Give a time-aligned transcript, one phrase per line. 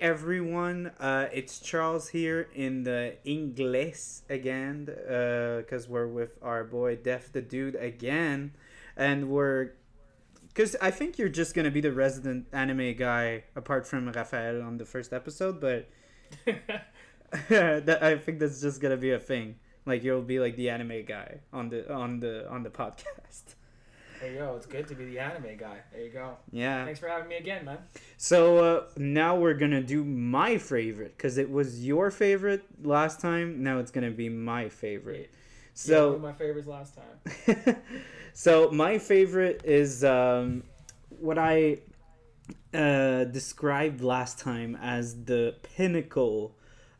[0.00, 7.32] everyone, uh, it's Charles here in the English again, because we're with our boy Def
[7.32, 8.52] the Dude again,
[8.96, 9.72] and we're,
[10.48, 14.78] because I think you're just gonna be the resident anime guy apart from Rafael on
[14.78, 15.88] the first episode, but
[17.48, 19.56] that I think that's just gonna be a thing.
[19.84, 23.54] Like you'll be like the anime guy on the on the on the podcast.
[24.20, 24.54] There you go.
[24.56, 25.78] It's good to be the anime guy.
[25.92, 26.36] There you go.
[26.52, 26.84] Yeah.
[26.84, 27.78] Thanks for having me again, man.
[28.18, 33.62] So uh, now we're gonna do my favorite because it was your favorite last time.
[33.62, 35.30] Now it's gonna be my favorite.
[35.32, 37.76] Yeah, So of my favorites last time.
[38.34, 40.64] so my favorite is um,
[41.08, 41.78] what I
[42.74, 46.56] uh, described last time as the pinnacle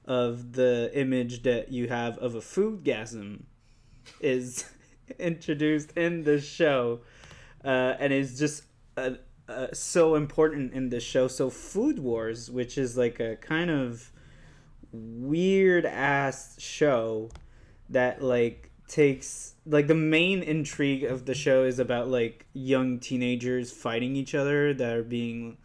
[0.07, 3.43] of the image that you have of a foodgasm
[4.21, 4.65] is
[5.19, 7.01] introduced in the show
[7.65, 8.65] uh, and is just
[8.97, 9.11] uh,
[9.49, 11.29] uh, so important in the show.
[11.29, 14.11] So food wars which is like a kind of
[14.93, 17.31] weird ass show
[17.89, 23.71] that like takes like the main intrigue of the show is about like young teenagers
[23.71, 25.57] fighting each other that are being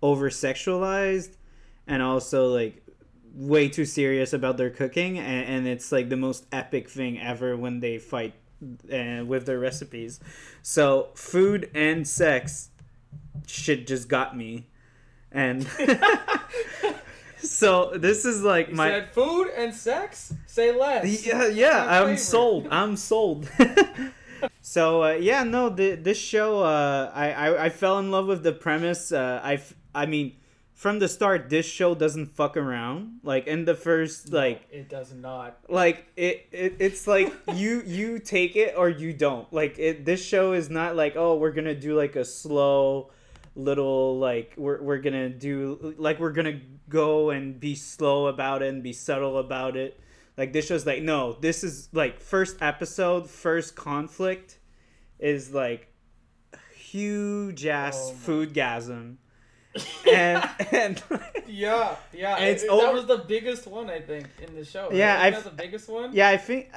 [0.00, 1.30] over sexualized
[1.88, 2.86] and also like
[3.34, 7.56] way too serious about their cooking and, and it's like the most epic thing ever
[7.56, 8.32] when they fight
[8.92, 10.20] uh, with their recipes
[10.62, 12.70] so food and sex
[13.46, 14.66] shit just got me
[15.30, 15.66] and
[17.38, 20.32] so this is like You my said food and sex.
[20.46, 21.26] Say less.
[21.26, 22.18] yeah, yeah, I'm favorite.
[22.18, 22.68] sold.
[22.70, 23.48] I'm sold.
[24.60, 28.42] so uh, yeah, no, the, this show, uh, I, I I fell in love with
[28.42, 29.12] the premise.
[29.12, 29.60] Uh, I
[29.94, 30.36] I mean,
[30.78, 33.18] from the start, this show doesn't fuck around.
[33.24, 35.58] Like in the first, like it does not.
[35.68, 39.52] like it, it it's like you you take it or you don't.
[39.52, 43.10] Like it, this show is not like oh we're gonna do like a slow
[43.56, 48.68] little like we're we're gonna do like we're gonna go and be slow about it
[48.68, 49.98] and be subtle about it.
[50.36, 54.60] Like this show's like no, this is like first episode, first conflict
[55.18, 55.92] is like
[56.72, 59.16] huge ass Oh foodgasm.
[60.10, 61.02] And and
[61.46, 62.36] Yeah, yeah.
[62.36, 64.90] And it's it- over- That was the biggest one I think in the show.
[64.92, 65.34] Yeah, right?
[65.34, 66.12] I've- the biggest one.
[66.12, 66.70] Yeah, I think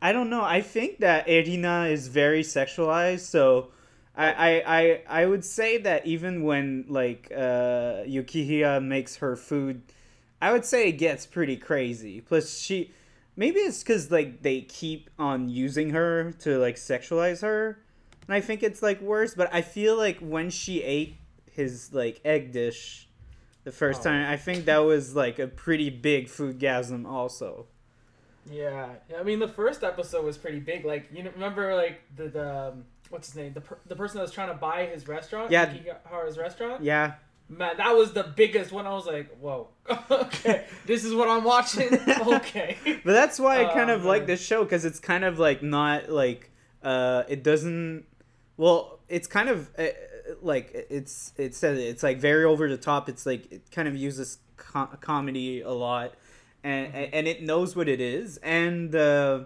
[0.00, 0.42] I don't know.
[0.44, 3.68] I think that Erina is very sexualized, so
[4.16, 9.82] I I, I, I would say that even when like uh, Yukihira makes her food,
[10.40, 12.20] I would say it gets pretty crazy.
[12.20, 12.92] Plus, she
[13.36, 17.78] maybe it's because like they keep on using her to like sexualize her,
[18.28, 19.34] and I think it's like worse.
[19.34, 21.16] But I feel like when she ate
[21.56, 23.08] his like egg dish.
[23.64, 24.04] The first Oh.
[24.04, 27.66] time, I think that was like a pretty big food foodgasm, also.
[28.48, 28.90] Yeah.
[29.18, 30.84] I mean, the first episode was pretty big.
[30.84, 33.52] Like, you know, remember like the the um, what's his name?
[33.54, 35.50] The per- the person that was trying to buy his restaurant.
[35.50, 35.66] Yeah.
[35.72, 36.84] Yukihira's restaurant.
[36.84, 37.14] Yeah,
[37.48, 38.86] Man, that was the biggest one.
[38.86, 39.68] I was like, whoa.
[40.10, 41.88] okay, this is what I'm watching.
[42.26, 42.76] okay.
[43.04, 45.62] But that's why I kind Oh, of like this show because it's kind of like
[45.62, 46.50] not like
[46.82, 48.04] uh it doesn't
[48.56, 49.86] well it's kind of uh,
[50.42, 53.08] like it's it's it's like very over the top.
[53.08, 56.14] It's like it kind of uses co- comedy a lot.
[56.64, 57.10] And Mm-hmm.
[57.12, 58.38] and it knows what it is.
[58.38, 59.44] And uh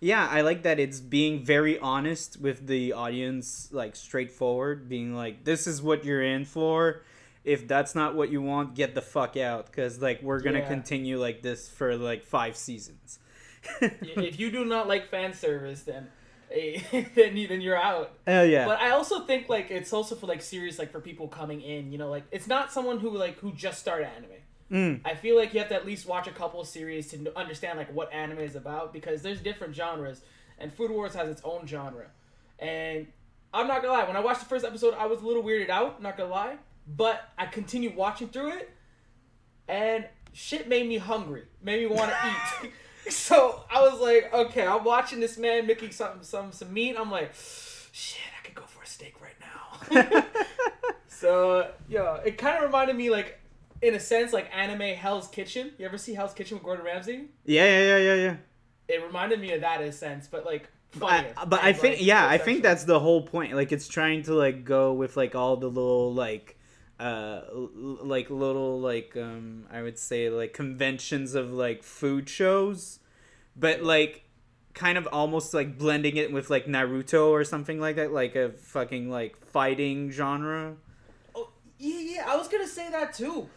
[0.00, 5.42] yeah i like that it's being very honest with the audience like straightforward being like
[5.44, 7.02] this is what you're in for.
[7.44, 9.66] If that's not what you want get the fuck out.
[9.66, 10.68] Because like we're gonna Yeah.
[10.68, 13.18] continue like this for like five seasons.
[13.80, 16.08] If you do not like fan service, then
[17.14, 18.12] then you, then you're out.
[18.26, 18.66] Hell yeah.
[18.66, 21.92] But I also think like it's also for like series like for people coming in.
[21.92, 24.30] You know, like it's not someone who like who just started anime.
[24.70, 25.00] Mm.
[25.04, 27.78] I feel like you have to at least watch a couple of series to understand
[27.78, 30.22] like what anime is about because there's different genres,
[30.58, 32.06] and Food Wars has its own genre.
[32.58, 33.06] And
[33.52, 35.70] I'm not gonna lie, when I watched the first episode, I was a little weirded
[35.70, 36.02] out.
[36.02, 38.70] Not gonna lie, but I continued watching through it,
[39.68, 42.16] and shit made me hungry, made me want to
[42.66, 42.72] eat.
[43.10, 46.96] so I was like, okay, I'm watching this man making some some some meat.
[46.98, 47.32] I'm like,
[47.92, 50.24] shit, I could go for a steak right now.
[51.08, 53.38] so yeah, it kind of reminded me like
[53.82, 55.72] in a sense, like anime Hell's Kitchen.
[55.78, 57.26] You ever see Hell's Kitchen with Gordon Ramsay?
[57.44, 58.36] Yeah, yeah, yeah, yeah, yeah.
[58.88, 61.32] It reminded me of that in a sense, but like funnier.
[61.46, 63.54] but I and, think like, yeah, I think that's the whole point.
[63.54, 66.57] Like it's trying to like go with like all the little like
[67.00, 72.98] uh l- like little like um I would say like conventions of like food shows,
[73.56, 74.24] but like
[74.74, 78.50] kind of almost like blending it with like Naruto or something like that, like a
[78.50, 80.76] fucking like fighting genre.
[81.34, 82.24] Oh, yeah, yeah.
[82.26, 83.48] I was gonna say that too.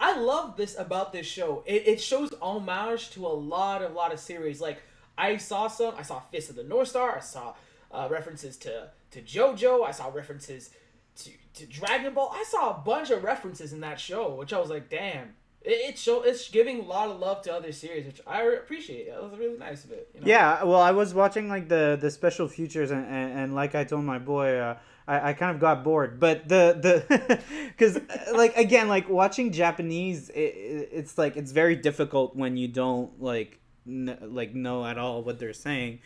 [0.00, 1.64] I love this about this show.
[1.66, 4.60] It, it shows homage to a lot of a lot of series.
[4.60, 4.82] Like
[5.16, 5.94] I saw some.
[5.96, 7.16] I saw Fist of the North Star.
[7.16, 7.54] I saw
[7.90, 9.84] uh, references to to JoJo.
[9.84, 10.70] I saw references
[11.18, 14.58] to, to Dragon Ball, I saw a bunch of references in that show, which I
[14.58, 15.34] was like, damn.
[15.62, 19.10] It, it show it's giving a lot of love to other series, which I appreciate.
[19.10, 20.08] That was really nice of it.
[20.14, 20.26] You know?
[20.26, 23.82] Yeah, well, I was watching like the the special features, and, and, and like I
[23.82, 24.78] told my boy, uh,
[25.08, 26.20] I, I kind of got bored.
[26.20, 26.78] But the
[27.08, 27.40] the
[27.76, 28.00] because
[28.32, 33.20] like again, like watching Japanese, it, it, it's like it's very difficult when you don't
[33.20, 36.00] like n- like know at all what they're saying.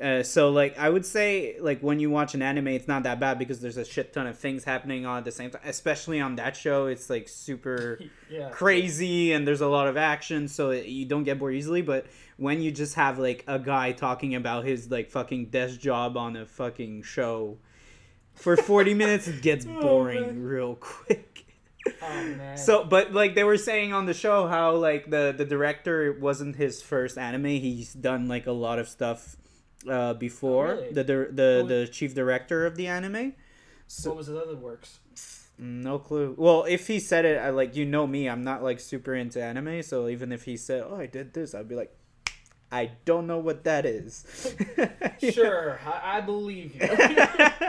[0.00, 3.18] Uh, so like I would say like when you watch an anime, it's not that
[3.18, 5.62] bad because there's a shit ton of things happening on at the same time.
[5.64, 7.98] Especially on that show, it's like super
[8.30, 8.48] yeah.
[8.50, 11.82] crazy and there's a lot of action, so it, you don't get bored easily.
[11.82, 12.06] But
[12.36, 16.36] when you just have like a guy talking about his like fucking desk job on
[16.36, 17.58] a fucking show
[18.34, 21.44] for 40 minutes, it gets Oh, boring real quick.
[22.02, 22.56] Oh man.
[22.58, 26.54] So, but like they were saying on the show, how like the the director wasn't
[26.54, 27.46] his first anime.
[27.46, 29.36] He's done like a lot of stuff
[29.88, 30.68] uh, before.
[30.68, 30.92] Oh, really?
[30.92, 33.34] The the the, What the chief director of the anime.
[33.86, 35.00] So what was his other works?
[35.60, 36.34] no clue.
[36.38, 38.28] Well, if he said it, I like you know me.
[38.28, 41.52] I'm not like super into anime, so even if he said, "Oh, I did this,"
[41.54, 41.92] I'd be like,
[42.70, 44.54] "I don't know what that is."
[45.20, 46.80] Sure, I, I believe you.
[46.98, 47.66] yeah,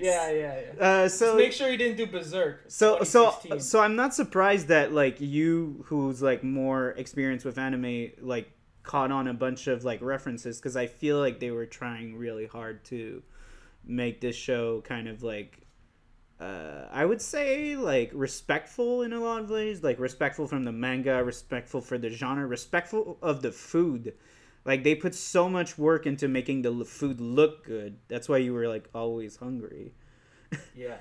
[0.00, 0.60] yeah, yeah.
[0.78, 2.60] Uh, Just so make sure you didn't do Berserk.
[2.68, 8.10] so so so I'm not surprised that like you who's like more experienced with anime
[8.20, 12.16] like caught on a bunch of like references because I feel like they were trying
[12.16, 13.22] really hard to
[13.84, 15.62] make this show kind of like
[16.42, 20.72] uh, I would say like respectful in a lot of ways, like respectful from the
[20.72, 24.14] manga, respectful for the genre, respectful of the food.
[24.64, 27.98] Like they put so much work into making the food look good.
[28.08, 29.94] That's why you were like always hungry.
[30.74, 30.96] Yeah,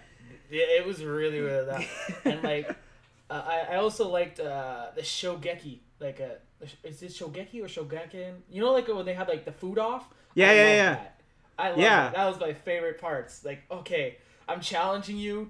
[0.50, 1.86] yeah, it was really really that.
[2.24, 2.76] and like,
[3.32, 5.80] uh, I I also liked uh, the Shogeki.
[6.00, 8.34] Like, uh, is it Shogeki or Shogaken?
[8.50, 10.04] You know, like when they had like the food off.
[10.36, 10.94] Yeah, I yeah, yeah.
[10.96, 11.16] That.
[11.58, 12.02] I love Yeah.
[12.04, 12.14] that.
[12.16, 13.44] That was my favorite parts.
[13.46, 14.18] Like, okay,
[14.50, 15.50] I'm challenging you,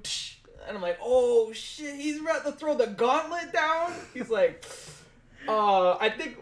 [0.67, 3.93] and I'm like, oh shit, he's about to throw the gauntlet down.
[4.13, 4.65] He's like,
[5.47, 6.37] uh, I think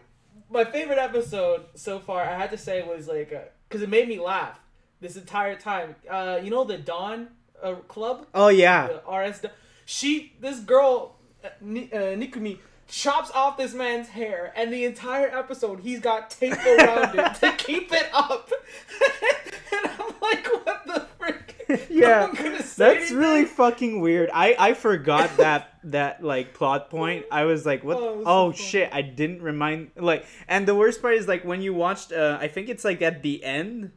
[0.50, 3.30] my favorite episode so far, I had to say, was like,
[3.68, 4.60] because it made me laugh
[5.02, 5.96] this entire time.
[6.10, 7.28] Uh, you know the Dawn
[7.62, 8.88] uh, Club, Oh yeah.
[8.88, 9.42] the RS.
[9.86, 15.28] She, this girl, uh, Ni- uh, Nikumi, chops off this man's hair, and the entire
[15.30, 18.52] episode he's got tape around it to keep it up.
[19.72, 21.56] and I'm like, what the frick?
[21.90, 24.32] Yeah, say That's really fucking weird.
[24.34, 27.26] I I forgot that that like plot point.
[27.32, 27.98] I was like, what?
[27.98, 28.90] Oh, Oh, so shit!
[28.92, 30.26] I didn't remind like.
[30.48, 32.12] And the worst part is like when you watched.
[32.12, 33.92] Uh, I think it's like at the end.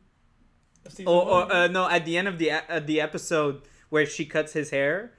[1.06, 4.52] Or, or uh, no, at the end of the uh, the episode where she cuts
[4.52, 5.12] his hair.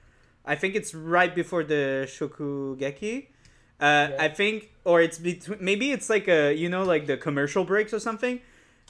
[0.44, 3.26] I think it's right before the shokugeki.
[3.80, 4.16] Uh, Yeah.
[4.18, 5.58] I think, or it's between.
[5.60, 8.40] Maybe it's like a you know like the commercial breaks or something.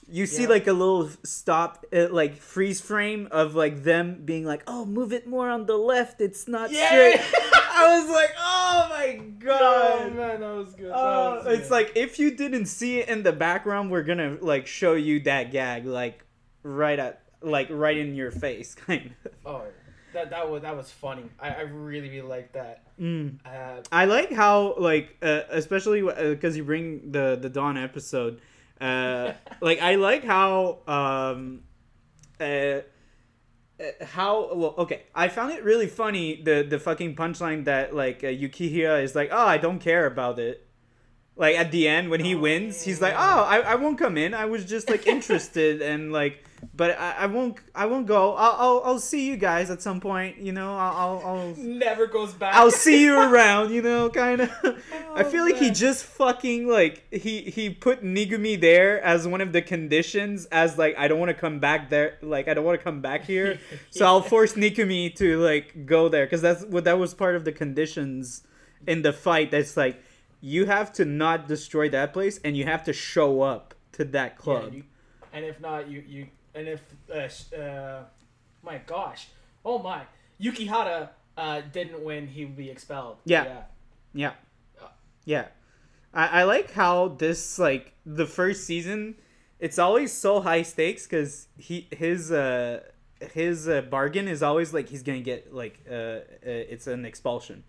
[0.06, 0.48] You see Yeah.
[0.50, 5.12] like a little stop, uh, like freeze frame of like them being like, "Oh, move
[5.14, 6.20] it more on the left.
[6.20, 6.86] It's not Yeah.
[6.88, 7.20] straight."
[7.76, 10.90] I was like, "Oh my god!" Oh god!" man, that was good.
[10.90, 11.74] That Oh, was it's good.
[11.74, 15.50] like if you didn't see it in the background, we're gonna like show you that
[15.50, 16.24] gag like
[16.62, 19.32] right at like right in your face, kind of.
[19.46, 19.62] oh,
[20.14, 21.24] that that was that was funny.
[21.38, 22.82] I, I really really liked that.
[22.98, 23.38] Mm.
[23.44, 28.40] Uh, I like how like uh, especially because you bring the the Dawn episode.
[28.80, 31.62] Uh, like I like how um,
[32.40, 32.80] uh, uh,
[34.02, 35.02] how well okay.
[35.14, 39.30] I found it really funny the the fucking punchline that like uh, Yukihira is like,
[39.32, 40.63] oh, I don't care about it.
[41.36, 44.16] Like at the end when he Oh, wins, he's like, oh, I, I won't come
[44.16, 44.34] in.
[44.34, 46.44] I was just like interested and like,
[46.76, 48.34] but I, I won't I won't go.
[48.36, 50.38] I'll, I'll I'll see you guys at some point.
[50.38, 51.22] You know, I'll I'll.
[51.26, 52.54] I'll never goes back.
[52.54, 54.50] I'll see you around, you know, kind of.
[55.14, 59.40] I Oh, feel like he just fucking like he he put Nikumi there as one
[59.40, 62.64] of the conditions as like I don't want to come back there, like I don't
[62.64, 63.58] want to come back here,
[63.90, 67.44] so I'll force Nikumi to like go there because that's what that was part of
[67.44, 68.42] the conditions
[68.86, 69.50] in the fight.
[69.50, 70.00] That's like
[70.44, 74.32] you have to not destroy that place and you have to show up to that
[74.32, 74.74] Yeah, club.
[74.74, 74.84] you,
[75.32, 78.02] and if not, you you and if uh, uh,
[78.62, 79.28] my gosh,
[79.64, 80.02] oh my,
[80.38, 81.08] Yukihira
[81.38, 83.16] uh, didn't win, he would be expelled.
[83.24, 83.44] Yeah.
[83.44, 83.62] yeah.
[84.12, 84.32] Yeah.
[85.24, 85.46] Yeah.
[86.12, 89.14] I, I like how this like the first season
[89.58, 92.80] it's always so high stakes because he his uh
[93.32, 97.64] his uh, bargain is always like he's gonna get like uh, uh it's an expulsion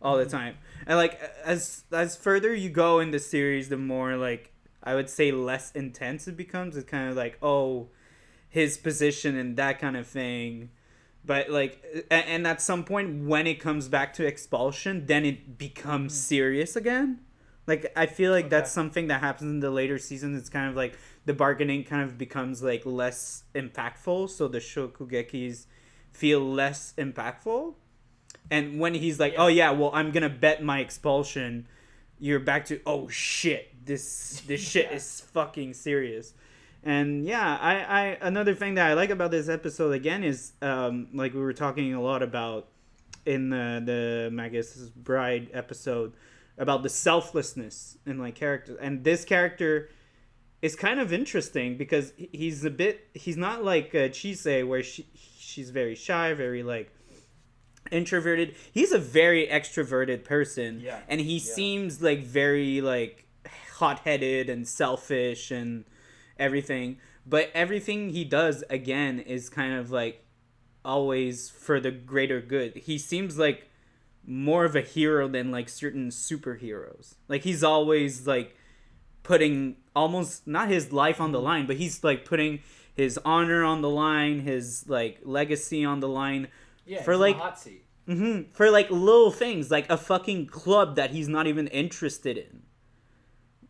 [0.00, 0.56] all the time.
[0.86, 5.10] And like as as further you go in the series the more like i would
[5.10, 6.76] say less intense it becomes.
[6.76, 7.88] It's kind of like oh
[8.48, 10.70] his position and that kind of thing.
[11.24, 15.58] But like a- and at some point when it comes back to expulsion then it
[15.58, 16.16] becomes mm.
[16.16, 17.20] serious again.
[17.66, 20.38] Like i feel like that's something that happens in the later seasons.
[20.38, 24.30] It's kind of like the bargaining kind of becomes like less impactful.
[24.30, 25.66] So the shokugekis
[26.12, 27.74] feel less impactful.
[28.50, 29.42] And when he's like, Yeah.
[29.44, 31.66] "Oh yeah, well I'm gonna bet my expulsion,"
[32.18, 34.96] you're back to, "Oh shit, this this shit Yeah.
[34.96, 36.32] is fucking serious."
[36.84, 41.08] And yeah, I, I another thing that I like about this episode again is um,
[41.12, 42.68] like we were talking a lot about
[43.24, 46.12] in the the Magus Bride episode
[46.58, 49.88] about the selflessness in like characters, and this character
[50.62, 55.06] is kind of interesting because he's a bit he's not like uh, Chise where she
[55.38, 56.92] she's very shy, very like
[57.90, 58.54] introverted.
[58.72, 61.00] He's a very extroverted person, Yeah.
[61.08, 61.54] and he Yeah.
[61.54, 63.26] seems like very like
[63.74, 65.84] hot-headed and selfish and
[66.38, 66.98] everything.
[67.26, 70.24] But everything he does again is kind of like
[70.84, 72.76] always for the greater good.
[72.76, 73.68] He seems like
[74.24, 77.14] more of a hero than like certain superheroes.
[77.28, 78.56] Like he's always like
[79.22, 81.44] putting almost not his life on the mm-hmm.
[81.46, 82.60] line, but he's like putting
[82.94, 86.48] his honor on the line, his like legacy on the line
[86.86, 87.84] Yeah, For, like- hot seat.
[88.06, 92.62] hmm for like little things, like a fucking club that he's not even interested in.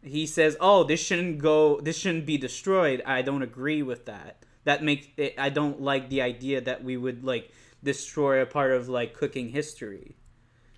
[0.02, 1.80] He says, "Oh, this shouldn't go.
[1.80, 4.44] This shouldn't be destroyed." I don't agree with that.
[4.64, 5.35] That makes it.
[5.38, 7.50] I don't like the idea that we would like
[7.82, 10.16] destroy a part of like cooking history.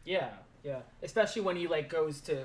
[0.04, 0.30] Yeah,
[0.64, 0.80] yeah.
[1.02, 2.44] Especially when he like goes to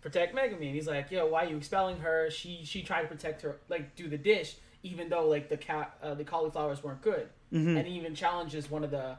[0.00, 2.30] protect Megumi, and he's like, "Yo, why are you expelling her?
[2.30, 5.96] She she tried to protect her, like do the dish, even though like the cat
[6.02, 7.76] uh, the cauliflowers weren't good." Mm-hmm.
[7.78, 9.16] And he even challenges one of the,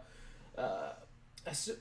[0.57, 0.91] uh,
[1.47, 1.77] assu-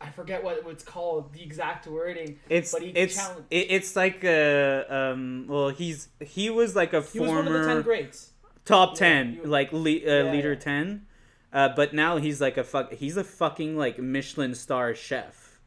[0.00, 2.38] I forget what it's called, the exact wording.
[2.48, 3.44] It's but he it's challenged.
[3.50, 5.46] it, it's like a um.
[5.48, 8.30] Well, he's he was like a He was former one of the ten greats.
[8.64, 10.58] top Yeah, ten, he- like le- uh, Yeah, leader yeah.
[10.58, 11.06] ten.
[11.52, 12.92] Uh, but now he's like a fuck.
[12.92, 15.58] He's a fucking like Michelin star chef.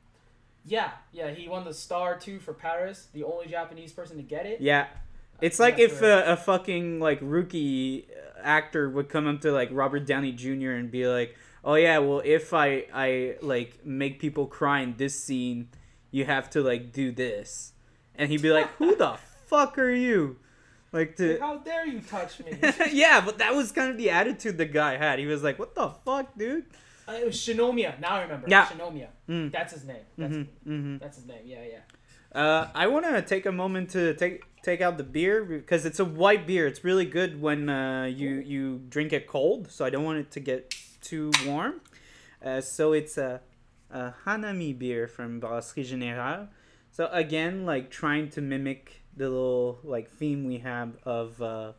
[0.65, 1.31] Yeah, yeah.
[1.31, 4.62] He won the star too for Paris, the only Japanese person to get it.
[4.62, 4.88] Yeah,
[5.41, 6.10] it's like if right.
[6.10, 8.08] a, a fucking like rookie
[8.41, 10.72] actor would come up to like Robert Downey Jr.
[10.72, 15.22] and be like, "Oh yeah, well if I I like make people cry in this
[15.22, 15.69] scene,
[16.12, 17.74] you have to like do this,"
[18.15, 19.17] and he'd be like, "Who the
[19.48, 20.38] fuck are you?"
[20.91, 22.58] Like to How dare you touch me?
[22.91, 25.19] yeah, but that was kind of the attitude the guy had.
[25.19, 26.65] He was like, "What the fuck, dude?"
[27.08, 28.00] Uh, it was Shinomiya.
[28.00, 28.48] Now I remember.
[28.50, 28.65] Yeah.
[28.65, 29.08] Shinomiya.
[29.27, 29.51] Mm.
[29.51, 29.98] That's his name.
[30.17, 30.98] That's, Mm-hmm, mm-hmm.
[30.98, 31.41] that's his name.
[31.43, 31.79] Yeah, yeah.
[32.33, 36.00] Uh, I want to take a moment to take take out the beer because it's
[36.00, 36.67] a white beer.
[36.67, 40.31] It's really good when uh, you you drink it cold, so I don't want it
[40.31, 41.81] to get too warm.
[42.43, 43.41] Uh, so it's a,
[43.89, 46.48] a Hanami beer from Brasserie Générale.
[46.91, 51.74] So again, like trying to mimic the little like theme we have of uh,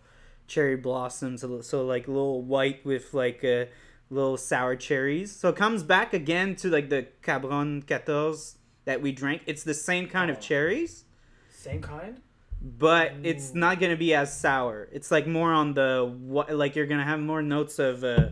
[0.47, 1.41] cherry blossoms.
[1.41, 3.67] So, so like little white with like uh,
[4.11, 5.35] little sour cherries.
[5.35, 8.35] So it comes back again to like the Cabron 14
[8.85, 9.43] that we drank.
[9.47, 10.35] It's the same kind Oh.
[10.35, 11.05] of cherries,
[11.51, 12.21] Same kind.
[12.61, 14.89] but it's not gonna be as sour.
[14.93, 18.29] It's like more on the what like you're gonna have more notes of uh,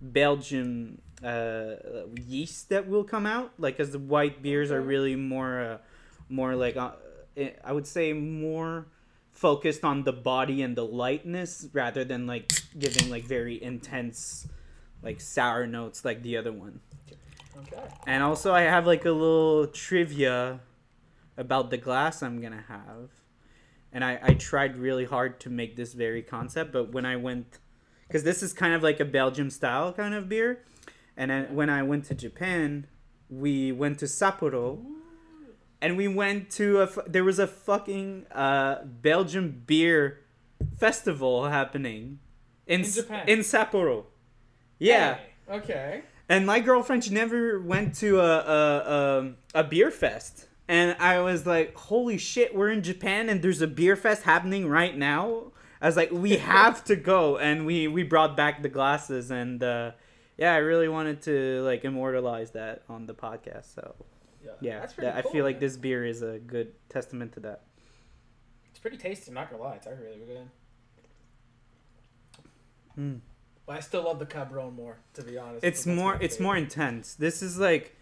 [0.00, 1.74] Belgian uh,
[2.26, 3.52] yeast that will come out.
[3.58, 5.78] Like cuz the white beers are really more uh,
[6.28, 6.92] more like uh,
[7.36, 8.86] I I would say more
[9.30, 14.46] focused on the body and the lightness rather than like giving like very intense
[15.02, 16.80] like sour notes like the other one.
[17.58, 17.82] Okay.
[18.06, 20.60] And also, I have like a little trivia
[21.36, 23.10] about the glass I'm gonna have.
[23.92, 27.58] And I, I tried really hard to make this very concept, but when I went,
[28.08, 30.64] because this is kind of like a Belgium style kind of beer,
[31.16, 32.86] and then when I went to Japan,
[33.28, 34.82] we went to Sapporo,
[35.82, 40.20] and we went to a there was a fucking uh, Belgian beer
[40.78, 42.18] festival happening
[42.66, 43.28] in In Japan?
[43.28, 44.04] in Sapporo.
[44.78, 45.14] Yeah.
[45.14, 46.02] Hey, Okay.
[46.32, 48.62] And my girlfriend, she never went to a a,
[49.56, 53.60] a a beer fest, and I was like, "Holy shit, we're in Japan, and there's
[53.60, 57.86] a beer fest happening right now." I was like, "We have to go," and we
[57.86, 59.90] we brought back the glasses, and uh,
[60.38, 63.74] yeah, I really wanted to like immortalize that on the podcast.
[63.74, 63.94] So
[64.42, 64.50] Yeah.
[64.62, 67.60] yeah, that- I cool, feel like this beer is a good testament to that.
[68.70, 69.28] It's pretty tasty.
[69.30, 69.74] I'm not gonna lie.
[69.74, 70.48] It's actually really good.
[72.98, 73.20] Mm.
[73.66, 75.64] But I still love the Cabron more, to be honest.
[75.64, 77.14] It's more it's more intense.
[77.14, 77.96] This is like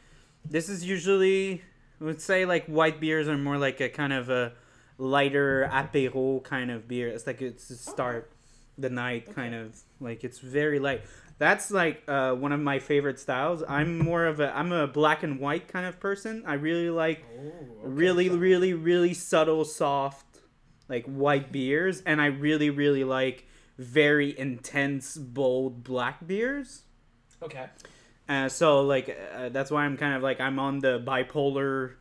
[0.45, 1.62] this is usually
[2.00, 4.52] I would say like white beers are more like a kind of a
[4.97, 7.09] lighter apéro kind of beer.
[7.09, 8.31] It's like it's to start
[8.79, 11.02] the night kind of like it's very light.
[11.38, 13.62] That's like uh, one of my favorite styles.
[13.69, 16.43] I'm more of a I'm a black and white kind of person.
[16.47, 20.26] I really like Ooh, okay, really really really subtle soft
[20.88, 23.47] like white beers and I really really like
[23.81, 26.83] very intense bold black beers.
[27.43, 27.67] Okay.
[28.29, 31.95] Uh, so like uh, that's why I'm kind of like I'm on the bipolar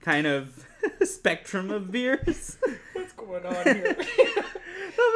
[0.00, 0.66] kind of
[1.02, 2.58] spectrum of beers.
[2.92, 3.96] What's going on here?
[3.98, 4.04] no,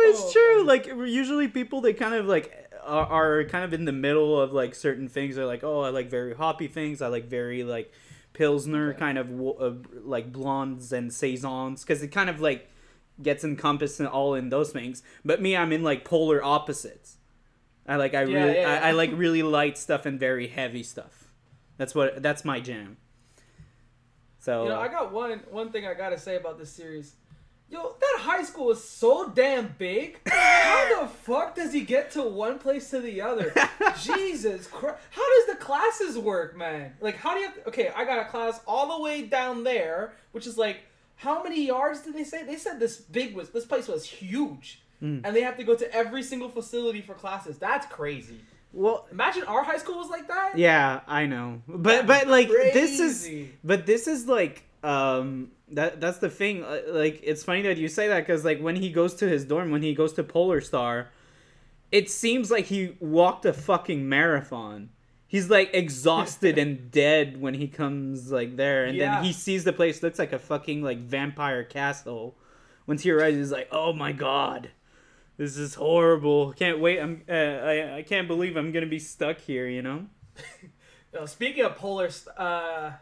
[0.08, 0.64] it's Oh, true.
[0.64, 3.06] Like usually people they kind of like are,
[3.40, 5.36] are kind of in the middle of like certain things.
[5.36, 7.02] They're like, oh, I like very hoppy things.
[7.02, 7.92] I like very like
[8.32, 8.98] pilsner Okay.
[8.98, 9.72] kind of uh,
[10.02, 12.68] like blondes and saisons because it kind of like
[13.22, 15.02] gets encompassed in all in those things.
[15.24, 17.16] But me, I'm in like polar opposites.
[17.86, 18.84] I like I Yeah, really yeah, yeah.
[18.84, 21.28] I, I like really light stuff and very heavy stuff.
[21.78, 22.98] That's what that's my jam.
[24.38, 27.14] So You know, I got one one thing I gotta say about this series.
[27.70, 30.18] Yo, that high school is so damn big.
[30.26, 33.52] How the fuck does he get to one place to the other?
[34.00, 34.96] Jesus Christ!
[35.10, 36.94] How does the classes work, man?
[37.02, 37.46] Like, how do you?
[37.46, 40.78] Have okay, I got a class all the way down there, which is like,
[41.18, 42.42] how many yards did they say?
[42.44, 45.20] They said this big was this place was huge, Mm.
[45.24, 47.56] and they have to go to every single facility for classes.
[47.58, 48.40] That's crazy.
[48.72, 50.58] well, Imagine our high school was like that.
[50.58, 53.28] yeah, I know, but but like this is
[53.62, 56.64] But this is like um that that's the thing.
[56.64, 59.44] uh, Like it's funny that you say that because like when he goes to his
[59.44, 61.08] dorm, when he goes to Polar Star,
[61.92, 64.90] it seems like he walked a fucking marathon.
[65.28, 69.16] He's like exhausted and dead when he comes like there, and Yeah.
[69.16, 72.34] then he sees the place looks like a fucking like vampire castle.
[72.86, 74.70] Once he arrives, he's like, "Oh my god,
[75.36, 76.54] this is horrible!
[76.54, 76.98] Can't wait!
[76.98, 80.06] I'm uh, I I can't believe I'm gonna be stuck here." You know?
[81.26, 82.92] Speaking of polar, uh,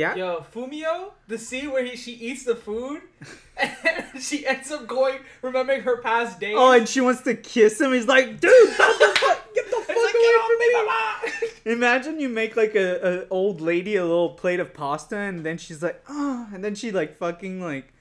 [0.00, 0.14] Yeah.
[0.14, 3.02] Yo, Fumio, the scene where he she eats the food,
[3.58, 6.56] and she ends up going, remembering her past days.
[6.56, 7.92] Oh, and she wants to kiss him.
[7.92, 11.48] He's like, dude, stop the fuck, get the fuck away from me.
[11.66, 11.72] me!
[11.72, 15.58] Imagine you make like a, a old lady a little plate of pasta, and then
[15.58, 17.92] she's like, oh, and then she like fucking like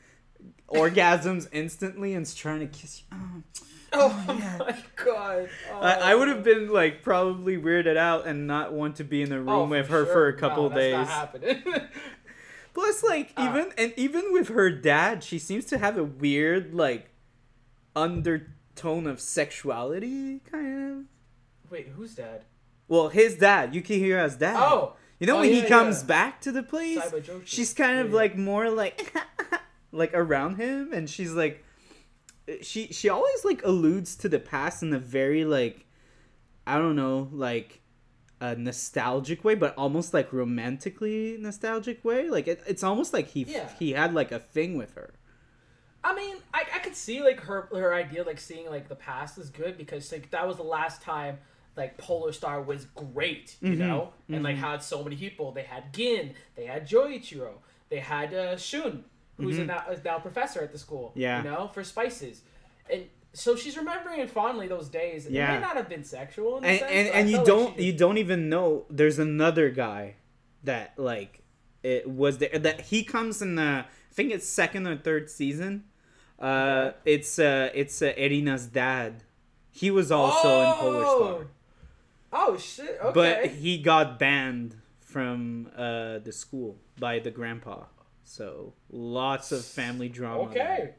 [0.69, 3.17] orgasms instantly and and's trying to kiss you.
[3.17, 3.41] Oh.
[3.93, 4.57] oh yeah.
[4.59, 5.49] my god.
[5.71, 5.79] Oh.
[5.79, 9.29] I, I would have been like probably weirded out and not want to be in
[9.29, 10.13] the room Oh, with her sure.
[10.13, 11.07] for a couple no, days.
[12.73, 13.49] Plus, like Ah.
[13.49, 17.09] even and even with her dad, she seems to have a weird like
[17.95, 21.71] undertone of sexuality, kind of.
[21.71, 22.45] Wait, who's dad?
[22.87, 24.55] Well, his dad, You can hear Yukihira's dad.
[24.57, 26.07] Oh, you know oh, when he comes yeah.
[26.07, 26.99] back to the place,
[27.45, 28.15] she's kind of Yeah.
[28.15, 29.13] like more like
[29.91, 31.63] like around him, and she's like
[32.61, 35.85] she she always like alludes to the past in a very like
[36.67, 37.81] I don't know like
[38.41, 42.29] a nostalgic way, but almost like romantically nostalgic way.
[42.29, 43.69] Like it, it's almost like he Yeah.
[43.77, 45.13] he had like a thing with her.
[46.03, 49.37] I mean, I, I could see like her her idea like seeing like the past
[49.37, 51.39] is good because like that was the last time
[51.75, 54.59] like Polar Star was great, you Mhm, know, and like mhm.
[54.59, 55.51] had so many people.
[55.51, 57.53] They had Gin, they had Joichiro,
[57.89, 59.03] they had uh, Shun,
[59.39, 59.67] who's a Mhm.
[59.67, 61.11] now, is now a professor at the school.
[61.15, 61.37] Yeah.
[61.43, 62.41] you know, for spices,
[62.91, 65.25] and so she's remembering it fondly those days.
[65.27, 65.53] It Yeah.
[65.53, 68.49] may not have been sexual, in and sense, and, and you don't you don't even
[68.49, 70.15] know there's another guy
[70.63, 71.41] that like
[71.83, 75.85] it was there that he comes in the I think it's second or third season.
[76.39, 79.23] Uh, it's uh it's uh, Erina's dad.
[79.71, 81.47] He was also in Polar Star,
[82.31, 82.97] Oh shit!
[83.01, 83.11] Okay.
[83.13, 87.83] but he got banned from uh the school by the grandpa.
[88.29, 90.41] So lots of family drama.
[90.43, 90.53] okay.
[90.59, 90.95] there.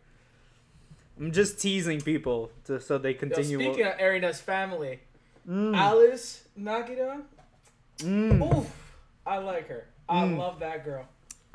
[1.16, 3.61] I'm just teasing people to, so they continue.
[3.61, 4.99] Yo, speaking of Erina's family,
[5.49, 7.23] Mm, Alice Nakiri.
[7.99, 8.59] mm.
[8.59, 8.66] Oof,
[9.25, 9.87] I like her.
[10.09, 10.38] I Mm.
[10.38, 11.07] love that girl.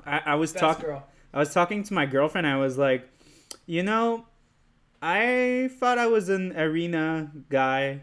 [0.05, 0.85] I, I was talking.
[0.85, 1.03] girl.
[1.33, 2.47] I was talking to my girlfriend.
[2.47, 3.09] I was like,
[3.65, 4.25] you know,
[5.01, 8.01] I thought I was an Erina guy,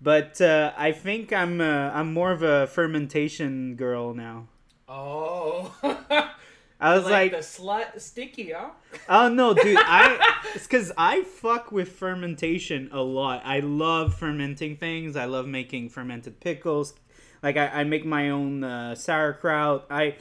[0.00, 4.48] but uh, I think I'm uh, I'm more of a fermentation girl now.
[4.88, 5.74] Oh.
[6.78, 8.70] I was like, the slut sticky, huh?
[9.08, 13.42] oh no, dude, I it's because I fuck with fermentation a lot.
[13.44, 15.16] I love fermenting things.
[15.16, 16.94] I love making fermented pickles.
[17.42, 19.86] Like I, I make my own uh, sauerkraut.
[19.90, 20.16] I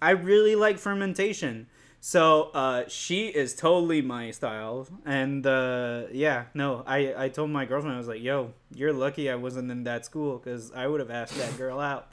[0.00, 1.66] I really like fermentation.
[2.00, 7.64] So uh, she is totally my style, and uh, yeah, no, I, I told my
[7.64, 11.00] girlfriend I was like, "Yo, you're lucky I wasn't in that school because I would
[11.00, 12.12] have asked that girl out."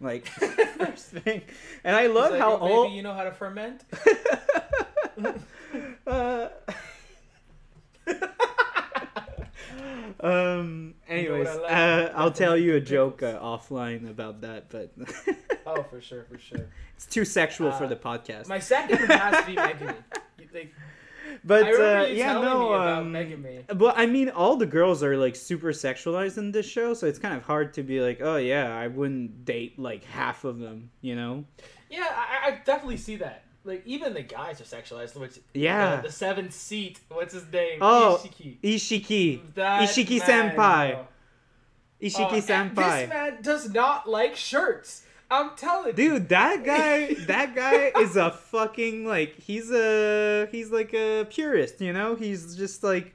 [0.00, 0.26] Like
[0.78, 1.42] first thing,
[1.82, 3.82] and I love like, how "Yo, baby, all you know how to ferment.
[6.06, 6.48] uh,
[10.20, 10.94] um.
[11.08, 11.72] Anyways, I like?
[11.72, 14.92] uh, I'll tell you a joke uh, offline about that, but
[15.66, 16.68] oh, for sure, for sure.
[16.94, 18.48] it's too sexual for Uh, the podcast.
[18.48, 19.94] My second has to be Megumi.
[20.38, 20.72] You think-
[21.44, 22.74] but I uh, yeah, no.
[22.74, 23.16] um.
[23.74, 27.18] But I mean, all the girls are like super sexualized in this show, so it's
[27.18, 30.90] kind of hard to be like, oh yeah, I wouldn't date like half of them,
[31.00, 31.44] you know?
[31.90, 33.44] Yeah, I, I definitely see that.
[33.64, 35.16] Like even the guys are sexualized.
[35.18, 35.96] Which Yeah.
[35.96, 37.00] the, the seventh seat.
[37.08, 37.78] What's his name?
[37.80, 38.60] Oh, Ishiki.
[38.62, 40.92] Ishiki, That Ishiki man, senpai.
[40.92, 41.06] bro.
[42.02, 43.00] Ishiki and senpai.
[43.00, 45.02] This man does not like shirts.
[45.30, 45.92] I'm telling you.
[45.92, 51.80] Dude, that guy, that guy is a fucking like he's a he's like a purist,
[51.80, 52.14] you know?
[52.14, 53.14] He's just like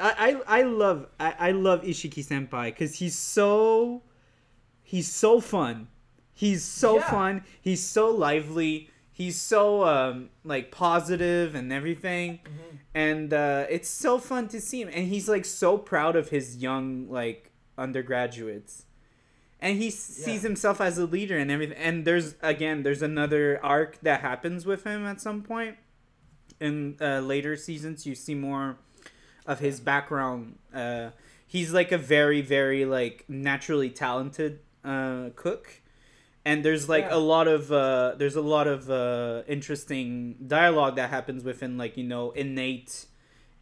[0.00, 4.02] I, I, I love I, I love Ishiki Senpai because he's so
[4.82, 5.88] he's so fun.
[6.34, 7.10] He's so Yeah.
[7.10, 7.44] fun.
[7.60, 8.90] He's so lively.
[9.12, 12.40] He's so um like positive and everything.
[12.44, 12.76] Mm-hmm.
[12.94, 14.90] And uh, it's so fun to see him.
[14.92, 18.84] And he's like so proud of his young like undergraduates.
[19.62, 21.78] And he s sees himself as a leader and everything.
[21.78, 25.76] And there's again, there's another arc that happens with him at some point
[26.60, 28.04] in uh, later seasons.
[28.04, 28.76] You see more
[29.46, 30.58] of his background.
[30.74, 31.10] Uh,
[31.46, 35.80] he's like a very, very like naturally talented uh, cook,
[36.44, 37.14] and there's like Yeah.
[37.16, 41.96] a lot of uh, there's a lot of uh, interesting dialogue that happens within like
[41.96, 43.06] you know innate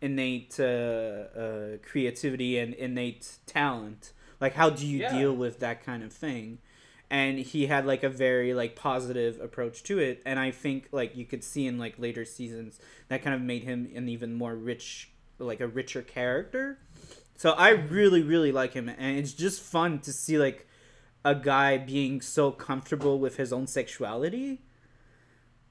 [0.01, 4.13] innate uh, uh, creativity and innate talent.
[4.41, 5.17] Like how do you Yeah.
[5.17, 6.59] deal with that kind of thing?
[7.11, 11.17] and he had like a very like positive approach to it and i think like
[11.17, 14.55] you could see in like later seasons that kind of made him an even more
[14.55, 16.79] rich like a richer character
[17.37, 17.93] so i mm-hmm.
[17.93, 20.67] really really like him and it's just fun to see like
[21.25, 24.63] a guy being so comfortable with his own sexuality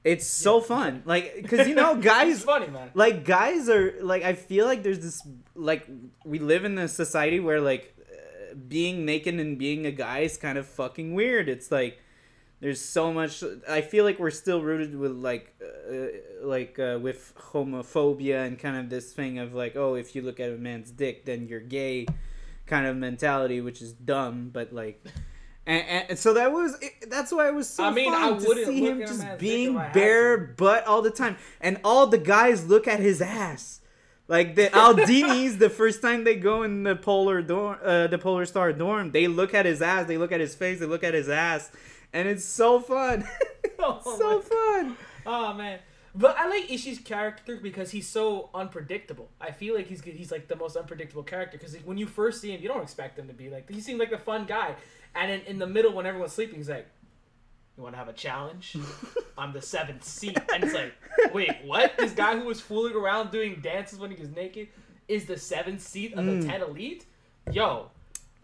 [0.04, 0.64] it's so Yeah.
[0.64, 2.90] fun like because you know guys funny, man.
[2.94, 5.86] like guys are like i feel like there's this like
[6.24, 7.96] we live in a society where like
[8.68, 11.48] being naked and being a guy is kind of fucking weird.
[11.48, 11.98] It's like
[12.60, 16.06] there's so much i feel like we're still rooted with like uh,
[16.42, 20.38] like uh, with homophobia and kind of this thing of like oh if you look
[20.38, 22.06] at a man's dick then you're gay
[22.66, 25.02] kind of mentality which is dumb but like
[25.66, 26.76] and, and so that was
[27.08, 29.74] that's why it was so I mean, fun I to wouldn't see him just being
[29.74, 31.36] if I had bare butt all the time.
[31.60, 33.79] And all the guys look at his ass
[34.30, 38.46] like the Aldinis, the first time they go in the polar dorm, uh, the Polar
[38.46, 41.14] Star dorm, they look at his ass, they look at his face, they look at
[41.14, 41.72] his ass,
[42.12, 43.28] and it's so fun.
[43.82, 44.96] Oh so fun.
[45.24, 45.78] Oh man.
[46.14, 49.30] But I like Ishii's character because he's so unpredictable.
[49.40, 52.52] I feel like he's he's like the most unpredictable character because when you first see
[52.52, 53.70] him, you don't expect him to be like.
[53.70, 54.74] He seems like a fun guy,
[55.14, 56.86] and in, in the middle when everyone's sleeping, he's like,
[57.80, 58.76] "You want to have a challenge?
[59.38, 60.92] I'm the seventh seat." And it's like,
[61.32, 61.96] wait, what?
[61.96, 64.68] This guy who was fooling around doing dances when he was naked
[65.08, 66.42] is the seventh seat of Mm.
[66.42, 67.06] the ten elite?
[67.50, 67.90] Yo,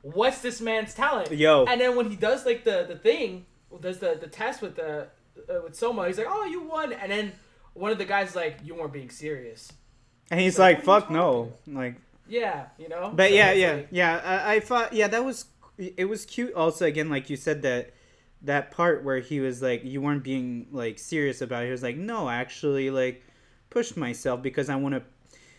[0.01, 1.31] what's this man's talent?
[1.31, 1.67] Yo.
[1.67, 3.45] And then when he does like the the thing,
[3.81, 5.09] does the the test with the
[5.51, 7.33] uh, with Soma, he's like, "Oh, you won," and then
[7.75, 9.71] one of the guys is like, "You weren't being serious."
[10.31, 11.97] And he's So like, what are you "Fuck no!" Like,
[12.27, 13.13] Yeah, you know.
[13.15, 14.21] but So yeah, yeah, like- yeah.
[14.47, 15.45] I, I thought, yeah, that was
[15.79, 16.55] it was cute.
[16.55, 17.91] Also, again, like you said that
[18.43, 21.67] that part where he was like, you weren't being like serious about it.
[21.67, 23.23] He was like, no, I actually like
[23.71, 25.03] pushed myself because I want to,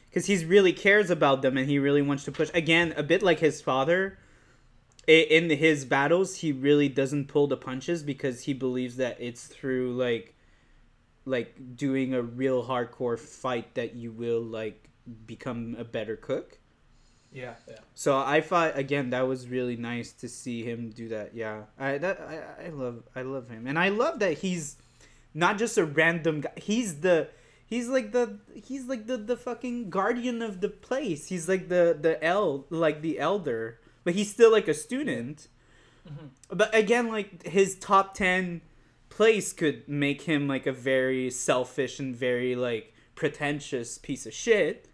[0.10, 2.50] because he really cares about them and he really wants to push.
[2.54, 4.20] Again, a bit like his father.
[5.08, 9.96] In his battles, he really doesn't pull the punches because he believes that it's through
[9.96, 10.36] like,
[11.24, 14.90] like doing a real hardcore fight that you will like
[15.26, 16.60] become a better cook.
[17.38, 17.76] Yeah, yeah.
[17.94, 21.36] So I thought again that was really nice to see him do that.
[21.36, 24.78] Yeah, I that I, I love I love him, and I love that he's
[25.34, 26.54] not just a random guy.
[26.58, 27.30] He's the
[27.68, 31.28] he's like the he's like the the fucking guardian of the place.
[31.28, 35.48] He's like the the el like the elder, but he's still like a student.
[36.10, 36.30] Mhm.
[36.50, 38.62] But again, like his top ten
[39.10, 44.87] place could make him like a very selfish and very like pretentious piece of shit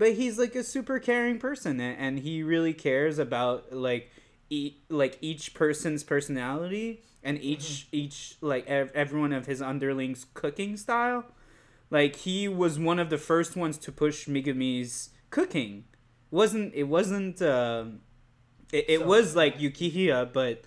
[0.00, 4.10] but he's like a super caring person a- and he really cares about like
[4.48, 10.76] e- like each person's personality and each each like ev- everyone of his underlings cooking
[10.76, 11.24] style.
[11.90, 15.84] Like he was one of the first ones to push Megumi's cooking.
[16.30, 18.00] Wasn't it wasn't um
[18.72, 20.62] it, it So- was like Yukiya but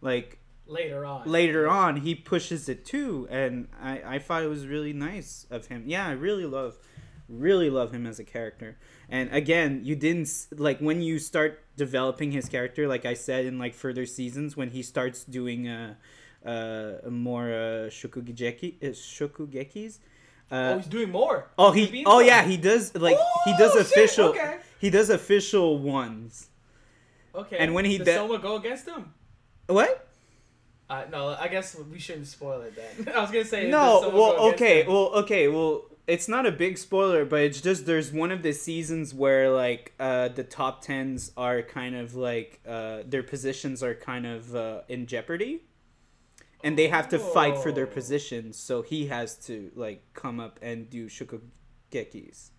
[0.00, 1.20] like Later on.
[1.26, 5.66] later on he pushes it too and I, I thought it was really nice of
[5.66, 5.84] him.
[5.86, 6.72] Yeah i really love
[7.28, 8.76] really love him as a character
[9.08, 13.58] and again you didn't like when you start developing his character like i said in
[13.58, 15.94] like further seasons when he starts doing uh
[16.46, 19.98] uh more uh shokugeki uh, shokugekis
[20.50, 21.50] Oh, uh, he's doing more.
[21.58, 24.56] oh he oh yeah he does like he does Oh, shit, official okay.
[24.80, 26.48] he does official ones
[27.34, 27.58] Okay.
[27.58, 29.12] and when he does de- Soma go against him?
[29.66, 30.06] what
[30.88, 33.12] Uh, no, I guess we shouldn't spoil it then.
[33.14, 33.68] I was gonna say.
[33.68, 37.86] No, well, go okay, well, okay, well, it's not a big spoiler, but it's just
[37.86, 42.60] there's one of the seasons where like uh, the top tens are kind of like
[42.66, 45.60] uh, their positions are kind of uh, in jeopardy,
[46.64, 47.90] and they have to fight for their Oh.
[48.00, 48.56] positions.
[48.58, 52.50] So he has to like come up and do shokugekis.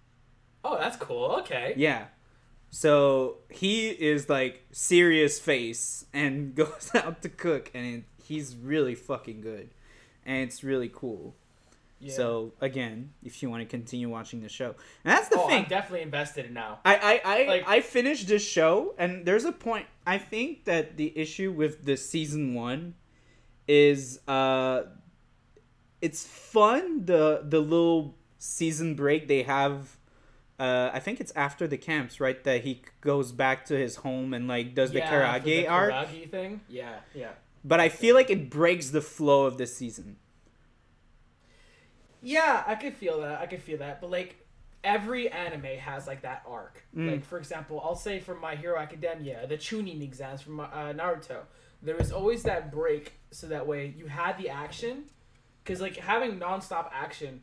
[0.63, 1.37] Oh, that's cool.
[1.41, 1.73] Okay.
[1.75, 2.05] Yeah.
[2.71, 9.41] So he is like serious face and goes out to cook, and he's really fucking
[9.41, 9.71] good,
[10.25, 11.35] and it's really cool.
[11.99, 12.13] Yeah.
[12.13, 15.63] So again, if you want to continue watching the show, and that's the oh, thing.
[15.63, 16.79] I'm definitely invested in now.
[16.85, 19.85] I I I, Like- I finished this show, and there's a point.
[20.07, 22.95] I think that the issue with the season one
[23.67, 24.83] is uh,
[26.01, 29.97] it's fun the the little season break they have.
[30.57, 32.43] Uh, I think it's after the camps, right?
[32.43, 35.65] That he goes back to his home and like does the Yeah, for karage the
[35.65, 36.61] karage thing.
[36.69, 37.31] Yeah, yeah.
[37.63, 40.17] But I feel like it breaks the flow of the season.
[42.21, 43.39] Yeah, I could feel that.
[43.41, 44.01] I could feel that.
[44.01, 44.35] But like
[44.83, 46.83] every anime has like that arc.
[46.95, 47.11] Mm.
[47.11, 51.41] Like for example, I'll say from My Hero Academia, the Chunin exams from uh, Naruto,
[51.81, 55.03] there was always that break so that way you had the action,
[55.63, 57.41] because like having nonstop action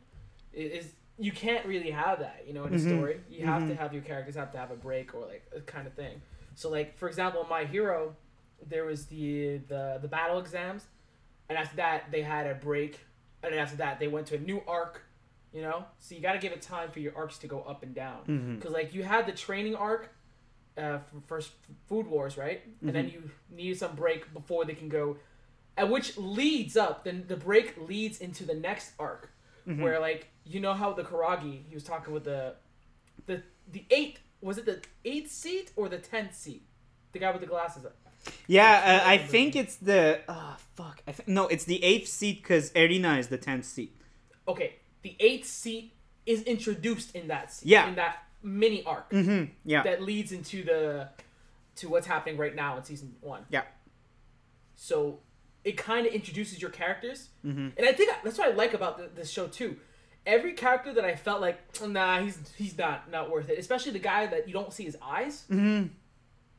[0.55, 0.93] i- is.
[1.19, 2.95] You can't really have that, you know, in a Mhm.
[2.95, 3.21] story.
[3.27, 3.77] You have to Mhm.
[3.77, 6.21] have your characters have to have a break or like a kind of thing.
[6.53, 8.15] So, like for example, My Hero,
[8.69, 10.85] there was the the the battle exams,
[11.49, 12.99] and after that they had a break,
[13.47, 15.01] and then after that they went to a new arc,
[15.53, 15.85] you know.
[15.99, 18.19] So you got to give it time for your arcs to go up and down,
[18.27, 18.55] Mm-hmm.
[18.55, 20.13] because like you had the training arc,
[20.77, 21.51] uh, for first
[21.87, 25.17] Food Wars, right, and then you needed some break before they can go,
[25.75, 27.03] and which leads up.
[27.05, 29.31] Then the break leads into the next arc,
[29.67, 29.81] Mm-hmm.
[29.81, 32.53] where like you know how the Karagi he was talking with the,
[33.25, 36.63] the the eighth was it the eighth seat or the tenth seat,
[37.11, 37.85] the guy with the glasses.
[38.47, 40.21] Yeah, uh, I think it's the.
[40.29, 41.01] Oh, fuck.
[41.07, 43.93] I th- no, it's the eighth seat because Erina is the tenth seat.
[44.47, 45.93] okay, the eighth seat
[46.25, 47.87] is introduced in that seat, Yeah.
[47.89, 49.51] in that mini arc Mm-hmm.
[49.65, 49.83] Yeah.
[49.83, 51.09] that leads into the
[51.77, 53.45] to what's happening right now in season one.
[53.49, 53.63] Yeah.
[54.75, 55.19] So
[55.63, 57.73] it kind of introduces your characters, Mhm.
[57.77, 59.77] and I think that's what I like about the, this show too.
[60.25, 63.57] Every character that I felt like, nah, he's he's not not worth it.
[63.59, 65.45] Especially the guy that you don't see his eyes.
[65.49, 65.87] Mm-hmm.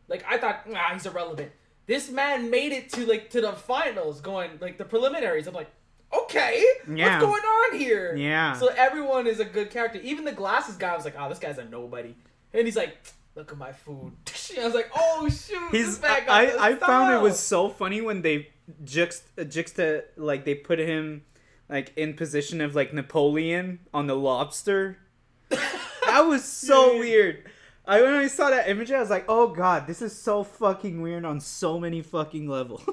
[0.09, 1.53] Like I thought, nah, he's irrelevant.
[1.87, 5.47] This man made it to like to the finals, going like the preliminaries.
[5.47, 5.71] I'm like,
[6.13, 7.21] okay, Yeah.
[7.21, 8.15] what's going on here?
[8.17, 8.55] Yeah.
[8.55, 9.99] So everyone is a good character.
[10.03, 12.15] Even the glasses guy was like, oh, this guy's a nobody,
[12.53, 12.97] and he's like,
[13.35, 14.13] look at my food.
[14.59, 15.99] I was like, oh shoot, He's.
[15.99, 18.49] this man the I I found it was so funny when they
[18.85, 21.23] juxt juxta like they put him
[21.71, 24.99] like in position of like Napoleon on the lobster.
[25.51, 27.01] that was so Yeah.
[27.01, 27.51] weird.
[27.89, 31.01] I when I saw that image, I was like, "Oh God, this is so fucking
[31.01, 32.85] weird on so many fucking levels."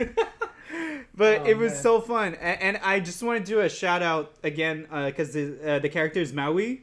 [1.15, 1.81] but Oh, it was man.
[1.81, 5.75] so fun, and, and I just want to do a shout out again because the
[5.75, 6.81] uh, the character is Marui.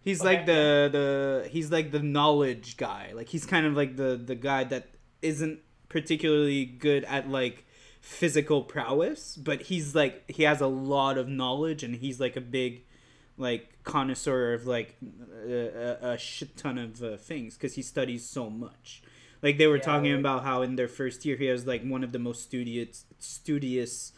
[0.00, 3.12] He's Okay, like the the he's like the knowledge guy.
[3.14, 4.88] Like he's kind of like the the guy that
[5.22, 7.64] isn't particularly good at like
[8.00, 12.40] physical prowess, but he's like he has a lot of knowledge and he's like a
[12.40, 12.84] big
[13.48, 14.90] like connoisseur of like
[15.46, 19.02] a, a, shit ton of uh, things because he studies so much.
[19.42, 20.20] Like they were Yeah, talking right.
[20.20, 24.12] about how in their first year he was like one of the most studious studious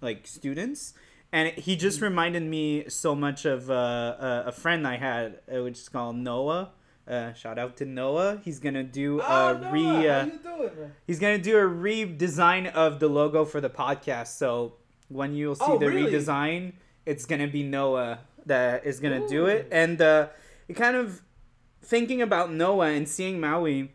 [0.00, 0.94] like students
[1.32, 2.04] and he just Mm-hmm.
[2.10, 6.16] reminded me so much of uh, a, a friend I had, uh, which is called
[6.16, 6.70] Noah.
[7.06, 8.40] Uh, shout out to Noah.
[8.44, 9.82] He's gonna do Oh, a Noah, re.
[9.84, 10.92] how Uh, you doing, man?
[11.06, 14.28] he's gonna do a redesign of the logo for the podcast.
[14.38, 14.74] So
[15.08, 16.12] when you'll see Oh, the really?
[16.12, 16.72] redesign,
[17.04, 19.68] it's gonna be Noah that is gonna do it.
[19.70, 20.28] And uh,
[20.68, 21.22] it kind of
[21.82, 23.90] thinking about Noah and seeing Marui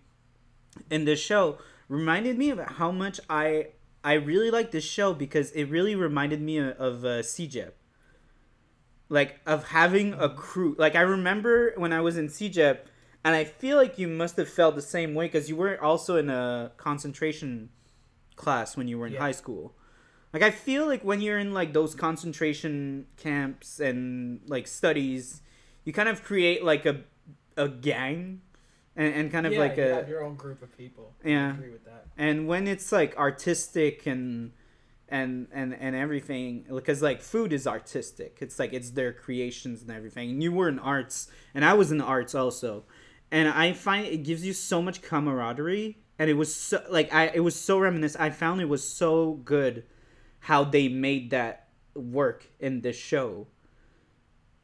[0.90, 1.58] in this show
[1.88, 3.70] reminded me of how much I
[4.04, 7.72] I really like this show because it really reminded me of, of uh, CEGEP.
[9.10, 10.76] Like of having a crew.
[10.78, 12.80] Like I remember when I was in CEGEP,
[13.24, 16.16] and I feel like you must have felt the same way because you were also
[16.18, 17.70] in a concentration
[18.36, 19.20] class when you were in Yeah.
[19.20, 19.76] high school.
[20.34, 25.42] Like I feel like when you're in like those concentration camps and like studies,
[25.86, 27.02] you kind of create like a
[27.58, 28.42] a gang
[28.96, 31.14] and, and kind of yeah, like you a your own group of people.
[31.24, 31.48] Yeah.
[31.48, 32.06] I agree with that.
[32.18, 34.52] and when it's like artistic and
[35.08, 39.90] and and and everything because like food is artistic it's like it's their creations and
[39.90, 42.84] everything and you were in arts and i was in arts also
[43.32, 47.26] and i find it gives you so much camaraderie and it was so like i
[47.34, 49.84] it was so reminiscent i found it was so good
[50.40, 53.48] how they made that work in this show.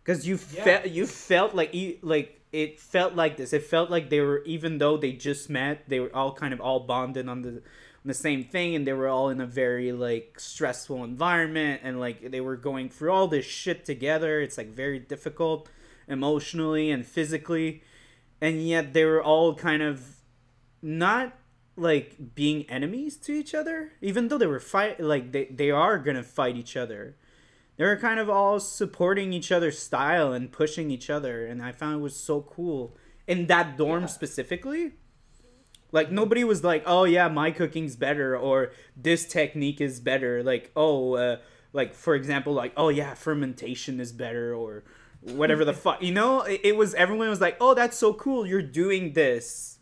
[0.04, 0.64] Because you Yeah.
[0.64, 3.52] felt you felt like you like it felt like this.
[3.54, 6.62] It felt like they were even though they just met they were all kind of
[6.62, 9.92] all bonded on the on the same thing and they were all in a very
[9.92, 14.40] like stressful environment and like they were going through all this shit together.
[14.40, 15.70] It's like very difficult
[16.08, 17.82] emotionally and physically.
[18.40, 20.18] And yet they were all kind of
[20.82, 21.34] not
[21.78, 23.92] like being enemies to each other?
[24.02, 27.16] Even though they were fight like they, they are gonna fight each other.
[27.78, 31.74] They were kind of all supporting each other's style and pushing each other and i
[31.74, 32.96] found it was so cool.
[33.28, 34.08] In that dorm Yeah.
[34.08, 34.94] specifically?
[35.92, 40.44] Like nobody was like oh yeah my cooking's better or this technique is better.
[40.44, 41.38] Like oh uh,
[41.74, 44.84] like for example like oh yeah fermentation is better or
[45.22, 46.42] whatever the fuck you know?
[46.42, 49.75] It, it was everyone was like oh that's so cool you're doing this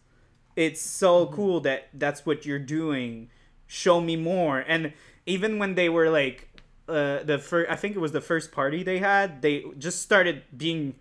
[0.56, 3.30] it's so cool that that's what you're doing.
[3.68, 4.60] Show me more.
[4.68, 4.94] And
[5.26, 6.50] even when they were like
[6.90, 10.44] uh the first i think it was the first party they had they just started
[10.56, 10.94] being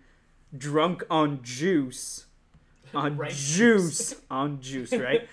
[0.57, 2.25] drunk on juice.
[2.95, 3.31] On Right.
[3.33, 4.15] juice.
[4.31, 5.27] on juice right?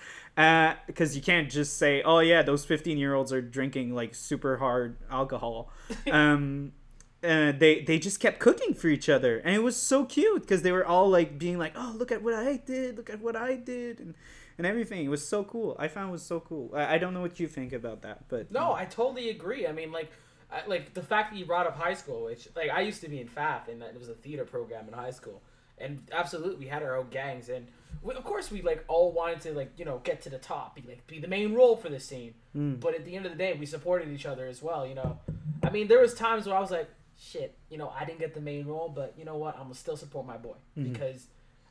[0.86, 4.56] Because you can't just say oh yeah those 15 year olds are drinking like super
[4.56, 5.70] hard alcohol.
[6.10, 6.72] Um
[7.22, 10.62] uh, they they just kept cooking for each other and it was so cute because
[10.62, 13.36] they were all like being like oh look at what i did look at what
[13.36, 14.14] i did and
[14.56, 17.12] and everything it was so cool i found it was so cool i, I don't
[17.12, 19.66] know what you think about that but No, I totally agree.
[19.66, 20.10] I mean, like,
[20.50, 23.08] I, like the fact that you brought up high school, which like I used to
[23.08, 25.42] be in FAF, and that it was a theater program in high school,
[25.78, 27.66] and absolutely we had our own gangs, and
[28.02, 30.74] we, of course we like all wanted to like you know get to the top,
[30.74, 32.34] be like be the main role for the scene.
[32.56, 32.80] Mm.
[32.80, 34.86] But at the end of the day, we supported each other as well.
[34.86, 35.18] You know,
[35.62, 36.88] I mean, there was times where I was like,
[37.20, 39.74] shit, you know, I didn't get the main role, but you know what, I'm gonna
[39.74, 40.92] still support my boy Mhm.
[40.92, 41.26] because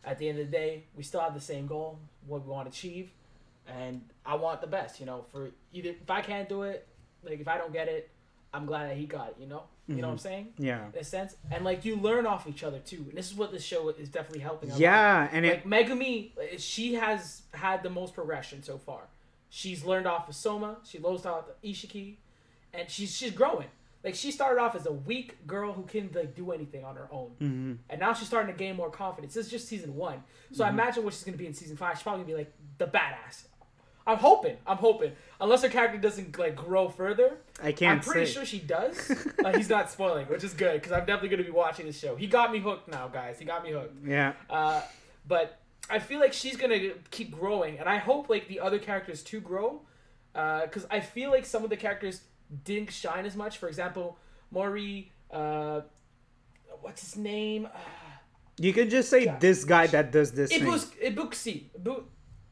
[0.05, 2.71] at the end of the day, we still have the same goal, what we want
[2.71, 3.11] to achieve,
[3.67, 4.99] and I want the best.
[4.99, 6.87] You know, for either if I can't do it,
[7.23, 8.09] like if I don't get it,
[8.53, 9.35] I'm glad that he got it.
[9.39, 10.53] You know, you know what I'm saying?
[10.57, 13.05] yeah In a sense, and like you learn off each other too.
[13.09, 14.71] And this is what this show is definitely helping.
[14.77, 19.01] yeah and it Like Megumi, uh, she has had the most progression so far.
[19.49, 20.77] She's learned off of Soma.
[20.85, 22.17] She learned off of Ishiki,
[22.73, 23.67] and she's she's growing.
[24.03, 27.09] Like she started off as a weak girl who couldn't like do anything on her
[27.11, 27.77] own, Mhm.
[27.89, 29.33] and now she's starting to gain more confidence.
[29.33, 30.63] This is just season one, so Mm-hmm.
[30.63, 31.97] I imagine what she's gonna be in season five.
[31.97, 33.45] She's probably gonna be like the badass.
[34.07, 34.55] I'm hoping.
[34.65, 35.11] I'm hoping.
[35.41, 38.31] Unless her character doesn't like grow further, i can't I'm pretty say.
[38.33, 39.11] sure she does.
[39.45, 42.15] uh, he's not spoiling, which is good because I'm definitely gonna be watching this show.
[42.15, 43.37] He got me hooked now, guys.
[43.37, 44.07] He got me hooked.
[44.07, 44.81] yeah Uh,
[45.27, 45.59] but
[45.89, 49.39] I feel like she's gonna keep growing, and I hope like the other characters to
[49.41, 49.81] grow,
[50.33, 52.21] because I feel like some of the characters
[52.63, 53.57] didn't shine as much.
[53.57, 54.17] For example,
[54.51, 55.81] Mori, uh,
[56.81, 57.65] what's his name?
[57.67, 57.77] Uh,
[58.57, 59.39] you can just say God.
[59.39, 60.63] this guy that does this thing.
[60.63, 62.03] Ibus, Ibuksi, Ibu,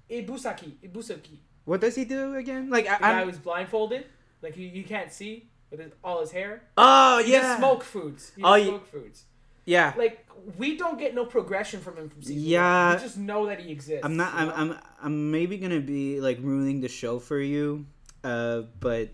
[0.09, 1.37] Ibusaki, Ibusaki.
[1.65, 4.05] what does he do again like The I, guy I'm, who's blindfolded,
[4.41, 6.63] like you, you can't see with his, all his hair.
[6.77, 8.31] oh He yeah smoke foods.
[8.35, 9.23] He Oh, smoke foods.
[9.65, 10.25] yeah Like
[10.57, 12.87] we don't get no progression from him from season Yeah.
[12.91, 12.95] one.
[12.97, 14.05] We just know that he exists.
[14.05, 14.33] I'm not.
[14.33, 14.71] you I'm.
[14.71, 14.77] I'm.
[15.01, 17.85] I'm maybe gonna be like ruining the show for you,
[18.23, 19.09] uh, but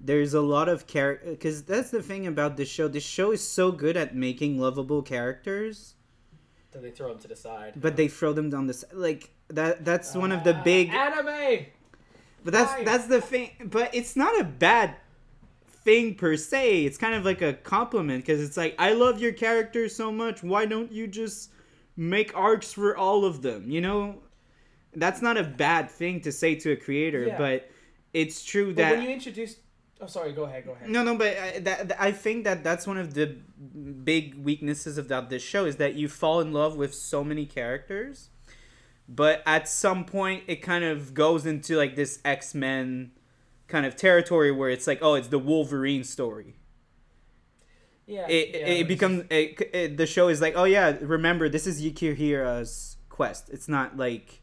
[0.00, 2.88] there's a lot of character because that's the thing about this show.
[2.88, 5.94] This show is so good at making lovable characters,
[6.72, 7.72] then they throw them to the side.
[7.76, 9.84] but they throw them down the s- like that.
[9.84, 10.90] That's one of the Ah, big.
[10.90, 11.66] anime.
[12.44, 13.50] But that's that's the thing.
[13.64, 14.94] But it's not a bad
[15.84, 16.84] thing per se.
[16.84, 20.42] It's kind of like a compliment because it's like I love your characters so much.
[20.42, 21.50] Why don't you just
[21.96, 23.70] make arcs for all of them?
[23.70, 24.22] You know,
[24.94, 27.26] that's not a bad thing to say to a creator.
[27.26, 27.38] Yeah.
[27.38, 27.68] But
[28.14, 29.56] it's true But that when you introduce,
[30.00, 30.88] oh sorry, go ahead, go ahead.
[30.88, 33.36] no, no, but uh, I, that, I think that that's one of the
[34.04, 38.30] big weaknesses about this show is that you fall in love with so many characters,
[39.08, 43.12] but at some point it kind of goes into like this X Men
[43.66, 46.56] kind of territory where it's like, oh, it's the Wolverine story.
[48.06, 51.48] Yeah, It yeah, it it's becomes it, it, the show is like, oh yeah, remember
[51.48, 53.50] this is Yukihira's quest.
[53.50, 54.37] It's not like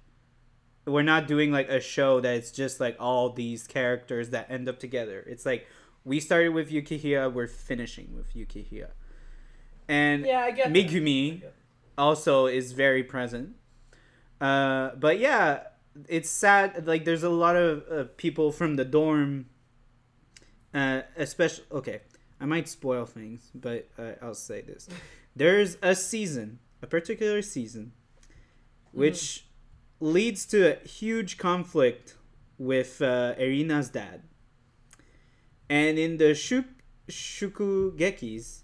[0.86, 4.80] we're not doing like a show that's just like all these characters that end up
[4.80, 5.24] together.
[5.28, 5.68] It's like
[6.04, 8.92] we started with Yukihira, we're finishing with Yukihira.
[9.88, 10.74] And just- yeah, I get that.
[10.74, 13.56] Megumi I also is very present.
[14.40, 15.64] Uh, but yeah,
[16.10, 16.86] it's sad.
[16.88, 19.46] Like there's a lot of uh, people from the dorm,
[20.74, 21.66] uh, especially.
[21.72, 22.02] Okay,
[22.40, 24.90] I might spoil things, but uh, I'll say this:
[25.36, 27.94] there's a season, a particular season,
[28.92, 29.48] which
[30.00, 32.16] leads to a huge conflict
[32.58, 34.22] with uh, Erina's dad.
[35.70, 36.66] And in the shuk
[37.10, 38.62] shokugekis,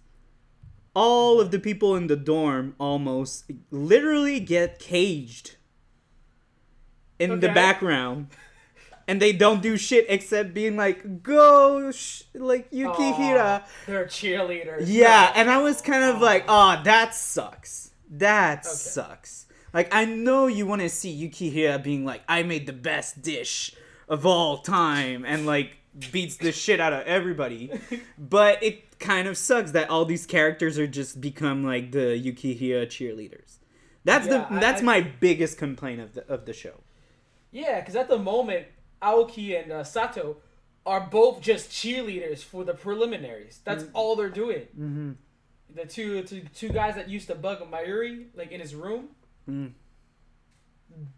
[0.94, 5.56] all of the people in the dorm almost literally get caged
[7.19, 8.27] in the background.
[9.08, 13.62] And they don't do shit except being like, go, sh-, like Yukihira.
[13.62, 14.84] Aw, they're cheerleaders.
[14.86, 17.92] Yeah, and I was kind of like, oh, that sucks.
[18.10, 18.69] That Okay.
[18.69, 19.48] sucks.
[19.74, 23.74] Like, I know you want to see Yukihira being like, I made the best dish
[24.10, 25.78] of all time, and like
[26.12, 27.72] beats the shit out of everybody.
[28.17, 32.88] but it kind of sucks that all these characters are just become like the Yukihira
[32.88, 33.58] cheerleaders.
[34.04, 36.82] That's Yeah, the that's I- my biggest complaint of the of the show.
[37.52, 38.67] Yeah, because at the moment,
[39.02, 40.38] Aoki and uh, Sato
[40.86, 43.60] are both just cheerleaders for the preliminaries.
[43.63, 44.62] That's all they're doing.
[44.80, 45.12] Mm-hmm.
[45.76, 49.10] The two, two two guys that used to bug Marui like in his room,
[49.52, 49.71] Mm.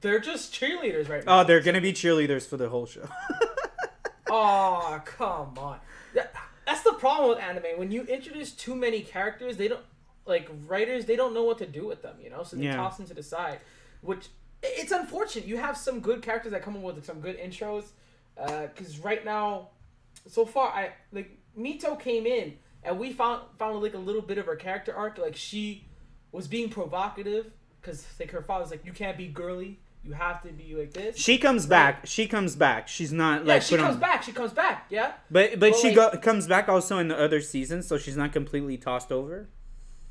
[0.02, 1.42] they're just cheerleaders right now.
[1.42, 3.08] Oh, they're gonna be cheerleaders for the whole show.
[4.36, 5.80] Oh, come on.
[6.16, 6.34] That-
[6.66, 7.78] That's the problem with anime.
[7.78, 9.86] When you introduce too many characters, they don't
[10.26, 11.06] like writers.
[11.06, 12.16] They don't know what to do with them.
[12.24, 12.76] You know, so they Yeah.
[12.78, 13.60] toss them to the side,
[14.02, 14.30] which
[14.64, 15.46] it's unfortunate.
[15.46, 17.84] You have some good characters that come up with some good intros,
[18.36, 19.70] because right now,
[20.28, 24.38] so far, I like Mito came in and we found found like a little bit
[24.40, 25.18] of her character arc.
[25.20, 25.86] Like she
[26.32, 27.52] was being provocative
[27.84, 29.80] because like her father's like, you can't be girly.
[30.04, 31.18] You have to be like this.
[31.18, 32.06] She comes back.
[32.06, 32.88] She comes back.
[32.90, 34.24] She's not yeah, like she put comes on- back.
[34.24, 34.88] She comes back.
[34.90, 35.14] Yeah.
[35.32, 38.18] But but Well, she like- go, comes back also in the other seasons, so she's
[38.18, 39.48] not completely tossed over.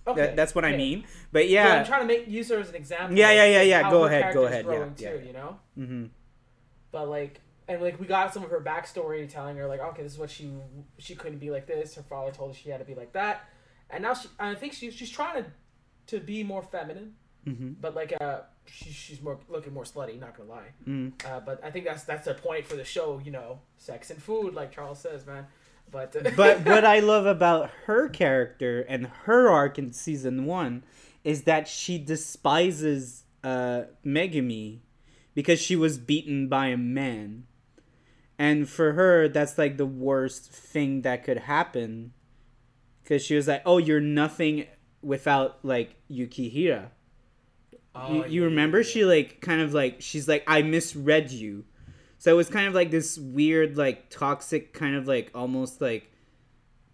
[0.06, 0.20] Okay.
[0.20, 1.04] That, that's what I mean.
[1.30, 3.16] But But I'm trying to make use her as an example.
[3.16, 3.90] Yeah, yeah, yeah, yeah.
[3.90, 4.64] Go ahead, go ahead.
[4.66, 5.26] Yeah, yeah, too, yeah.
[5.26, 5.56] You know.
[5.78, 6.04] Mm-hmm.
[6.90, 10.12] But like, and like we got some of her backstory, telling her like, okay, this
[10.12, 10.50] is what she
[10.98, 11.94] she couldn't be like this.
[11.94, 13.44] Her father told her she had to be like that,
[13.90, 15.50] and now she I think she she's trying to
[16.08, 17.14] to be more feminine,
[17.44, 20.18] hmm but like uh she, she's more looking more slutty.
[20.18, 20.72] Not gonna lie.
[20.86, 23.20] mm Uh, but I think that's that's the point for the show.
[23.24, 25.46] You know, sex and food, like Charles says, man.
[25.90, 30.84] But but what I love about her character and her arc in season one
[31.24, 34.80] is that she despises uh, Megumi
[35.34, 37.44] because she was beaten by a man.
[38.38, 42.12] And for her, that's like the worst thing that could happen.
[43.02, 44.66] Because she was like, oh, you're nothing
[45.02, 46.90] without like Yukihira.
[47.94, 51.64] Oh, you, you yeah, remember she like kind of like she's like I misread you.
[52.18, 56.10] So it was kind of like this weird like toxic kind of like almost like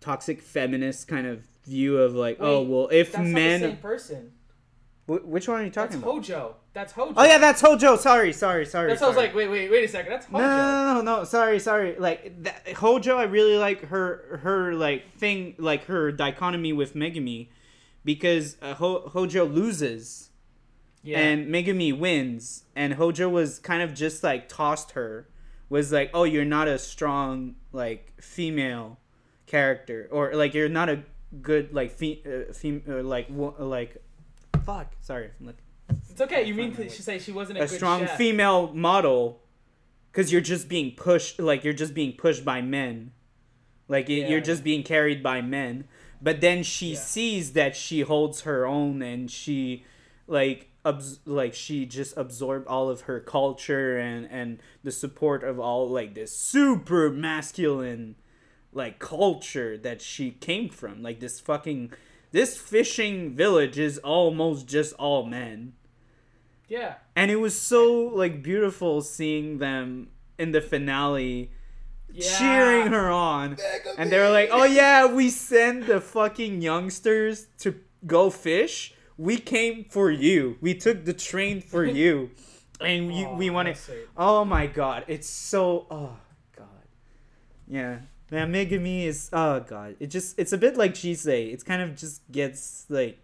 [0.00, 3.76] toxic feminist kind of view of like oh well if That's not the men same
[3.76, 4.32] person.
[5.06, 6.14] Wh- which one are you That's talking about?
[6.26, 6.56] Hojo.
[6.74, 7.14] That's Hojo.
[7.16, 7.96] Oh yeah, that's Hojo.
[7.96, 8.88] Sorry, sorry, sorry.
[8.88, 10.12] That's why I was like, wait, wait, wait a second.
[10.12, 10.46] That's No, Hojo.
[10.48, 11.96] no, no, no, no, sorry, sorry.
[11.98, 17.48] Like that, Hojo, I really like her, her like thing, like her dichotomy with Megumi,
[18.04, 20.30] because uh, Ho- Hojo loses
[21.08, 21.18] Yeah.
[21.20, 25.28] and Megumi wins, and Hojo was kind of just like tossed her,
[25.68, 28.98] was like, oh, you're not a strong like female
[29.46, 30.98] character, or like you're not a
[31.42, 33.92] good like fe- uh, fem- uh, like wo- like,
[34.64, 35.56] fuck, sorry, like
[36.10, 36.42] It's okay.
[36.44, 38.16] You mean to she say she wasn't a, a good strong chef.
[38.18, 39.40] female model
[40.12, 43.12] because you're just being pushed like you're just being pushed by men
[43.88, 44.28] like y Yeah.
[44.30, 45.84] you're just being carried by men
[46.20, 46.98] but then she Yeah.
[47.14, 49.84] sees that she holds her own and she
[50.26, 55.58] like abs- like she just absorbed all of her culture and and the support of
[55.58, 58.14] all like this super masculine
[58.72, 61.02] like culture that she came from.
[61.02, 61.92] Like this fucking
[62.32, 65.72] this fishing village is almost just all men.
[66.68, 66.96] Yeah.
[67.16, 70.08] and it was so like beautiful seeing them
[70.38, 71.50] in the finale
[72.12, 72.38] Yeah.
[72.38, 73.56] cheering her on.
[73.96, 77.74] And they were like oh yeah we send the fucking youngsters to
[78.06, 80.56] go fish we came for you.
[80.60, 82.30] We took the train for you.
[82.80, 86.16] And you, Aw, we want that's to oh my god it's so oh
[86.56, 86.86] god.
[87.66, 87.98] Yeah
[88.30, 89.96] man megumi is oh god.
[89.98, 93.18] It just it's a bit like say it's kind of just gets like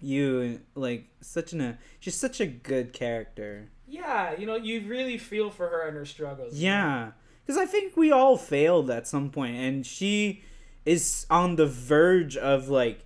[0.00, 3.68] you like such an a she's such a good character.
[3.88, 6.54] Yeah, you know, you really feel for her and her struggles.
[6.54, 7.12] yeah
[7.44, 10.42] because i think we all failed at some point and she
[10.84, 13.05] is on the verge of like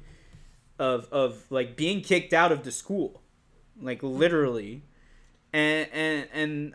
[0.81, 3.23] of of like being kicked out of the school.
[3.81, 4.83] Like literally.
[5.53, 6.75] And and and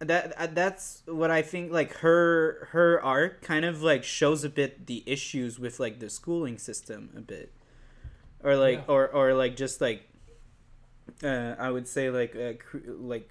[0.00, 4.88] that that's what i think like her her arc kind of like shows a bit
[4.88, 7.52] the issues with like the schooling system a bit.
[8.42, 8.94] Or like Yeah.
[8.94, 10.08] or or like just like
[11.22, 13.30] uh i would say like uh, cr- like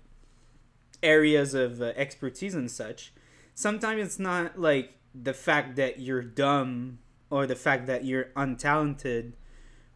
[1.04, 3.12] areas of uh, expertise and such.
[3.56, 9.34] Sometimes it's not like the fact that you're dumb or the fact that you're untalented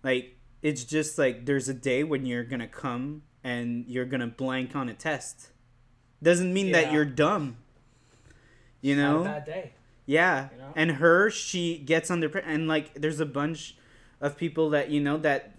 [0.06, 4.76] like it's just like there's a day when you're gonna come and you're gonna blank
[4.76, 5.50] on a test.
[6.22, 7.58] Doesn't mean that you're dumb.
[8.82, 9.24] You know?
[9.24, 9.72] bad day.
[10.06, 10.50] yeah.
[10.52, 10.74] You know?
[10.76, 13.78] and her she gets under and like there's a bunch
[14.22, 15.56] of people that you know that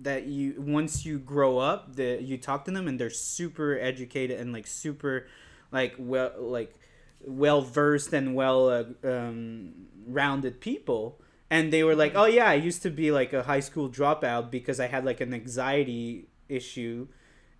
[0.00, 4.40] that you once you grow up that you talk to them and they're super educated
[4.40, 5.26] and like super
[5.72, 6.74] like well like
[7.20, 9.72] well versed and well uh, um,
[10.06, 11.20] rounded people
[11.50, 14.50] and they were like oh yeah i used to be like a high school dropout
[14.50, 17.06] because i had like an anxiety issue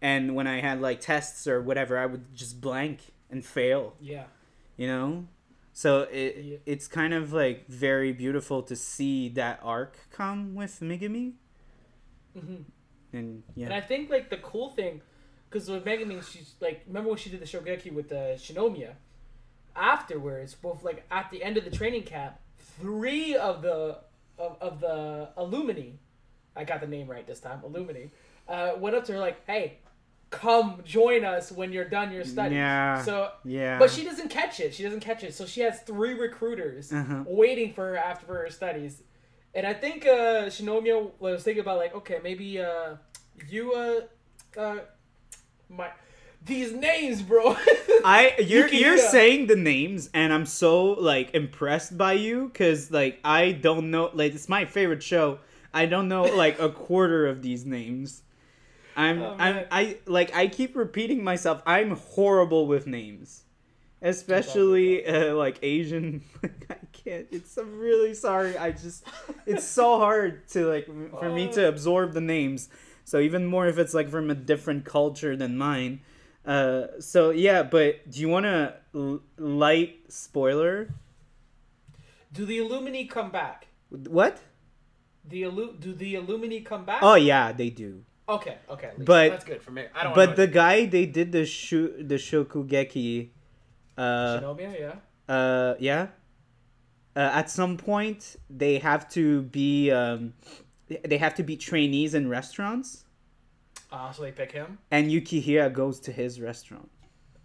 [0.00, 4.24] and when i had like tests or whatever i would just blank and fail Yeah.
[4.76, 5.26] you know
[5.72, 6.56] so it Yeah.
[6.66, 11.32] it's kind of like very beautiful to see that arc come with Megumi
[12.38, 12.62] hmm
[13.12, 13.66] and yeah.
[13.66, 15.00] And I think like the cool thing,
[15.48, 18.94] because with Megumi, she's like, remember when she did the Shokugeki with the Shinomiya?
[19.76, 22.34] Afterwards, both like at the end of the training camp,
[22.80, 23.98] three of the
[24.38, 25.94] of, of the Illumini,
[26.56, 28.10] I got the name right this time, Illumini,
[28.48, 29.78] uh, went up to her like, "Hey,
[30.30, 32.56] come join us when you're done your studies.
[32.56, 33.00] Yeah.
[33.02, 33.78] So, Yeah.
[33.78, 34.74] but she doesn't catch it.
[34.74, 35.32] She doesn't catch it.
[35.34, 37.22] So she has three recruiters Uh-huh.
[37.26, 39.02] waiting for her after her studies.
[39.54, 42.96] And I think uh, Shinomiya was thinking about like, okay, maybe uh,
[43.48, 44.00] you uh,
[44.60, 44.78] uh,
[45.68, 45.90] my
[46.44, 47.56] these names, bro.
[48.04, 52.90] I you're Yuki you're saying the names and I'm so like impressed by you cuz
[52.90, 55.38] like I don't know like it's my favorite show.
[55.72, 58.22] I don't know like a quarter of these names.
[58.96, 59.64] I'm Oh, I'm.
[59.70, 61.62] I like I keep repeating myself.
[61.66, 63.44] I'm horrible with names.
[64.02, 68.58] Especially uh, like Asian I can't it's I'm really sorry.
[68.58, 69.04] I just
[69.46, 70.86] it's so hard to like
[71.18, 72.68] for me to absorb the names.
[73.04, 76.00] So even more if it's like from a different culture than mine.
[76.44, 80.88] Uh, so yeah, but do you want to l- light spoiler?
[82.32, 83.68] do the Illumini come back?
[83.90, 84.40] What?
[85.28, 86.98] The Illu- do the Illumini come back?
[87.02, 88.02] Oh yeah, they do.
[88.28, 88.90] okay, okay.
[88.98, 89.84] But- that's good for me.
[89.94, 90.14] I don't.
[90.14, 93.28] But the guy they did the shu the Shokugeki,
[93.96, 95.34] uh, Shinomiya, yeah.
[95.34, 96.08] uh, yeah.
[97.16, 100.34] Uh, at some point, they have to be um,
[100.88, 103.04] they have to be trainees in restaurants,
[103.94, 104.78] Uh, so they pick him.
[104.90, 106.90] and Yukihira goes to his restaurant.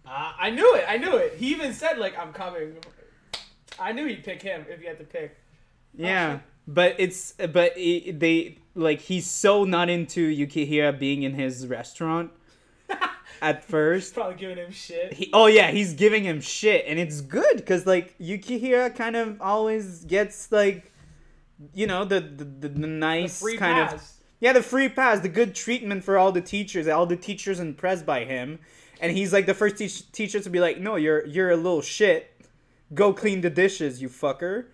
[0.04, 0.84] Uh, I knew it.
[0.88, 1.36] I knew it.
[1.36, 2.74] He even said like, "I'm coming."
[3.78, 5.36] I knew he'd pick him if he had to pick.
[5.94, 6.42] Yeah, shit.
[6.66, 12.32] but it's but it, they like he's so not into Yukihira being in his restaurant
[13.42, 14.14] at first.
[14.14, 15.12] Probably giving him shit.
[15.12, 19.40] He, oh yeah, he's giving him shit, and it's good because like Yukihira kind of
[19.40, 20.92] always gets like,
[21.74, 24.19] you know, the the, the, the The nice free kind of pass.
[24.40, 26.88] Yeah, the free pass, the good treatment for all the teachers.
[26.88, 28.58] All the teachers impressed by him,
[29.00, 31.82] and he's like the first teach teacher to be like, no, you're you're a little
[31.82, 32.34] shit.
[32.92, 34.66] Go clean the dishes, you fucker.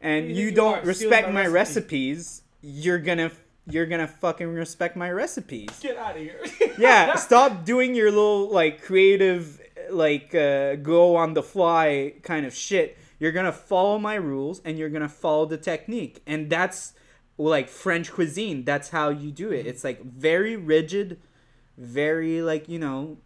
[0.00, 2.12] And you you, don't respect my my recipe?
[2.12, 2.42] recipes.
[2.60, 3.32] You're gonna
[3.68, 6.40] you're gonna fucking respect my recipes Get out of here.
[6.78, 9.60] yeah stop doing your little like creative
[9.90, 14.78] like uh, go on the fly kind of shit you're gonna follow my rules and
[14.78, 16.92] you're gonna follow the technique and that's
[17.38, 19.66] like french cuisine that's how you do it.
[19.66, 21.20] It's like very rigid
[21.78, 23.18] very like you know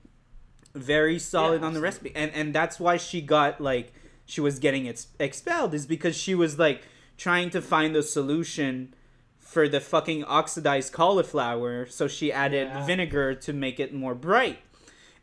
[0.74, 2.12] very solid Yeah, on the recipe.
[2.14, 3.92] And and that's why she got like
[4.26, 6.82] she was getting ex- expelled is because she was like
[7.16, 8.94] trying to find a solution
[9.38, 11.86] for the fucking oxidized cauliflower.
[11.86, 12.86] So she added Yeah.
[12.86, 14.58] vinegar to make it more bright.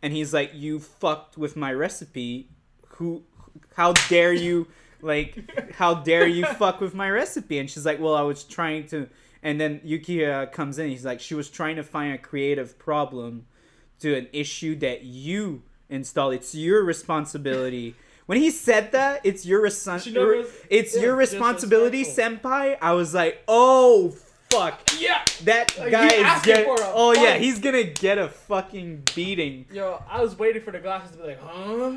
[0.01, 2.49] And he's like you fucked with my recipe.
[2.97, 3.23] Who
[3.75, 4.67] how dare you
[5.01, 7.59] like how dare you fuck with my recipe?
[7.59, 9.07] And she's like well i was trying to
[9.43, 12.77] and then yuki uh, comes in he's like she was trying to find a creative
[12.77, 13.45] problem
[13.99, 17.95] to an issue that you install it's your responsibility.
[18.25, 22.77] When he said that it's your responsibility it's yeah, your responsibility senpai.
[22.81, 24.15] I was like oh
[24.49, 25.23] fuck yeah.
[25.43, 30.01] that guy is get, for a oh yeah he's gonna get a fucking beating Yo,
[30.09, 31.95] I was waiting for the glasses to be like, huh?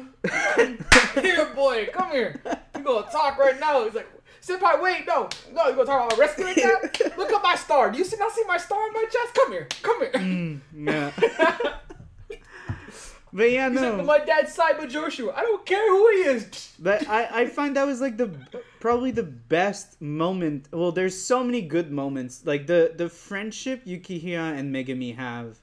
[1.20, 2.40] here, boy, come here.
[2.74, 3.84] We gonna talk right now.
[3.84, 4.08] He's like,
[4.42, 7.12] Senpai, wait, no, no, you gonna talk about like that?
[7.16, 7.90] Look at my star.
[7.90, 9.34] Do you see not see my star on my chest?
[9.34, 10.12] Come here, come here.
[10.12, 11.74] Mm, yeah
[13.32, 15.32] but yeah He's like, no my dad's Saiba Joshua.
[15.36, 16.74] I don't care who he is.
[16.80, 18.30] But I, I find that was like the
[18.80, 20.68] probably the best moment.
[20.72, 22.46] Well, there's so many good moments.
[22.46, 25.58] Like the the friendship Yukihira and Megumi have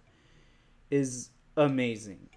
[0.92, 2.30] is amazing.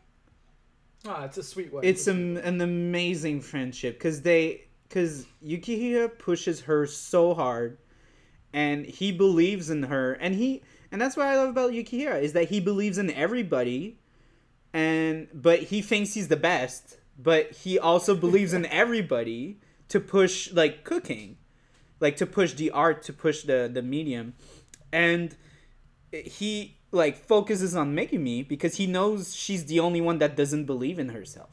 [1.07, 1.85] Ah, it's a sweet one.
[1.85, 7.79] It's an, an amazing friendship because they because Yukihira pushes her so hard,
[8.53, 10.63] and he believes in her, and he
[10.93, 13.99] and that's what I love about Yukihira is that he believes in everybody,
[14.73, 20.53] and but he thinks he's the best, but he also believes in everybody to push
[20.53, 21.37] like cooking,
[22.01, 24.35] like to push the art, to push the the medium,
[24.93, 25.37] and
[26.13, 30.99] he like focuses on Megumi because he knows she's the only one that doesn't believe
[30.99, 31.51] in herself.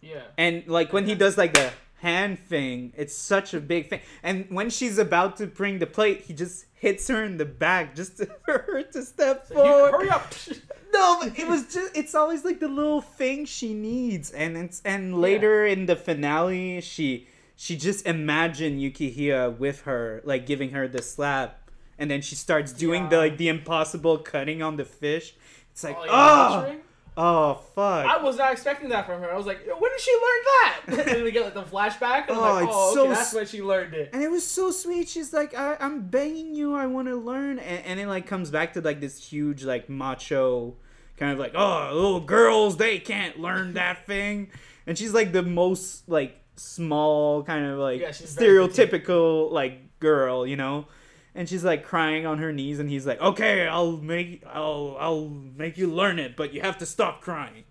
[0.00, 0.22] yeah.
[0.38, 4.00] And like when he does like the hand thing, it's such a big thing.
[4.22, 7.94] And when she's about to bring the plate, he just hits her in the back
[7.94, 9.90] just to, for her to step You, forward.
[9.92, 10.32] hurry up.
[10.94, 14.30] No, but it was just it's always like the little thing she needs.
[14.30, 17.26] And it's and later in the finale, she
[17.56, 21.70] she just imagined Yukihira with her, like giving her the slap.
[21.98, 25.34] And then she starts doing the like the impossible cutting on the fish.
[25.72, 26.60] It's like, Oh, oh, yeah, ah!
[26.60, 26.80] butchering?
[27.16, 28.06] oh, fuck.
[28.06, 29.32] I was not expecting that from her.
[29.32, 30.80] I was like, when did she learn that?
[30.86, 32.28] and then we get like the flashback.
[32.28, 34.10] And I'm Oh, like, oh, okay, so that's when she learned it.
[34.12, 35.08] And it was so sweet.
[35.08, 37.58] She's like, I, I'm begging you, I want to learn.
[37.60, 40.74] And, and it like comes back to like this huge like macho
[41.16, 44.50] kind of like, oh, little girls, they can't learn that thing.
[44.86, 50.56] And she's like the most like small kind of like Yeah, stereotypical like girl, you
[50.56, 50.86] know.
[51.34, 55.28] and she's like crying on her knees and he's like okay i'll make i'll i'll
[55.28, 57.64] make you learn it but you have to stop crying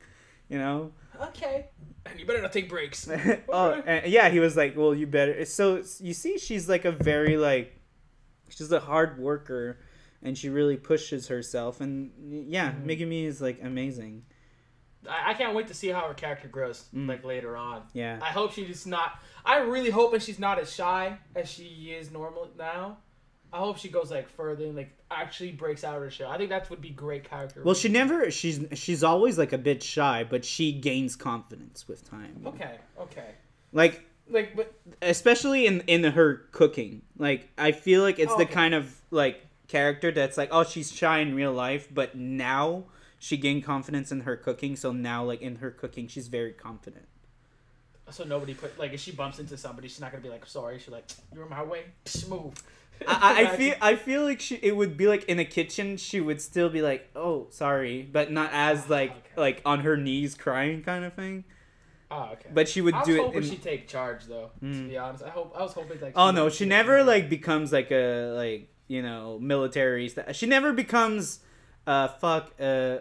[0.49, 0.91] you know
[1.21, 1.67] Okay.
[2.05, 3.07] And you better not take breaks.
[3.49, 6.91] oh and yeah he was like well you better so you see she's like a
[6.91, 7.79] very like
[8.49, 9.77] she's a hard worker
[10.23, 12.11] and she really pushes herself and
[12.49, 12.85] yeah Mhm.
[12.85, 14.23] megumi is like amazing
[15.07, 17.07] I, I can't wait to see how her character grows Mm.
[17.09, 17.83] like later on.
[17.93, 19.19] yeah I hope she's not.
[19.45, 22.97] I really hope that she's not as shy as she is normal now.
[23.51, 26.31] I hope she goes like further and like actually breaks out of her shell.
[26.31, 27.61] I think that would be great character.
[27.63, 32.09] well she never she's she's always like a bit shy but she gains confidence with
[32.09, 32.75] time Okay.
[32.99, 33.31] Okay.
[33.73, 38.45] like Like, but especially in in her cooking like i feel like it's Oh, the
[38.45, 38.53] okay.
[38.61, 42.83] kind of like character that's like oh she's shy in real life but now
[43.17, 47.05] she gained confidence in her cooking so now like in her cooking she's very confident
[48.09, 50.77] so nobody put like if she bumps into somebody, she's not gonna be like sorry.
[50.77, 51.85] She's like you're in my way.
[52.05, 52.53] Psh, move.
[53.07, 56.19] I, I- feel i feel like she it would be like in a kitchen she
[56.21, 59.21] would still be like oh sorry but not as like Okay.
[59.37, 61.43] like on her knees crying kind of thing
[62.11, 62.49] Oh, okay.
[62.53, 64.51] but she would I was do it in, she'd take charge though.
[64.59, 64.89] To Mm.
[64.89, 66.13] be honest, I hope I was hoping like.
[66.15, 70.09] Oh no, she never like becomes like a like you know military.
[70.09, 71.39] St- she never becomes
[71.87, 72.99] uh fuck uh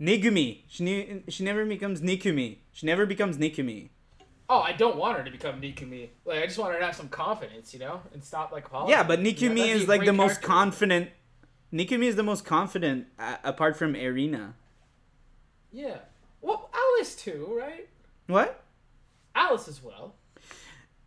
[0.00, 0.62] Nigumi.
[0.68, 2.58] She ne- she never becomes Nikumi.
[2.72, 3.90] She never becomes Nikumi.
[4.48, 6.10] Oh, I don't want her to become Nikumi.
[6.24, 8.72] Like I just want her to have some confidence, you know, and stop like.
[8.72, 9.50] Oh, Yeah, but apologizing.
[9.52, 11.10] Nikumi Yeah, is like the most confident.
[11.72, 14.52] Nikumi is the most confident uh, apart from Erina.
[15.72, 15.98] Yeah.
[16.40, 17.88] Well, Alice too, right?
[18.28, 18.62] What?
[19.34, 20.14] Alice as well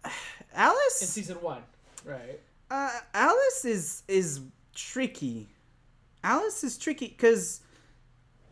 [0.53, 1.61] Alice in season one,
[2.05, 2.39] right?
[2.69, 4.41] Uh, Alice is is
[4.75, 5.49] tricky.
[6.23, 7.61] Alice is tricky because,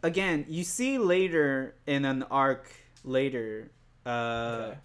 [0.04, 2.72] again, you see later in an arc
[3.04, 3.72] later
[4.06, 4.78] uh, Okay.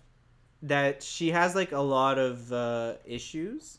[0.63, 3.79] that she has like a lot of uh, issues,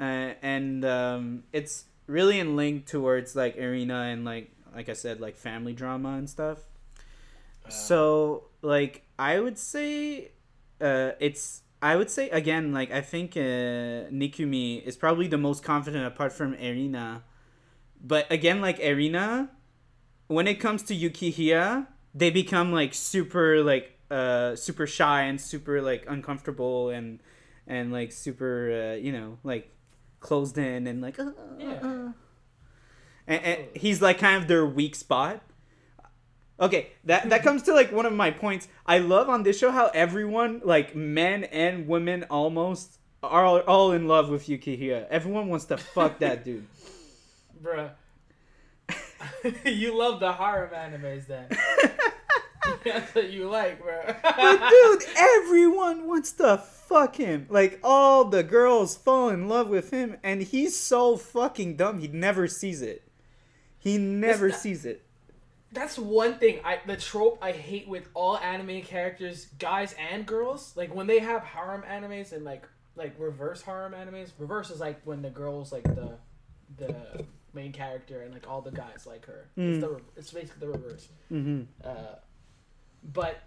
[0.00, 5.20] uh, and um, it's really in link towards like Erina and like like I said
[5.20, 6.58] like family drama and stuff.
[7.68, 10.30] So like I would say
[10.80, 15.60] uh it's I would say again like I think uh Nikumi is probably the most
[15.72, 17.22] confident apart from Erina.
[18.12, 19.50] But again like Erina
[20.36, 21.86] when it comes to Yukihira,
[22.20, 27.08] they become like super like uh super shy and super like uncomfortable and
[27.66, 29.64] and like super uh, you know like
[30.20, 31.80] closed in and like uh, Yeah.
[31.90, 32.12] uh.
[33.28, 35.42] And, and he's like kind of their weak spot.
[36.58, 38.66] Okay, that that comes to like one of my points.
[38.86, 43.92] I love on this show how everyone, like men and women, almost are all, all
[43.92, 45.06] in love with Yukihira.
[45.10, 46.66] Everyone wants to fuck that dude.
[47.62, 47.90] Bruh.
[49.64, 51.48] you love the harem animes then.
[52.84, 54.02] That's what you like, bro.
[54.22, 57.46] But dude, everyone wants to fuck him.
[57.48, 62.00] Like all the girls fall in love with him, and he's so fucking dumb.
[62.00, 63.02] He never sees it.
[63.78, 65.05] He never not- sees it.
[65.72, 70.72] That's one thing I the trope I hate with all anime characters, guys and girls.
[70.76, 74.30] Like when they have harem animes and like like reverse harem animes.
[74.38, 76.18] Reverse is like when the girl's like the
[76.76, 79.48] the main character and like all the guys like her.
[79.56, 79.80] It's Mm.
[79.80, 81.08] the it's basically the reverse.
[81.28, 82.16] hmm Uh,
[83.12, 83.40] but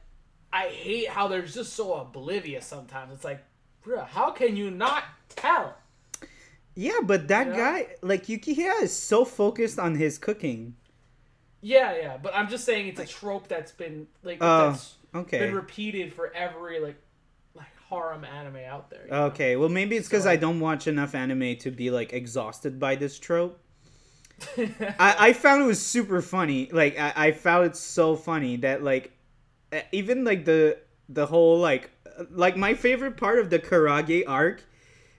[0.51, 3.13] I hate how they're just so oblivious sometimes.
[3.13, 3.43] It's like,
[3.85, 5.75] bruh, how can you not tell?
[6.75, 7.55] Yeah, but that Yeah.
[7.55, 10.75] guy, like Yukihira, is so focused on his cooking.
[11.61, 15.39] Yeah, yeah, but I'm just saying it's a trope that's been like Oh, that's Okay.
[15.39, 16.95] been repeated for every like
[17.55, 19.03] like harem anime out there.
[19.05, 19.23] you know?
[19.25, 22.79] Okay, well maybe it's because So- I don't watch enough anime to be like exhausted
[22.79, 23.59] by this trope.
[24.57, 26.69] I, I found it was super funny.
[26.71, 29.11] Like I, I found it so funny that like
[29.91, 30.77] even like the
[31.09, 31.91] the whole like
[32.31, 34.63] like my favorite part of the Karage arc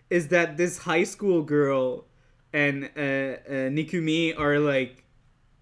[0.08, 2.06] is that this high school girl
[2.52, 5.04] and uh, uh, Nikumi are like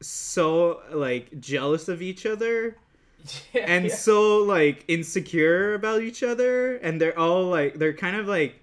[0.01, 2.77] so like jealous of each other
[3.53, 3.95] Yeah, and yeah.
[3.95, 8.63] so like insecure about each other and they're all like they're kind of like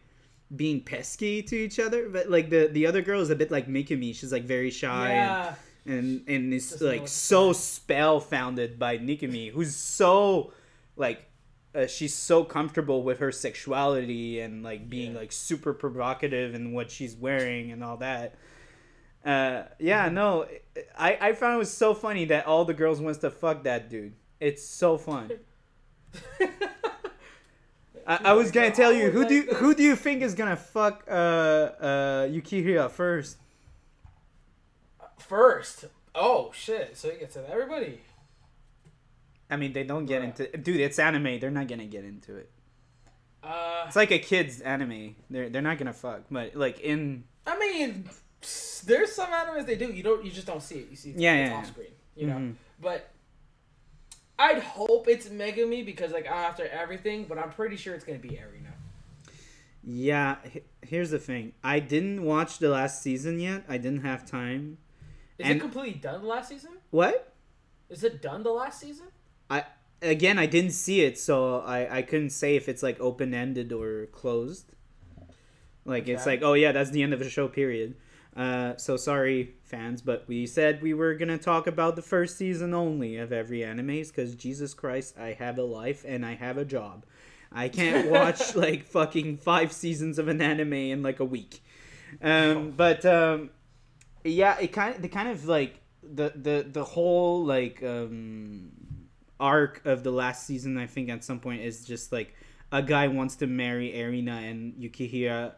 [0.56, 3.68] being pesky to each other but like the the other girl is a bit like
[3.68, 5.56] Mikumi she's like very shy yeah,
[5.86, 10.54] and and, and is like so spellfounded by Nikumi who's so
[10.96, 11.28] like
[11.76, 16.90] uh, she's so comfortable with her sexuality and like being like super provocative and what
[16.90, 18.36] she's wearing and all that
[19.26, 20.46] uh yeah no
[20.98, 23.90] i i found it was so funny that all the girls wants to fuck that
[23.90, 25.32] dude it's so fun
[28.08, 30.56] I, I was gonna tell you who do you, who do you think is gonna
[30.56, 33.38] fuck uh uh Yukihira first?
[35.18, 35.86] first.
[36.14, 36.96] Oh shit!
[36.98, 38.00] So you get to everybody.
[39.50, 40.80] I mean, they don't get into dude.
[40.80, 41.40] It's anime.
[41.40, 42.52] They're not gonna get into it.
[43.44, 45.16] Uh, It's like a kids anime.
[45.30, 48.08] They're they're not gonna fuck, but like in I mean,
[48.86, 49.92] there's some animes they do.
[49.92, 50.24] You don't.
[50.26, 50.88] You just don't see it.
[50.90, 51.88] You see it Yeah, it's yeah, off screen.
[52.16, 52.36] You know.
[52.36, 52.54] Mhm.
[52.82, 53.10] But
[54.38, 58.30] I'd hope it's Megumi because like after everything, but I'm pretty sure it's gonna be
[58.30, 58.72] Erina.
[59.84, 60.38] Yeah,
[60.82, 61.54] here's the thing.
[61.64, 63.64] I didn't watch the last season yet.
[63.70, 64.80] I didn't have time.
[65.38, 66.72] Is And- it completely done the last season?
[66.92, 67.34] What?
[67.90, 69.08] Is it done the last season?
[69.50, 69.66] I
[70.02, 73.72] again, I didn't see it, so I I couldn't say if it's like open ended
[73.72, 74.72] or closed.
[75.86, 77.48] Like it's like, oh yeah, that's the end of the show.
[77.48, 77.96] Period.
[78.36, 82.74] Uh, so sorry, fans, but we said we were gonna talk about the first season
[82.74, 86.66] only of every animes because Jesus Christ, I have a life and I have a
[86.66, 87.06] job.
[87.52, 91.64] I can't watch like fucking five seasons of an anime in like a week.
[92.22, 93.52] Um, but um,
[94.26, 98.72] yeah, it kind of the kind of like the the the whole like um
[99.40, 100.78] arc of the last season.
[100.78, 102.36] I think at some point is just like
[102.72, 105.54] a guy wants to marry Erina and Yukihira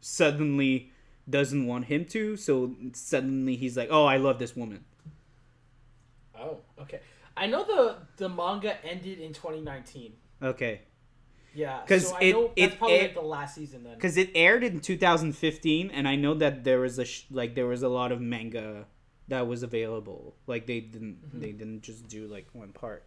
[0.00, 0.92] suddenly
[1.28, 4.84] doesn't want him to, so suddenly he's like, "Oh, I love this woman."
[6.38, 7.00] Oh, okay.
[7.36, 10.12] I know the the manga ended in 2019.
[10.42, 10.82] Okay,
[11.54, 13.94] Yeah, 'Cause so it- know that's it- probably it- like the last season then.
[13.94, 17.66] because it aired in 2015, and I know that there was a sh- like there
[17.66, 18.86] was a lot of manga
[19.28, 20.34] that was available.
[20.46, 21.40] Like they didn't Mhm.
[21.40, 23.04] they didn't just do like one part.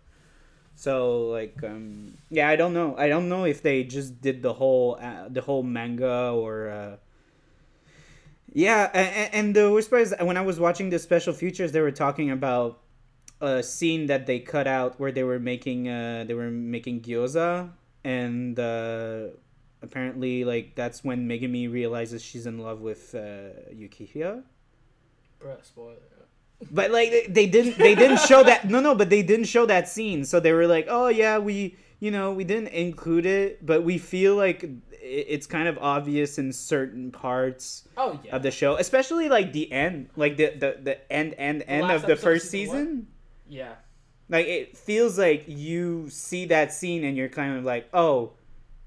[0.76, 2.96] So like um yeah, I don't know.
[2.98, 6.98] I don't know if they just did the whole uh, the whole manga or uh
[8.58, 11.92] yeah, and, and the part is when I was watching the special features, they were
[11.92, 12.82] talking about
[13.40, 17.70] a scene that they cut out where they were making uh they were making gyoza
[18.04, 19.28] and uh
[19.84, 24.42] apparently like that's when Megumi realizes she's in love with uh Yukihira.
[25.40, 25.98] Bruh, spoiler.
[26.72, 29.68] But like they, they didn't they didn't show that no no but they didn't show
[29.68, 33.64] that scene so they were like oh yeah we you know we didn't include it
[33.64, 34.66] but we feel like
[35.10, 38.36] it's kind of obvious in certain parts Oh yeah.
[38.36, 42.02] of the show especially like the end like the the, the end end end of
[42.04, 43.08] the first season one?
[43.48, 43.74] yeah.
[44.30, 48.34] like it feels like you see that scene and you're kind of like oh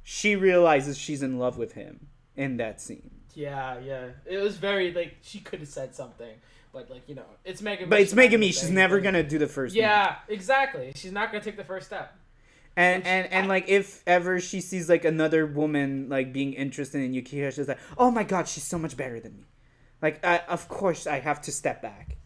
[0.02, 2.06] she realizes she's in love with him
[2.36, 4.08] in that scene Yeah, yeah.
[4.26, 6.34] It was very like she could have said something,
[6.72, 7.88] but like you know, it's Megan.
[7.88, 8.40] but it's Megan.
[8.40, 8.50] Me.
[8.50, 9.74] She's never gonna do the first.
[9.74, 10.92] Yeah, exactly.
[10.96, 12.16] She's not gonna take the first step.
[12.76, 17.12] And and and like if ever she sees like another woman like being interested in
[17.12, 19.44] Yukihira, she's like, "Oh my god, she's so much better than me."
[20.00, 22.16] Like, I, of course I have to step back,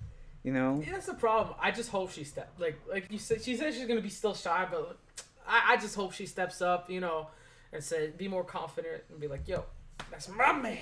[0.43, 0.83] you know.
[0.85, 1.57] Yeah, that's the problem.
[1.61, 3.43] I just hope she step like like you said.
[3.43, 4.99] She said she's gonna be still shy, but
[5.47, 6.91] I, I just hope she steps up.
[6.91, 7.29] You know,
[7.73, 9.65] and said be more confident and be like, "Yo,
[10.11, 10.79] that's my man."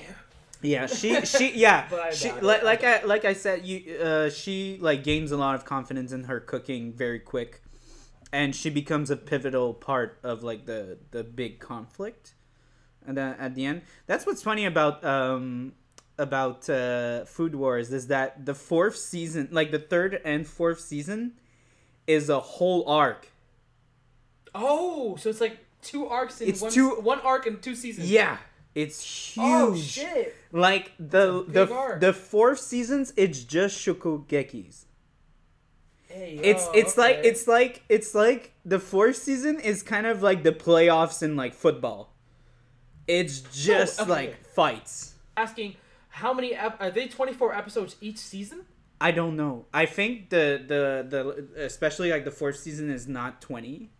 [0.60, 4.78] Yeah, she she yeah But she like like I like I said you uh she
[4.80, 7.61] like gains a lot of confidence in her cooking very quick,
[8.32, 12.34] and she becomes a pivotal part of like the the big conflict,
[13.06, 15.72] and then at the end that's what's funny about um
[16.18, 21.32] about uh Food Wars is that the fourth season like the third and fourth season
[22.06, 23.28] is a whole arc.
[24.54, 26.50] Oh, so it's like two arcs in one.
[26.52, 28.10] It's one two- one arc in two seasons.
[28.10, 28.36] Yeah,
[28.74, 29.44] it's huge.
[29.46, 30.34] Oh shit.
[30.52, 32.00] Like the That's a big the arc.
[32.00, 34.84] the fourth seasons, it's just shokugekis.
[36.12, 37.28] Hey, It's yo, it's like okay.
[37.28, 41.54] it's like it's like the fourth season is kind of like the playoffs in like
[41.54, 42.12] football.
[43.06, 44.10] It's oh, just okay.
[44.10, 45.14] like fights.
[45.36, 45.76] asking
[46.08, 48.66] how many ep- are they 24 episodes each season?
[49.00, 49.66] I don't know.
[49.74, 53.90] I think the the the especially like the fourth season is not twenty,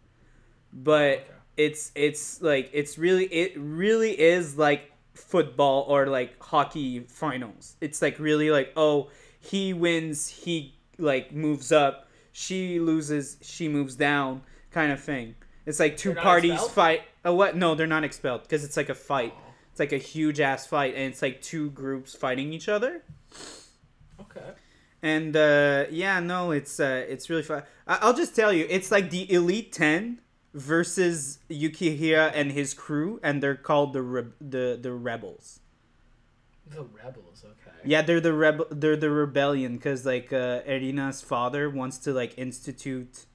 [0.73, 1.25] but Okay.
[1.57, 7.77] it's it's like it's really it really is like football or like hockey finals.
[7.81, 9.11] It's like really like oh
[9.41, 15.34] he wins he like moves up she loses she moves down kind of thing.
[15.66, 16.72] It's like 2 parties expelled?
[16.72, 17.03] fight.
[17.24, 17.57] Oh what?
[17.57, 19.34] No, they're not expelled because it's like a fight.
[19.70, 23.03] It's like a huge ass fight and it's like two groups fighting each other.
[24.20, 24.50] Okay.
[25.03, 27.64] And uh, yeah, no, it's uh, it's really fun.
[27.86, 30.20] I- I'll just tell you, it's like the Elite Ten
[30.55, 35.61] versus Yukihira and his crew, and they're called the Re- the the Rebels.
[36.68, 37.44] The rebels.
[37.44, 37.62] Okay.
[37.85, 38.66] Yeah, they're the rebel.
[38.70, 43.26] They're the rebellion because like uh, Erina's father wants to like institute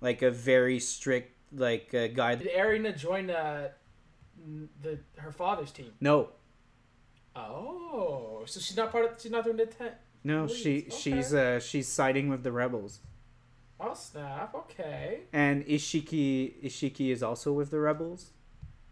[0.00, 2.40] like a very strict like uh, guide.
[2.40, 3.68] Did Erina join uh,
[4.82, 5.92] the her father's team?
[6.00, 6.30] No,
[7.36, 9.20] Oh, so she's not part of.
[9.20, 9.92] She's not doing the ten.
[10.24, 10.90] no, she okay.
[10.90, 13.00] she's uh she's siding with the rebels,
[13.78, 14.54] Oh snap.
[14.54, 15.20] Okay.
[15.32, 18.30] and Ishiki Ishiki is also with the rebels.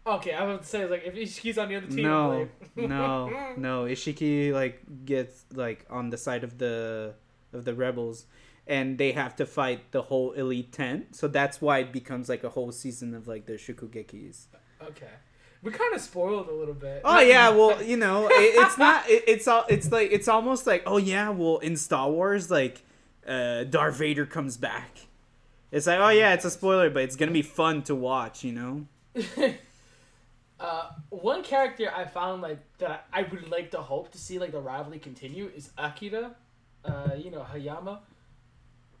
[0.07, 2.03] Okay, I was to say like if he's on the other team.
[2.03, 2.29] No,
[2.75, 3.83] like- no, no.
[3.85, 7.13] Ishiki like gets like on the side of the
[7.53, 8.25] of the rebels,
[8.65, 11.07] and they have to fight the whole elite ten.
[11.11, 14.45] So that's why it becomes like a whole season of like the Shokugekis.
[14.81, 15.09] Okay.
[15.63, 17.01] We kind of spoiled a little bit.
[17.03, 20.65] Oh yeah, well you know it, it's not it, it's all it's like it's almost
[20.67, 22.81] like oh yeah well in Star Wars like
[23.27, 24.99] uh, Darth Vader comes back.
[25.71, 28.53] It's like oh yeah it's a spoiler but it's gonna be fun to watch you
[28.53, 28.85] know.
[30.59, 34.51] Uh, one character I found like that I would like to hope to see like
[34.51, 36.31] the rivalry continue is Akira.
[36.85, 37.99] Uh, you know Hayama,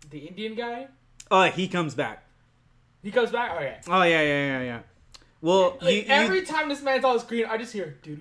[0.09, 0.87] the Indian guy.
[1.31, 2.23] Oh he comes back.
[3.03, 3.51] He comes back.
[3.57, 3.81] Oh yeah.
[3.87, 4.79] Oh yeah yeah yeah yeah.
[5.39, 8.17] Well, Like you, you- every time this man's on screen, I just hear like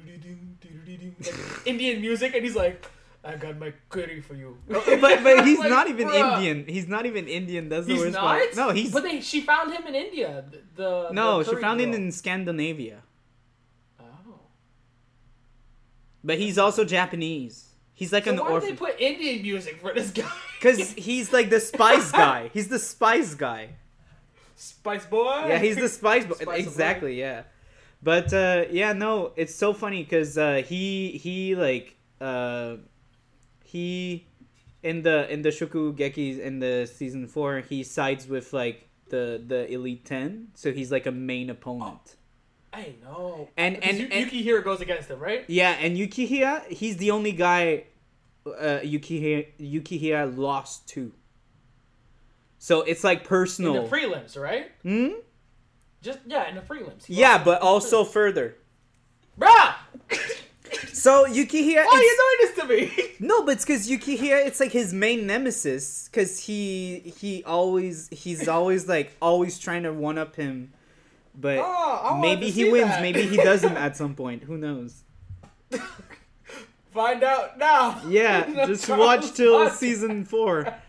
[1.67, 2.85] Indian music, and he's like,
[3.25, 6.35] "I got my curry for you." but but he's Like, not even bruh.
[6.37, 6.67] Indian.
[6.69, 7.69] He's not even Indian.
[7.71, 8.23] That's the He's worst not.
[8.23, 8.57] part.
[8.57, 10.45] No, he's But they, she found him in India.
[10.51, 11.43] The, the no.
[11.43, 13.03] She found him in Scandinavia,
[13.99, 14.05] Oh.
[16.27, 17.69] But he's also Japanese.
[17.95, 20.31] He's like So an why did they put Indian music for this guy?
[20.59, 22.51] Because he's like the spice guy.
[22.53, 23.77] He's the spice guy.
[24.57, 25.47] Spice Boy.
[25.49, 26.35] Yeah, he's the spice boy.
[26.35, 27.45] Spice exactly, yeah.
[28.03, 32.77] But uh, yeah, no, it's so funny because uh, he he like uh,
[33.65, 34.27] he
[34.83, 39.73] in the in the Shokugeki in the season four he sides with like the the
[39.73, 42.17] elite ten, so he's like a main opponent.
[42.77, 43.49] I know.
[43.57, 45.45] And- Because and- and- Yukihira goes against him, right?
[45.49, 47.85] Yeah, and Yukihira, he's the only guy
[48.47, 51.13] uh, Yukihira Yukihira lost to.
[52.59, 53.83] So it's like In personal.
[53.85, 54.71] the prelims, right?
[54.83, 55.09] hmm?
[56.03, 57.05] Just yeah, in the prelims.
[57.09, 58.13] Yeah, but also prelims.
[58.13, 58.57] further.
[59.41, 59.75] bruh.
[60.93, 61.85] So Yukihira.
[61.85, 62.67] Why are you doing this to
[62.99, 63.13] me?
[63.21, 66.09] No, but it's because Yukihira, it's like his main nemesis.
[66.11, 70.73] Because he he always he's always like always trying to one up him,
[71.37, 73.03] but Oh, maybe he wins, that.
[73.03, 74.43] maybe he doesn't at some point.
[74.45, 75.03] Who knows?
[76.93, 78.01] Find out now.
[78.09, 79.77] Yeah, The just watch till Podcast.
[79.77, 80.67] season four.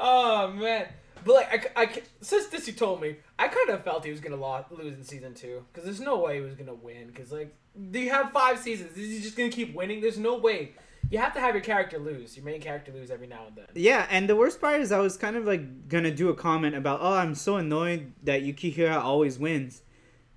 [0.00, 0.86] Oh man,
[1.24, 4.20] but like I, I since this you told me, I kind of felt he was
[4.20, 7.08] gonna lo- lose in season two because there's no way he was gonna win.
[7.08, 7.52] Because like,
[7.90, 8.96] do you have five seasons?
[8.96, 10.00] Is he just gonna keep winning?
[10.00, 10.74] There's no way.
[11.10, 13.66] You have to have your character lose, your main character lose every now and then.
[13.74, 16.74] Yeah, and the worst part is I was kind of like gonna do a comment
[16.74, 19.82] about, oh, I'm so annoyed that Yukihira always wins,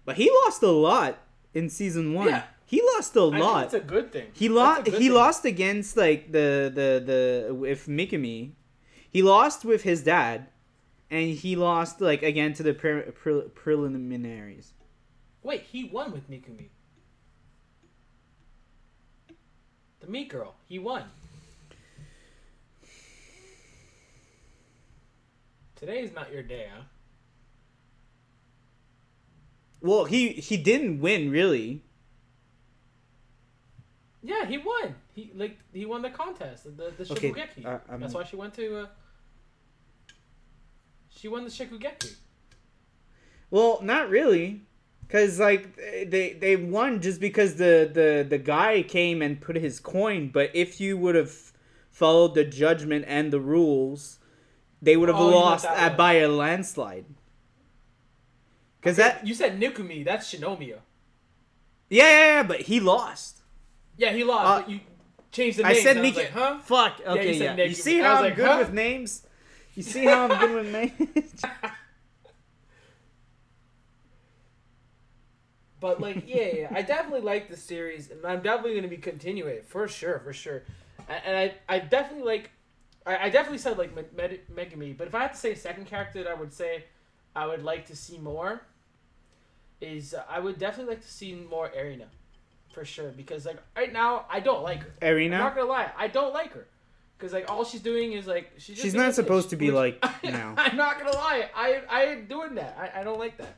[0.05, 1.19] but he lost a lot
[1.53, 2.29] in season one.
[2.29, 2.43] Yeah.
[2.65, 3.65] He lost a lot.
[3.65, 4.27] it's a good thing.
[4.31, 4.87] He lost.
[4.87, 5.11] He thing.
[5.11, 8.53] lost against like the the the with Mikami.
[9.09, 10.47] He lost with his dad,
[11.09, 14.71] and he lost like again to the pre- pre- preliminaries.
[15.43, 16.69] Wait, he won with Mikumi.
[20.01, 21.03] The meat girl, he won.
[25.75, 26.81] Today is not your day, huh?
[29.81, 31.83] Well, he he didn't win really.
[34.21, 34.95] Yeah, he won.
[35.15, 37.65] He like he won the contest, the the Okay, Shokugeki.
[37.65, 38.81] uh, I'm- That's why she went to.
[38.81, 38.87] Uh,
[41.09, 42.13] she won the Shokugeki.
[43.49, 44.61] Well, not really,
[45.11, 49.79] because like they they won just because the the the guy came and put his
[49.79, 50.29] coin.
[50.29, 51.33] But if you would have
[51.89, 54.19] followed the judgment and the rules,
[54.81, 57.05] they would have Oh, lost at by a landslide.
[58.79, 60.03] Because that You said Nikumi.
[60.05, 60.79] That's Shinomiya.
[61.89, 63.41] yeah, yeah yeah but he lost.
[63.97, 64.47] Yeah, he lost.
[64.47, 64.79] Uh, but you
[65.31, 65.71] changed the name.
[65.71, 66.19] I was Mika.
[66.19, 66.59] like, huh?
[66.59, 66.99] Fuck.
[66.99, 67.65] you Okay, said yeah.
[67.65, 68.57] You see how I'm like, good huh?
[68.59, 69.27] with names?
[69.75, 71.41] You see how I'm good with names?
[75.81, 78.97] But like, yeah, yeah, I definitely like the series, and I'm definitely going to be
[78.97, 80.61] continuing it for sure, for sure.
[81.09, 81.35] And, and
[81.67, 82.51] I, I definitely like,
[83.05, 85.55] I, I definitely said like Me- Med- Megumi, but if I had to say a
[85.55, 86.83] second character that I would say
[87.35, 88.61] I would like to see more,
[89.81, 92.05] is uh, I would definitely like to see more Erina,
[92.71, 93.09] for sure.
[93.09, 94.93] Because like right now, I don't like her.
[95.01, 95.39] I'm Erina.
[95.39, 96.67] not gonna lie, I don't like her.
[97.17, 98.75] Because like all she's doing is like she's.
[98.75, 100.53] just She's not supposed to be like now.
[100.57, 102.77] I'm not gonna lie, I I ain't doing that.
[102.79, 103.55] I, I don't like that.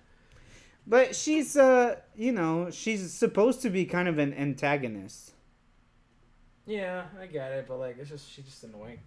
[0.86, 5.32] But she's uh, you know, she's supposed to be kind of an antagonist.
[6.66, 9.00] Yeah, I get it, but like it's just she's just annoying.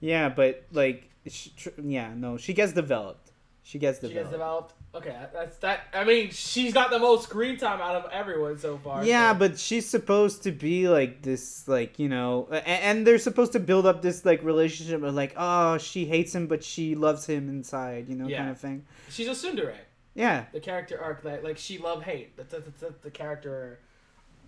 [0.00, 3.32] Yeah, but like, she, tr- yeah, no, she gets developed.
[3.62, 4.14] She gets developed.
[4.16, 4.74] She gets developed.
[4.94, 5.82] Okay, that's that.
[5.92, 9.04] I mean, she's got the most screen time out of everyone so far.
[9.04, 13.18] Yeah, so- but she's supposed to be like this, like you know, and, and they're
[13.18, 16.94] supposed to build up this like relationship of like, oh, she hates him, but she
[16.94, 18.38] loves him inside, you know, Yeah.
[18.38, 18.84] kind of thing.
[19.10, 19.74] she's a tsundere.
[20.14, 22.36] Yeah, The character arc that like she love hate.
[22.36, 23.78] That's, that's, that's the character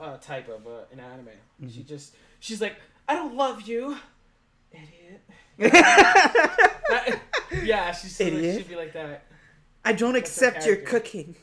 [0.00, 1.26] uh, type of uh, an anime.
[1.26, 1.68] Mm-hmm.
[1.68, 2.76] She just she's like
[3.08, 3.96] I don't love you,
[4.72, 5.20] idiot.
[5.58, 7.20] That-
[7.62, 8.56] yeah, she's like, Idiot.
[8.58, 9.24] she'd be like that.
[9.84, 11.34] I don't her accept your cooking.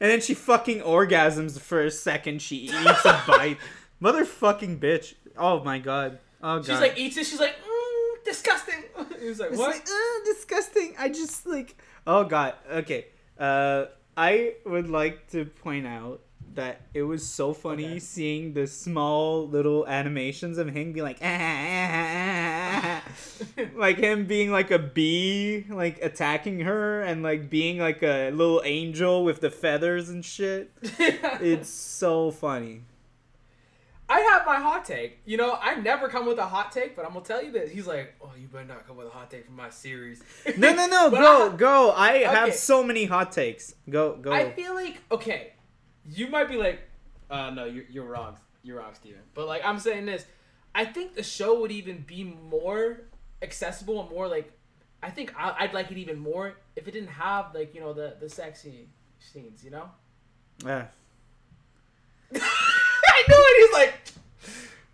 [0.00, 2.42] And then she fucking orgasms for a second.
[2.42, 3.58] She eats a bite.
[4.02, 5.14] Motherfucking bitch.
[5.38, 6.18] Oh my god.
[6.42, 6.66] Oh god.
[6.66, 7.26] She's like eats it.
[7.26, 8.74] She's like mm, disgusting.
[9.20, 9.70] He was like It's what?
[9.70, 10.94] like, uh, disgusting.
[10.98, 11.76] I just like,
[12.06, 12.54] oh god.
[12.70, 13.06] Okay.
[13.42, 13.86] Uh,
[14.16, 16.20] I would like to point out
[16.54, 17.98] that it was so funny Okay.
[17.98, 24.26] seeing the small little animations of him being like, "Ah, ah, ah, ah," like him
[24.26, 29.40] being like a bee, like attacking her, and like being like a little angel with
[29.40, 30.70] the feathers and shit.
[31.40, 32.82] It's so funny.
[34.12, 35.20] I have my hot take.
[35.24, 37.70] You know, I never come with a hot take, but I'm gonna tell you this.
[37.70, 40.22] He's like, "Oh, you better not come with a hot take from my series."
[40.58, 41.90] No, no, no, go, I- go.
[41.92, 43.74] I have so many hot takes.
[43.88, 44.30] Go, go.
[44.30, 45.54] I feel like okay,
[46.04, 46.80] you might be like,
[47.30, 48.36] uh, no, you're you're wrong.
[48.62, 49.20] You're wrong, Steven.
[49.32, 50.26] But like I'm saying this,
[50.74, 53.00] I think the show would even be more
[53.40, 54.52] accessible and more like,
[55.02, 57.94] I think I, I'd like it even more if it didn't have like you know
[57.94, 58.90] the the sexy
[59.20, 59.64] scenes.
[59.64, 59.90] You know.
[60.66, 60.88] Ah.
[63.28, 63.56] I knew it.
[63.60, 63.94] He's like,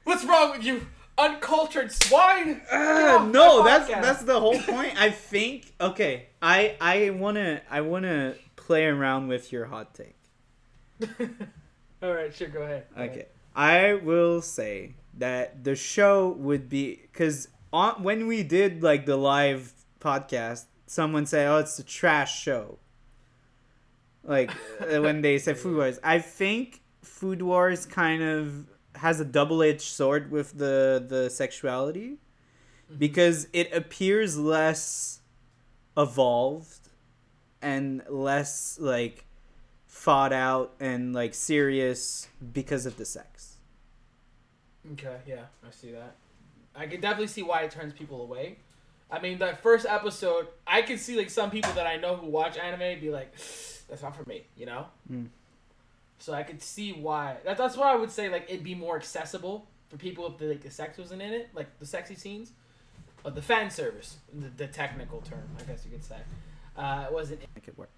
[0.05, 2.63] what's wrong with you, uncultured swine?
[2.71, 5.01] Uh, no, that's that's the whole point.
[5.01, 6.27] I think okay.
[6.43, 10.17] I I wanna I wanna play around with your hot take.
[12.03, 12.87] All right, sure, go ahead.
[12.95, 13.27] Go Okay, ahead.
[13.55, 19.17] I will say that the show would be because on when we did like the
[19.17, 22.79] live podcast, someone said, "Oh, it's a trash show."
[24.23, 24.51] Like
[24.81, 30.31] when they said Food Wars, I think Food Wars kind of has a double-edged sword
[30.31, 32.19] with the the sexuality
[32.97, 35.21] because it appears less
[35.97, 36.89] evolved
[37.61, 39.25] and less like
[39.89, 43.57] thought out and like serious because of the sex.
[44.93, 46.17] Okay, yeah, I see that.
[46.75, 48.59] I can definitely see why it turns people away.
[49.11, 52.29] I mean, that first episode, I can see like some people that I know who
[52.29, 53.33] watch anime be like,
[53.89, 54.87] "That's not for me," you know.
[55.11, 55.29] Mm.
[56.19, 57.37] So I could see why.
[57.45, 60.47] That, that's why I would say like it'd be more accessible for people if the
[60.47, 62.53] like the sex wasn't in it, like the sexy scenes,
[63.25, 66.19] uh, the fan service, the, the technical term, I guess you could say.
[66.77, 67.91] Uh, it wasn't Make it work.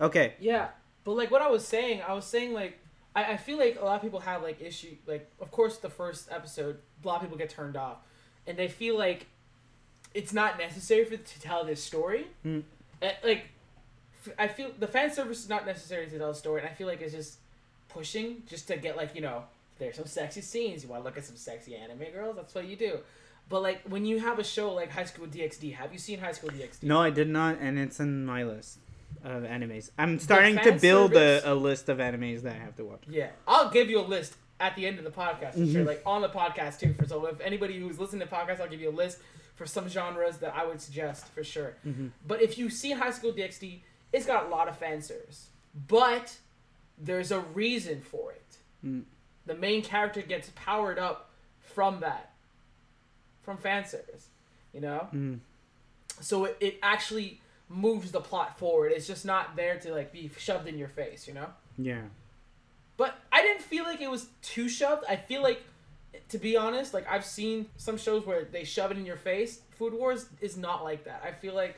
[0.00, 0.34] Okay.
[0.38, 0.68] yeah,
[1.04, 2.78] but like what I was saying, I was saying like
[3.16, 5.90] I, I feel like a lot of people have like issue like of course the
[5.90, 7.98] first episode a lot of people get turned off,
[8.46, 9.26] and they feel like
[10.14, 12.26] it's not necessary for to tell this story.
[12.44, 12.62] Mm.
[13.22, 13.46] Like
[14.38, 16.86] I feel the fan service is not necessary to tell a story, and I feel
[16.86, 17.38] like it's just
[17.88, 19.44] pushing just to get like you know
[19.78, 20.82] there's some sexy scenes.
[20.82, 22.36] You want to look at some sexy anime girls?
[22.36, 22.98] That's what you do.
[23.48, 26.32] But like when you have a show like High School DxD, have you seen High
[26.32, 26.82] School DxD?
[26.84, 28.78] No, I did not, and it's in my list
[29.24, 29.90] of animes.
[29.98, 33.02] I'm starting to build service- a, a list of animes that I have to watch.
[33.08, 36.02] Yeah, I'll give you a list at the end of the podcast for sure, like
[36.04, 36.92] on the podcast too.
[36.94, 39.18] For so if anybody who's listening to podcasts, I'll give you a list
[39.54, 41.74] for some genres that I would suggest for sure.
[41.86, 42.10] Mhm.
[42.26, 43.80] But if you see High School DxD,
[44.12, 45.48] it's got a lot of fan service,
[45.86, 46.36] but
[46.98, 48.56] there's a reason for it.
[48.84, 49.04] Mm.
[49.46, 52.32] The main character gets powered up from that,
[53.42, 54.28] from fan service,
[54.72, 55.08] you know.
[55.12, 55.40] Mm.
[56.20, 58.92] So it, it actually moves the plot forward.
[58.92, 61.46] It's just not there to like be shoved in your face, you know.
[61.76, 62.02] Yeah.
[62.96, 65.04] But I didn't feel like it was too shoved.
[65.08, 65.62] I feel like,
[66.30, 69.60] to be honest, like I've seen some shows where they shove it in your face.
[69.70, 71.22] Food Wars is not like that.
[71.24, 71.76] I feel like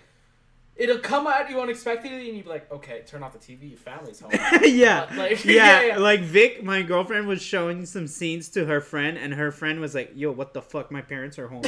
[0.76, 3.70] it'll come at you unexpectedly, and you'll be like, okay, turn off the TV.
[3.70, 4.30] Your family's home.
[4.62, 5.06] yeah.
[5.08, 5.98] But, like, yeah, yeah, yeah.
[5.98, 9.94] like Vic, my girlfriend was showing some scenes to her friend, and her friend was
[9.94, 10.90] like, "Yo, what the fuck?
[10.90, 11.62] My parents are home.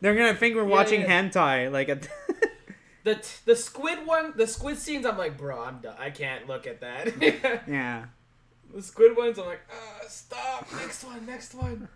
[0.00, 1.22] They're gonna think we're Yeah, watching yeah.
[1.22, 1.88] hentai." Like,
[3.04, 5.96] the t- the squid one, the squid scenes, I'm like, bro, I'm done.
[5.98, 7.62] I can't look at that.
[7.68, 8.04] yeah,
[8.74, 10.66] the squid ones, I'm like, uh, stop.
[10.74, 11.88] Next one, next one.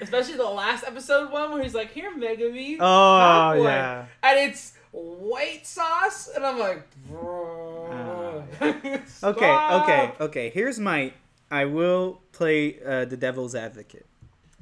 [0.00, 2.76] Especially the last episode one where he's like, here, Megumi.
[2.80, 8.44] oh yeah, and it's white sauce, and I'm like, bro.
[8.60, 10.50] okay, stop." okay, okay.
[10.50, 11.12] Here's my.
[11.50, 14.06] I will play uh, the devil's advocate,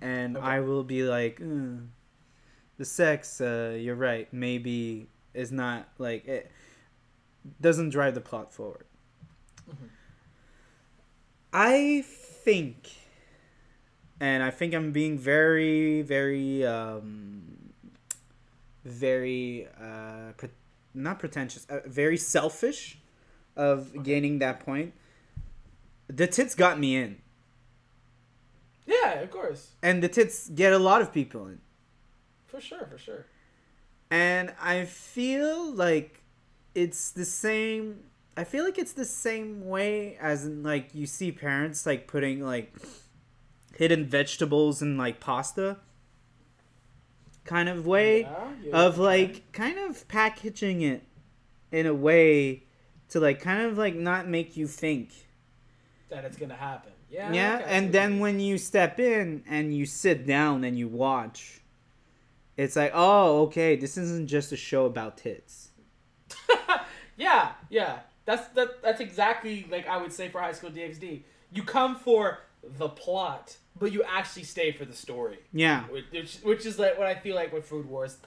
[0.01, 0.47] and Okay.
[0.47, 1.83] I will be like, "Uh,
[2.79, 3.41] the sex.
[3.41, 4.33] Uh, you're right.
[4.33, 6.51] Maybe is not like it
[7.61, 8.85] doesn't drive the plot forward.
[9.69, 9.89] Mhm.
[11.53, 12.91] I think,
[14.21, 17.50] and I think I'm being very, very, um,
[18.85, 20.49] very, uh, pre-
[20.95, 22.99] not pretentious, uh, very selfish
[23.57, 24.93] of gaining that point.
[26.09, 27.19] The tits got me in,
[28.87, 31.61] Yeah, of course, and the tits get a lot of people in.
[32.47, 33.27] for sure, for sure.
[34.11, 36.23] And I feel like
[36.75, 38.01] it's the same.
[38.37, 42.41] I feel like it's the same way as in like you see parents like putting
[42.45, 42.75] like
[43.77, 45.77] hidden vegetables in like pasta
[47.45, 48.25] kind of way
[48.63, 51.03] Yeah, of like kind of packaging it
[51.73, 52.65] in a way
[53.11, 55.11] to like kind of like not make you think.
[56.09, 56.93] that it's gonna happen.
[57.11, 60.79] Yeah, Yeah, okay, and then you when you step in and you sit down and
[60.79, 61.61] you watch,
[62.57, 65.71] it's like, oh, okay, this isn't just a show about tits.
[67.17, 68.83] yeah, yeah, That's that.
[68.83, 71.23] That's exactly like I would say for High School DxD.
[71.53, 75.39] You come for the plot, but you actually stay for the story.
[75.53, 75.85] Yeah.
[75.85, 78.19] Which, which is like what I feel like with Food Wars.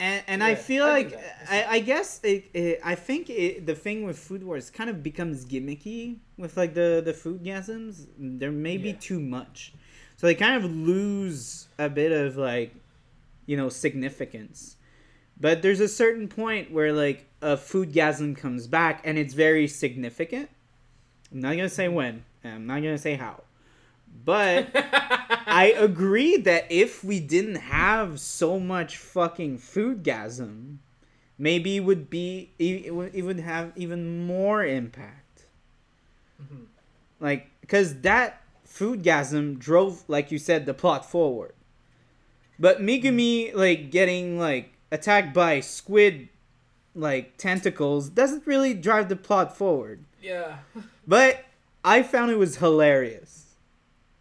[0.00, 1.20] And, and I feel I like.
[1.48, 5.00] I, I guess it, it, I think it, the thing with food wars kind of
[5.02, 8.06] becomes gimmicky with like the the food gasms.
[8.18, 8.96] There may be Yeah.
[8.98, 9.72] too much,
[10.16, 12.74] so they kind of lose a bit of like,
[13.46, 14.76] you know, significance.
[15.38, 19.68] But there's a certain point where like a food gasm comes back and it's very
[19.68, 20.48] significant.
[21.30, 22.24] I'm not gonna say when.
[22.42, 23.42] and I'm not gonna say how,
[24.24, 24.68] but.
[25.44, 30.76] I agree that if we didn't have so much fucking foodgasm,
[31.36, 35.44] maybe it would be it would, it would have even more impact.
[36.42, 36.66] Mhm.
[37.20, 41.54] Like cuz that foodgasm drove like you said the plot forward.
[42.58, 46.28] But Megumi like getting like attacked by squid
[46.94, 50.04] like tentacles doesn't really drive the plot forward.
[50.22, 50.58] yeah.
[51.06, 51.44] But
[51.84, 53.41] I found it was hilarious.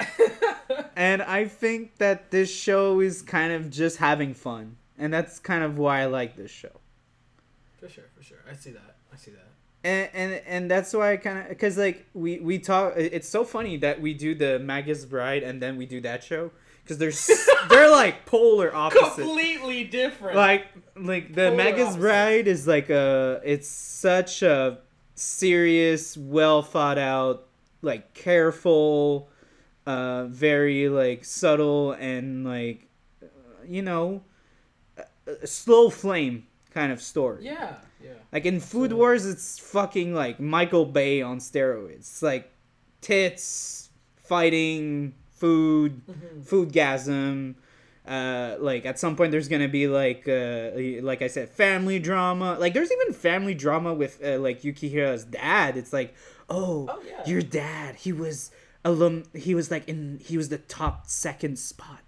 [0.95, 5.63] and I think that this show is kind of just having fun, and that's kind
[5.63, 6.79] of why I like this show.
[7.79, 8.39] for sure, for sure.
[8.49, 8.95] I see that.
[9.13, 9.47] I see that.
[9.83, 12.93] And and, and that's why I kind of because like we we talk.
[12.95, 16.51] It's so funny that we do the Magus Bride and then we do that show
[16.83, 19.15] because they're they're like polar opposites.
[19.15, 20.35] Completely different.
[20.35, 21.97] Like like the Polar Magus opposites.
[21.97, 24.79] Bride is like a it's such a
[25.15, 27.47] serious, well thought out,
[27.81, 29.29] like careful,
[29.86, 32.88] uh, very like subtle and like
[33.23, 33.25] uh,
[33.67, 34.21] you know,
[35.27, 37.43] a, slow flame kind of story.
[37.45, 38.11] yeah, yeah.
[38.32, 41.95] Like in Food Wars, it's fucking like Michael Bay on steroids.
[41.99, 42.51] It's like
[43.01, 46.43] tits, fighting, food, Mhm.
[46.45, 47.55] foodgasm.
[48.07, 50.71] Uh, like at some point, there's gonna be like, uh,
[51.03, 52.57] like I said, family drama.
[52.59, 55.77] Like there's even family drama with uh, like Yukihira's dad.
[55.77, 56.15] It's like,
[56.49, 57.23] oh, Oh, yeah.
[57.27, 57.95] your dad.
[57.95, 58.51] He was
[58.84, 59.23] alum.
[59.34, 60.19] He was like in.
[60.23, 61.99] He was the top second spot.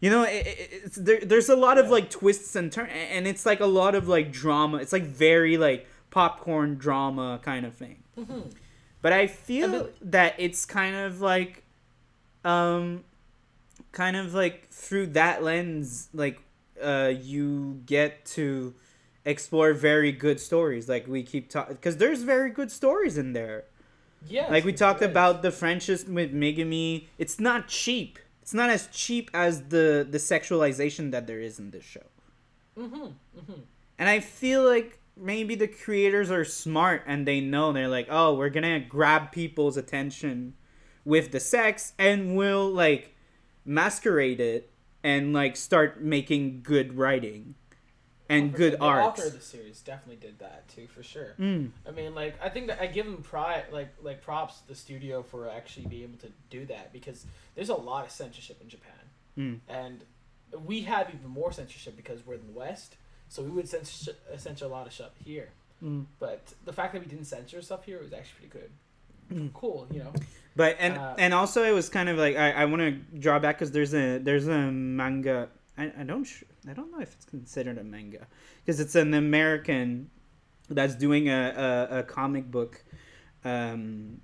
[0.00, 3.26] You know, it, it, it's there, there's a lot of like twists and turns, and
[3.26, 4.78] it's like a lot of like drama.
[4.78, 8.02] It's like very like popcorn drama kind of thing.
[8.18, 8.52] Mhm.
[9.02, 11.62] But I feel that it's kind of like,
[12.44, 13.04] um,
[13.92, 16.40] kind of like through that lens, like,
[16.82, 18.74] uh, you get to
[19.24, 20.88] explore very good stories.
[20.88, 23.64] Like we keep talking, because there's very good stories in there.
[24.28, 25.08] Yes, Like we talked is.
[25.08, 27.06] about the friendship with Megumi.
[27.18, 28.18] It's not cheap.
[28.42, 32.06] It's not as cheap as the the sexualization that there is in this show.
[32.78, 33.14] Mhm.
[33.36, 33.60] Mhm.
[33.98, 38.34] And I feel like maybe the creators are smart and they know they're like, oh,
[38.34, 40.54] we're gonna grab people's attention
[41.04, 43.14] with the sex and we'll like
[43.64, 44.70] masquerade it
[45.02, 47.54] and like start making good writing
[48.28, 49.16] and good art.
[49.16, 51.34] The author of the series definitely did that too, for sure.
[51.38, 51.70] Mm.
[51.86, 54.74] I mean, like I think that I give them pride, like like props to the
[54.74, 58.68] studio for actually being able to do that because there's a lot of censorship in
[58.68, 58.92] Japan,
[59.38, 59.58] Mm.
[59.68, 60.04] and
[60.64, 62.96] we have even more censorship because we're in the West,
[63.28, 65.48] so we would censor censor a lot of stuff here.
[65.82, 66.06] Mm.
[66.18, 68.70] But the fact that we didn't censor stuff here was actually pretty good.
[69.32, 69.52] Mm.
[69.52, 70.12] Cool, you know.
[70.54, 73.38] But and Uh, and also it was kind of like I, I want to draw
[73.38, 77.14] back because there's a there's a manga I, I don't sh- I don't know if
[77.14, 78.26] it's considered a manga
[78.64, 80.10] because it's an American
[80.68, 82.84] that's doing a, a, a comic book
[83.44, 84.20] um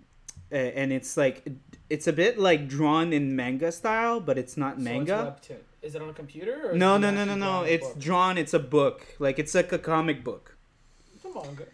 [0.51, 1.47] and it's like
[1.89, 5.51] it's a bit like drawn in manga style but it's not So manga it's.
[5.83, 6.73] Is it on a computer?
[6.75, 7.99] No no no no no drawn in a it's book?
[7.99, 10.57] drawn it's a book like it's like a comic book
[11.15, 11.67] It's a manga.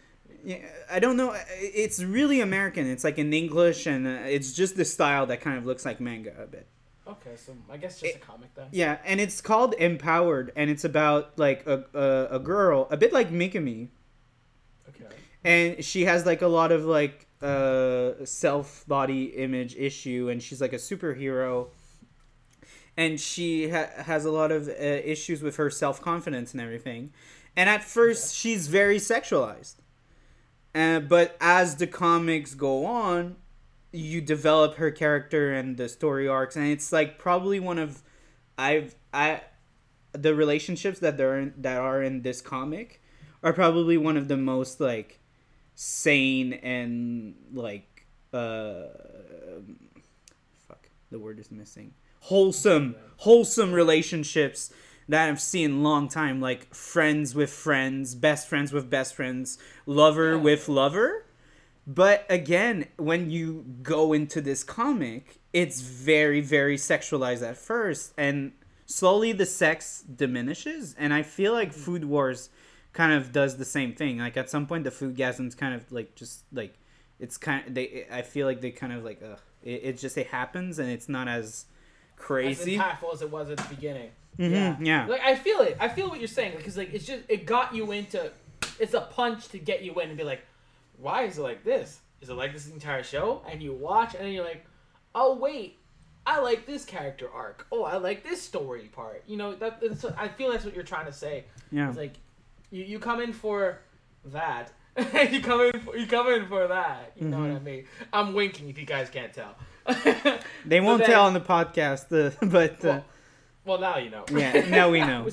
[0.43, 0.57] yeah,
[0.89, 1.35] I don't know.
[1.83, 2.87] It's really American.
[2.89, 5.99] It's like in English, and uh, it's just the style that kind of looks like
[5.99, 6.67] manga a bit.
[7.09, 8.67] Okay, so I guess just a comic then.
[8.71, 13.11] Yeah, and it's called Empowered, and it's about like a a, a girl, a bit
[13.11, 13.87] like Megumi,
[14.89, 15.15] Okay.
[15.43, 20.61] and she has like a lot of like uh self body image issue, and she's
[20.61, 21.69] like a superhero,
[22.95, 27.11] and she ha- has a lot of uh, issues with her self confidence and everything,
[27.55, 29.75] and at first she's very sexualized,
[30.75, 33.37] uh, but as the comics go on,
[33.91, 38.03] you develop her character and the story arcs, and it's like probably one of
[38.57, 39.41] I've I
[40.11, 43.01] the relationships that there in, that are in this comic
[43.43, 45.19] are probably one of the most like
[45.75, 48.83] sane and like uh
[50.67, 54.71] fuck the word is missing wholesome wholesome relationships
[55.07, 60.31] that I've seen long time like friends with friends best friends with best friends lover
[60.31, 60.41] Yeah.
[60.41, 61.25] with lover
[61.95, 68.51] but again when you go into this comic it's very very sexualized at first and
[68.85, 72.49] slowly the sex diminishes and i feel like food wars
[72.93, 74.17] kind of does the same thing.
[74.17, 76.73] Like at some point, the food gasm's kind of like just like
[77.19, 78.07] it's kind of they.
[78.11, 81.07] I feel like they kind of like uh, it, it just it happens and it's
[81.07, 81.65] not as As
[82.25, 82.77] crazy.
[82.77, 84.09] impactful as it was at the beginning.
[84.39, 85.05] Mhm, yeah.
[85.05, 85.77] Like I feel it.
[85.79, 88.31] I feel what you're saying because like it's just it got you into.
[88.79, 90.41] It's a punch to get you in and be like,
[90.99, 91.99] why is it like this?
[92.21, 93.41] Is it like this entire show?
[93.49, 94.65] And you watch and then you're like,
[95.15, 95.77] oh wait,
[96.25, 97.65] I like this character arc.
[97.71, 99.23] Oh, I like this story part.
[99.27, 99.81] You know that.
[99.81, 101.45] That's, I feel that's what you're trying to say.
[101.71, 101.89] Yeah.
[101.89, 102.13] It's like
[102.71, 103.79] you, you come in for
[104.25, 104.71] that.
[105.31, 107.13] you come in for, you come in for that.
[107.15, 107.85] You know what I mean?
[108.11, 109.55] I'm winking if you guys can't tell.
[110.65, 112.09] They won't then- tell on the podcast,
[112.51, 113.03] but uh, Well,
[113.65, 114.25] well, now you know.
[114.31, 115.27] Yeah, now we know.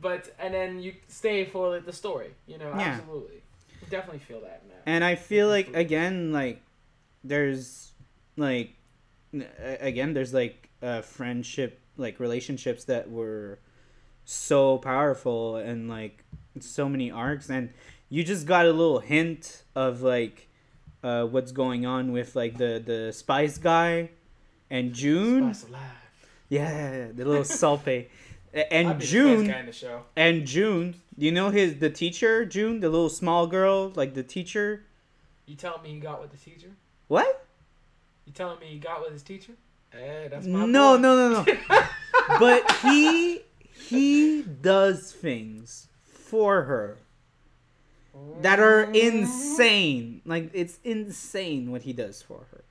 [0.00, 2.30] but and then you stay for like, the story.
[2.46, 2.80] You know, Yeah.
[2.80, 3.42] absolutely.
[3.94, 4.82] Definitely feel that that.
[4.86, 6.62] and I feel like again, like
[7.22, 7.92] there's
[8.36, 8.74] like
[9.60, 13.58] again, there's like uh, friendship, like relationships that were
[14.24, 16.24] so powerful and like
[16.60, 17.70] so many arcs, and
[18.08, 20.48] you just got a little hint of like
[21.02, 24.10] uh, what's going on with like the the spice guy
[24.70, 25.54] and Jun.
[26.48, 28.08] Yeah, the little Salpe.
[28.70, 30.02] And be the spice Jun, guy in the show.
[30.16, 34.84] and Jun, you know his the teacher, Jun, the little small girl, like the teacher.
[35.46, 36.70] You telling me he got with the teacher?
[37.08, 37.46] What?
[38.26, 39.52] You telling me he got with his teacher?
[39.92, 41.02] Eh, that's my No, boy.
[41.02, 41.82] no, no, no.
[42.40, 46.98] but he he does things for her
[48.40, 50.22] that are insane.
[50.24, 52.64] Like it's insane what he does for her.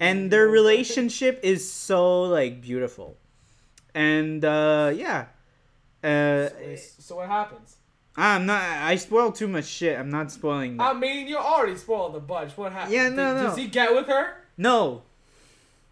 [0.00, 3.16] And their relationship is so like beautiful.
[3.94, 5.26] And uh yeah.
[6.02, 7.76] Uh So, so what happens?
[8.16, 9.98] I'm not I spoiled too much shit.
[9.98, 12.56] I'm not spoiling I mean, you already spoiled a bunch.
[12.56, 12.92] What happened?
[12.94, 13.48] Yeah, no, Does- no.
[13.48, 14.36] Does he get with her?
[14.56, 15.02] No,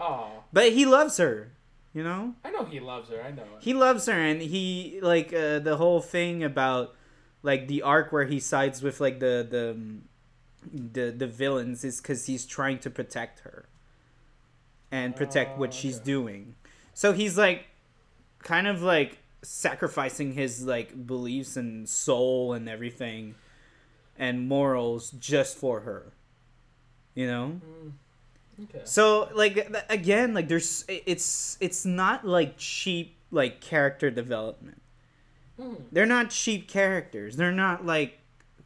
[0.01, 1.53] Oh, but he loves her,
[1.95, 2.35] you know?
[2.45, 3.23] I know he loves her.
[3.23, 3.43] I know.
[3.43, 3.49] it.
[3.63, 6.95] he loves her and he like uh, the whole thing about
[7.45, 9.77] like the arc where he sides with like the the
[10.73, 13.67] the, the villains is because he's trying to protect her
[14.93, 16.05] and protect what Oh, she's okay.
[16.05, 16.55] doing
[16.95, 17.65] so he's like
[18.43, 23.35] kind of like sacrificing his like beliefs and soul and everything
[24.19, 26.13] and morals just for her
[27.15, 27.93] you know Mm.
[28.65, 28.83] Okay.
[28.85, 34.83] so like again, like there's it's it's not like cheap like character development.
[35.59, 35.75] Hmm.
[35.91, 37.37] They're not cheap characters.
[37.37, 38.19] They're not like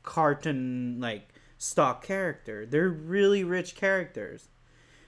[0.03, 2.67] cartoon like stock character.
[2.67, 4.49] They're really rich characters.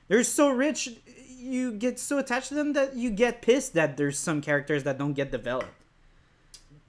[0.06, 0.90] They're so rich
[1.38, 4.98] you get so attached to them that you get pissed that there's some characters that
[4.98, 5.68] don't get developed.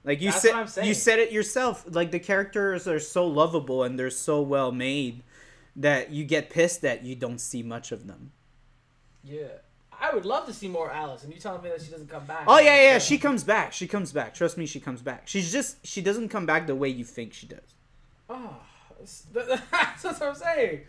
[0.04, 0.88] Like you That's said what I'm saying.
[0.88, 1.84] you said it yourself.
[1.88, 5.22] Like the characters are so lovable and they're so well made
[5.76, 8.32] that you get pissed that you don't see much of them.
[9.22, 9.48] Yeah.
[10.00, 12.24] I would love to see more Alice, and you telling me that she doesn't come
[12.24, 12.44] back.
[12.48, 13.74] Oh yeah, yeah, she comes back.
[13.74, 14.32] She comes back.
[14.32, 15.28] Trust me, she comes back.
[15.28, 17.74] She's just she doesn't come back the way you think she does.
[18.30, 18.60] Oh, ah,
[18.98, 19.26] that's,
[19.70, 20.80] that's what I'm saying.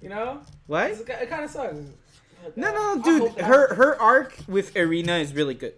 [0.00, 0.92] You know, What?
[0.92, 1.76] It kind of sucks.
[2.56, 3.40] No, no, dude.
[3.40, 5.74] Her her arc with Erina is really good.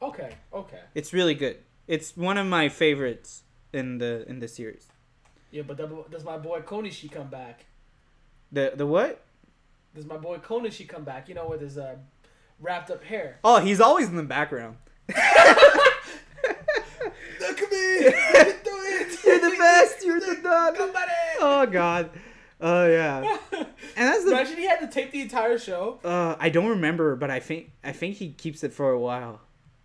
[0.00, 0.80] Okay, okay.
[0.94, 1.58] It's really good.
[1.86, 4.88] It's one of my favorites in the in the series.
[5.50, 5.76] Yeah, but
[6.10, 7.66] does my boy Konishi come back?
[8.50, 9.24] The the what?
[9.94, 11.28] Does my boy Konishi come back?
[11.28, 11.96] You know, with his uh,
[12.58, 13.38] wrapped up hair.
[13.44, 14.76] Oh, he's always in the background.
[15.08, 15.18] Look
[17.60, 18.00] at me!
[19.24, 20.04] You're the best.
[20.04, 20.76] You're the dog.
[21.40, 22.10] Oh God.
[22.62, 23.36] Oh yeah.
[23.94, 24.30] And that's the.
[24.30, 25.98] Imagine he had to tape the entire show.
[26.02, 29.40] Uh, I don't remember, but I think I think he keeps it for a while.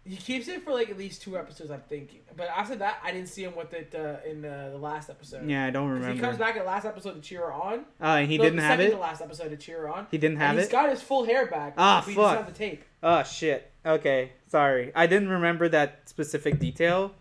[0.05, 2.19] He keeps it for like at least two episodes, I'm thinking.
[2.37, 5.49] But after that, I didn't see him with it uh, in uh, the last episode.
[5.49, 6.13] Yeah, I don't 'Cause remember.
[6.15, 7.79] He comes back at the last episode to cheer her on.
[8.01, 8.95] Uh, and he No, didn't the have second it.
[8.95, 10.07] to last episode to cheer her on.
[10.09, 10.61] He didn't have and it.
[10.61, 11.73] He's got his full hair back.
[11.77, 12.23] Ah, we fuck.
[12.23, 12.83] just have the tape.
[13.03, 13.69] Oh shit.
[13.85, 14.93] Okay, sorry.
[14.95, 17.11] I didn't remember that specific detail,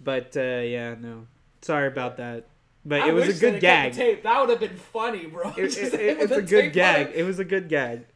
[0.00, 1.26] but uh, yeah, no.
[1.62, 2.44] Sorry about that.
[2.84, 3.92] But I it was a good gag.
[3.92, 4.22] tape.
[4.22, 5.50] That would have been funny, bro.
[5.56, 7.10] It- Just it- it's a good gag.
[7.14, 8.06] It was a good gag.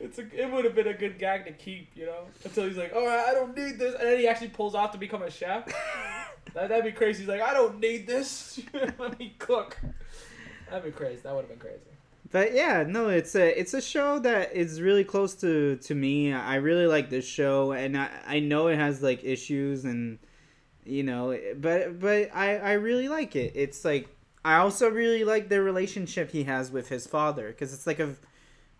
[0.00, 2.76] It's a, it would have been a good gag to keep, you know, until he's
[2.76, 5.22] like, "All right, I don't need this," and then he actually pulls off to become
[5.22, 5.66] a chef.
[6.54, 7.20] that, that'd be crazy.
[7.20, 8.60] He's like, "I don't need this.
[8.98, 9.76] Let me cook."
[10.70, 11.20] That'd be crazy.
[11.22, 11.80] That would have been crazy.
[12.30, 16.32] But yeah, no, it's a it's a show that is really close to to me.
[16.32, 20.18] I really like this show, and I I know it has like issues and
[20.88, 23.52] you know, but but I I really like it.
[23.54, 24.08] It's like
[24.44, 28.14] I also really like the relationship he has with his father because it's like a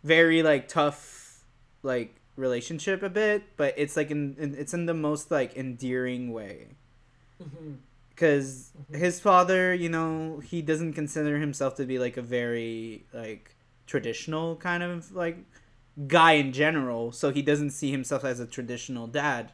[0.05, 1.45] very like tough
[1.83, 6.33] like relationship a bit, but it's like in, in it's in the most like endearing
[6.33, 6.77] way
[7.43, 7.75] Mm-hmm.
[8.11, 13.55] because his father you know he doesn't consider himself to be like a very like
[13.87, 15.39] traditional kind of like
[16.09, 19.53] guy in general so he doesn't see himself as a traditional dad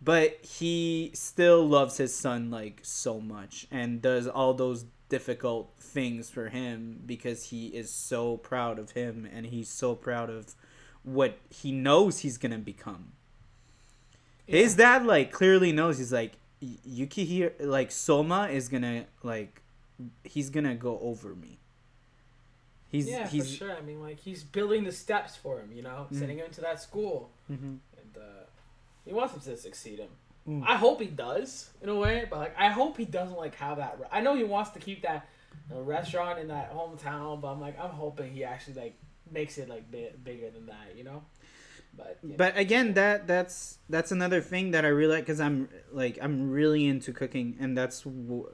[0.00, 6.28] but he still loves his son like so much and does all those difficult things
[6.30, 10.54] for him because he is so proud of him and he's so proud of
[11.02, 13.12] what he knows he's gonna become.
[14.46, 19.62] His dad like clearly knows he's like "Y- Yukihira like Soma is gonna like
[20.24, 21.58] he's gonna go over me.
[22.90, 23.76] He's yeah, he's for sure.
[23.76, 25.70] I mean, like he's building the steps for him.
[25.72, 26.18] You know, Mm.
[26.18, 27.78] sending him to that school, Mhm.
[27.98, 28.44] and uh,
[29.08, 30.10] he wants him to succeed him.
[30.46, 30.64] Mm.
[30.66, 33.78] I hope he does in a way, but like I hope he doesn't like have
[33.78, 33.98] that.
[33.98, 35.26] re- I know he wants to keep that
[35.74, 38.98] uh, restaurant in that hometown, but I'm like I'm hoping he actually like
[39.30, 40.94] makes it like bi- bigger than that.
[40.94, 41.22] You know,
[41.96, 42.34] but you know.
[42.36, 46.50] But again, that that's that's another thing that I really like because I'm like I'm
[46.50, 48.50] really into cooking, and that's w-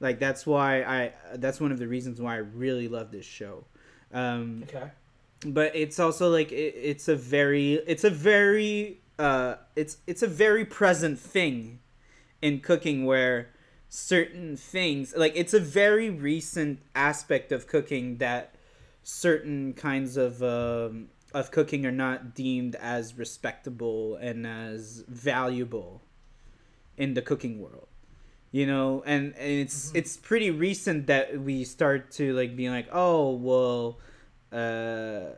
[0.00, 3.64] like that's why I that's one of the reasons why I really love this show.
[4.12, 4.90] Um, okay,
[5.46, 10.26] but it's also like it, it's a very it's a very uh it's it's a
[10.26, 11.80] very present thing
[12.40, 13.50] in cooking where
[13.88, 18.54] certain things like it's a very recent aspect of cooking that
[19.02, 26.02] certain kinds of um of cooking are not deemed as respectable and as valuable
[26.96, 27.88] in the cooking world
[28.50, 29.02] you know?
[29.04, 33.98] And, and it's it's pretty recent that we start to like being like oh well
[34.52, 35.34] uh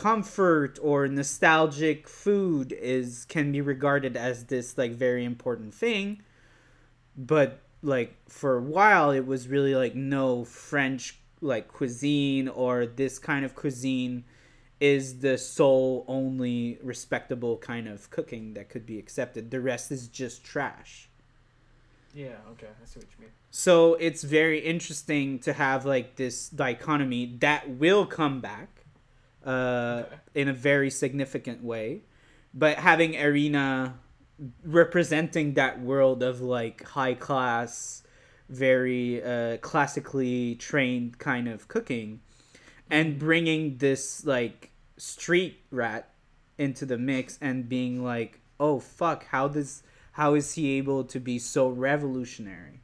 [0.00, 6.22] comfort or nostalgic food is can be regarded as this like very important thing.
[7.18, 13.18] But like for a while it was really like no french like cuisine or this
[13.18, 14.24] kind of cuisine
[14.80, 19.50] is the sole only respectable kind of cooking that could be accepted.
[19.50, 21.10] The rest is just trash.
[22.14, 23.30] Yeah, okay, I see what you mean.
[23.50, 28.79] so it's very interesting to have like this dichotomy that will come back
[29.44, 30.16] uh, Okay.
[30.34, 32.02] in a very significant way.
[32.52, 33.94] But having Erina
[34.64, 38.02] representing that world of like high class,
[38.48, 42.20] very uh, classically trained kind of cooking,
[42.90, 46.10] and bringing this like street rat
[46.58, 51.20] into the mix and being like, oh fuck, how does how is he able to
[51.20, 52.80] be so revolutionary?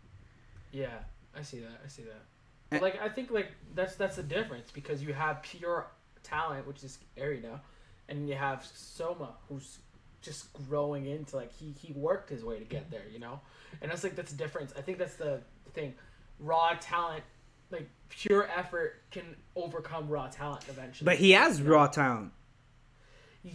[0.73, 0.99] Yeah,
[1.37, 1.81] I see that.
[1.85, 2.23] I see that.
[2.71, 5.87] But like I think like that's that's the difference because you have pure
[6.27, 7.61] talent, which is Erina,
[8.09, 9.79] and you have Soma, who's
[10.23, 13.41] just growing into like he he worked his way to get there, you know,
[13.81, 14.73] and that's like that's the difference.
[14.77, 15.41] I think that's the
[15.73, 15.95] thing.
[16.39, 17.23] Raw talent,
[17.71, 21.05] like pure effort, can overcome raw talent eventually.
[21.07, 22.33] But he has raw talent.
[23.45, 23.51] Y-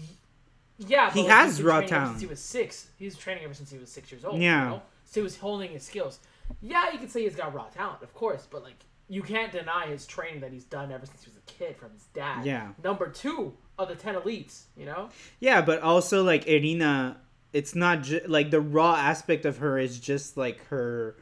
[0.78, 2.12] Yeah, He like, has raw talent.
[2.14, 2.88] Since he was six.
[2.98, 4.40] He was training ever since he was six years old.
[4.42, 4.64] Yeah.
[4.64, 4.82] You know?
[5.06, 6.20] So he was honing his skills.
[6.62, 8.80] Yeah, you can say he's got raw talent, of course, but like
[9.12, 11.92] you can't deny his training that he's done ever since he was a kid from
[11.92, 12.46] his dad.
[12.46, 12.70] Yeah.
[12.82, 14.64] Number two of the ten elites.
[14.78, 15.10] You know.
[15.42, 17.18] Yeah, but also like Erina,
[17.52, 21.18] it's not ju- like the raw aspect of her is just like her,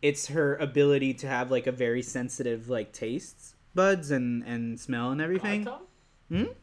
[0.00, 5.10] it's her ability to have like a very sensitive like tastes buds and and smell
[5.10, 5.64] and everything.
[5.64, 5.80] God
[6.28, 6.44] Hmm?
[6.44, 6.54] tongue.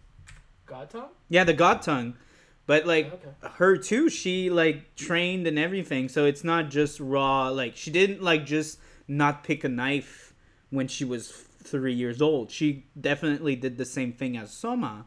[0.65, 1.09] God tongue.
[1.27, 2.15] Yeah, the god tongue,
[2.65, 3.53] but like Okay.
[3.55, 6.07] her too, she like trained and everything.
[6.07, 7.49] So it's not just raw.
[7.49, 10.30] Like she didn't like just not pick a knife
[10.71, 12.49] when she was three years old.
[12.49, 15.05] She definitely did the same thing as Soma.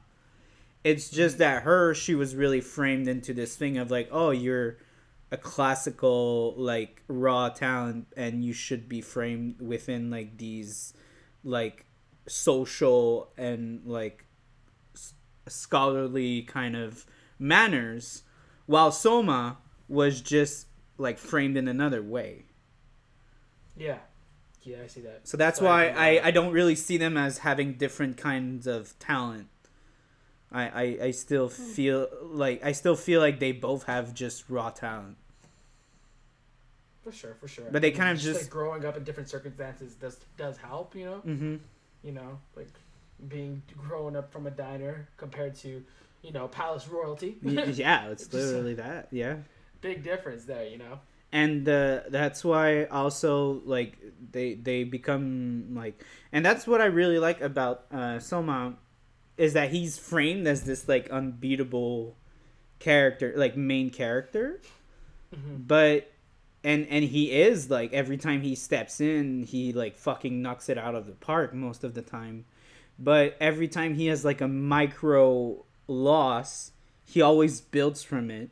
[0.84, 4.76] It's just that her, she was really framed into this thing of like, oh, you're
[5.32, 10.94] a classical like raw talent, and you should be framed within like these
[11.42, 11.86] like
[12.28, 14.26] social and like
[15.48, 17.04] scholarly kind of
[17.38, 18.22] manners,
[18.66, 19.58] while Soma
[19.88, 20.66] was just
[20.98, 22.44] like framed in another way.
[23.76, 23.98] Yeah.
[24.64, 25.20] Yeah, I see that.
[25.28, 28.16] So that's So why think, I, uh, I don't really see them as having different
[28.16, 29.48] kinds of talent.
[30.50, 34.70] I, I, I still feel like I still feel like they both have just raw
[34.70, 35.16] talent.
[37.02, 37.66] For sure, for sure.
[37.70, 40.56] But they I mean, kind of just- like growing up in different circumstances does does
[40.56, 40.94] help.
[40.94, 41.22] You know.
[41.26, 41.56] Mm-hmm.
[42.02, 42.68] you know, like
[43.28, 45.82] being growing up from a diner compared to,
[46.22, 47.36] you know, palace royalty.
[47.42, 49.08] yeah, it's Just, literally that.
[49.10, 49.36] Yeah.
[49.80, 50.98] Big difference there, you know.
[51.34, 53.98] And uh, that's why also like
[54.30, 56.02] they they become like
[56.32, 58.74] and that's what i really like about uh soma
[59.36, 62.16] is that he's framed as this like unbeatable
[62.78, 64.60] character like main character.
[65.34, 65.66] Mhm.
[65.66, 66.12] but
[66.62, 70.78] and and he is like every time he steps in he like fucking knocks it
[70.78, 72.44] out of the park most of the time.
[72.96, 76.70] But every time he has like a micro loss
[77.04, 78.50] he always builds from it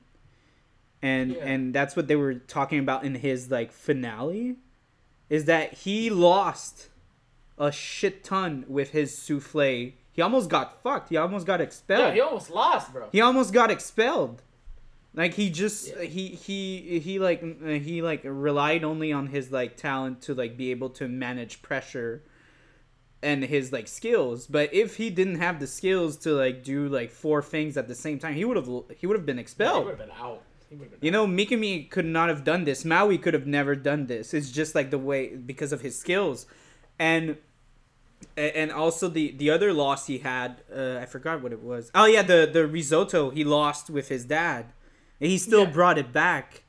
[1.03, 1.45] and Yeah.
[1.45, 4.57] and that's what they were talking about in his like finale
[5.29, 6.89] is that he lost
[7.59, 12.15] a shit ton with his souffle he almost got fucked he almost got expelled Yeah,
[12.15, 13.09] he almost lost, bro.
[13.13, 14.43] he almost got expelled
[15.15, 16.05] Like he just Yeah.
[16.05, 17.41] he he he like
[17.89, 22.23] he like relied only on his like talent to like be able to manage pressure
[23.23, 24.47] and his like skills.
[24.49, 27.95] But if he didn't have the skills to like do like four things at the
[27.95, 29.83] same time, he would have he would have been expelled.
[29.83, 30.43] He would have been out.
[30.73, 32.83] He would've been You know, Megumi could not have done this.
[32.85, 34.33] Marui could have never done this.
[34.33, 36.47] It's just like the way because of his skills,
[36.99, 37.37] and
[38.37, 40.63] and also the the other loss he had.
[40.75, 41.91] Uh, I forgot what it was.
[41.95, 44.67] Oh yeah, the the risotto he lost with his dad.
[45.21, 45.71] And he still Yeah.
[45.71, 46.65] brought it back,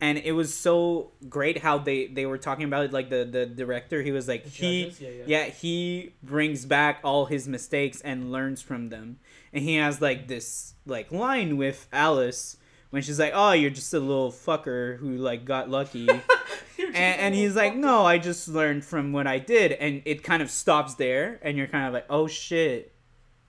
[0.00, 2.92] and it was so great how they they were talking about it.
[2.92, 4.84] Like the the director, he was like The he?
[5.00, 5.24] Yeah, yeah.
[5.26, 9.18] yeah he brings back all his mistakes and learns from them,
[9.52, 12.56] and he has like this like line with Alice
[12.90, 16.08] when she's like, "Oh, you're just a little fucker who like got lucky,"
[16.78, 20.42] and, and he's like, "No, I just learned from what I did," and it kind
[20.42, 22.92] of stops there, and you're kind of like, "Oh shit,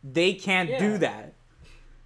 [0.04, 0.80] they can't Yeah.
[0.80, 1.34] do that."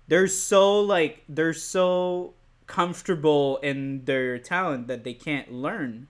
[0.08, 2.34] They're so like they're so
[2.68, 6.08] comfortable in their talent that they can't learn.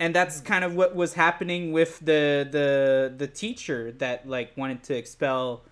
[0.00, 4.82] And that's kind of what was happening with the the the teacher that like wanted
[4.84, 5.64] to expel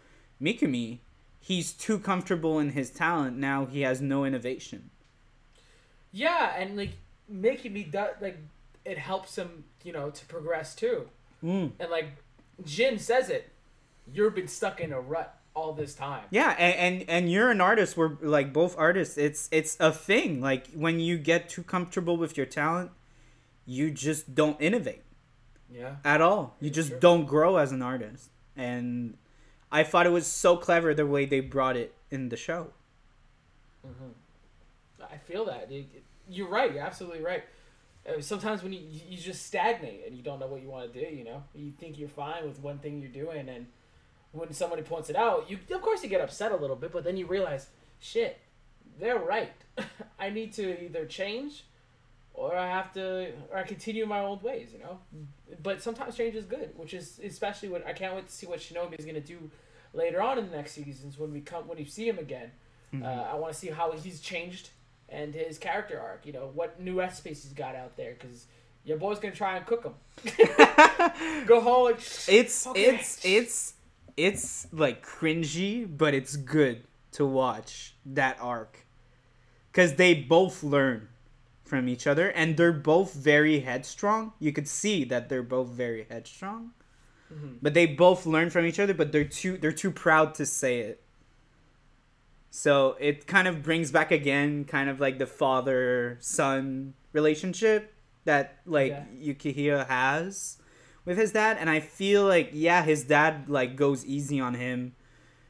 [0.43, 0.99] Megumi.
[1.47, 3.37] He's too comfortable in his talent.
[3.37, 4.91] Now he has no innovation.
[6.11, 6.91] Yeah, and like
[7.29, 8.39] making me do, like
[8.85, 11.09] it helps him, you know, to progress too.
[11.45, 11.71] Mm.
[11.79, 12.09] And like
[12.65, 13.49] Gin says it,
[14.13, 16.25] you've been stuck in a rut all this time.
[16.31, 17.97] Yeah, and, and and you're an artist.
[17.97, 19.17] We're like both artists.
[19.17, 20.41] It's it's a thing.
[20.41, 22.91] Like when you get too comfortable with your talent,
[23.67, 25.05] you just don't innovate
[25.71, 25.95] Yeah.
[26.05, 26.57] at all.
[26.59, 26.99] You just sure.
[26.99, 28.31] don't grow as an artist.
[28.57, 29.17] And
[29.71, 32.73] I thought it was so clever the way they brought it in the show.
[35.03, 35.71] I feel that.
[35.71, 35.85] You-
[36.29, 36.73] You're right.
[36.73, 37.45] You're absolutely right.
[38.09, 41.01] Uh, Sometimes when you you just stagnate and you don't know what you want to
[41.01, 43.67] do, you know, you think you're fine with one thing you're doing, and
[44.33, 47.05] when somebody points it out, you of course you get upset a little bit, but
[47.05, 47.69] then you realize,
[48.01, 48.39] shit,
[48.99, 49.53] they're right.
[50.19, 51.65] I need to either change,
[52.37, 54.99] or I have to, or I continue my old ways, you know.
[55.63, 58.61] But sometimes change is good, which is especially what I can't wait to see what
[58.61, 59.51] Shinobi is gonna do
[59.93, 62.51] later on in the next seasons when we come when you see him again.
[63.03, 64.71] Uh, I want to see how he's changed
[65.11, 66.25] and his character arc.
[66.25, 68.47] You know what new recipes he's got out there because
[68.85, 69.95] your boy's gonna try and cook them.
[71.47, 72.85] Go home like it's Okay.
[72.95, 73.75] it's it's
[74.17, 78.87] it's like cringy, but it's good to watch that arc
[79.73, 81.09] because they both learn
[81.67, 84.33] from each other and they're both very headstrong.
[84.39, 86.73] You could see that they're both very headstrong,
[87.33, 87.59] Mhm.
[87.61, 88.95] but they both learn from each other.
[88.95, 91.03] But they're too they're too proud to say it.
[92.51, 97.93] So it kind of brings back again, kind of like the father son relationship
[98.25, 99.05] that like Yeah.
[99.35, 100.59] Yukihira has
[101.05, 104.95] with his dad, and I feel like yeah, his dad like goes easy on him,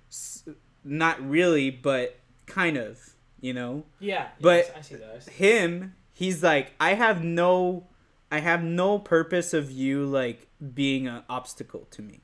[0.09, 0.45] S-
[0.85, 3.85] not really, but kind of, you know.
[3.99, 4.29] yeah.
[4.41, 5.15] But- yes, I see that.
[5.15, 7.85] I see Him, he's like, I have no,
[8.33, 12.23] I have no purpose of you like being an obstacle to me.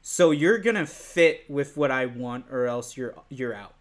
[0.00, 3.74] So you're gonna fit with what I want, or else you're you're out.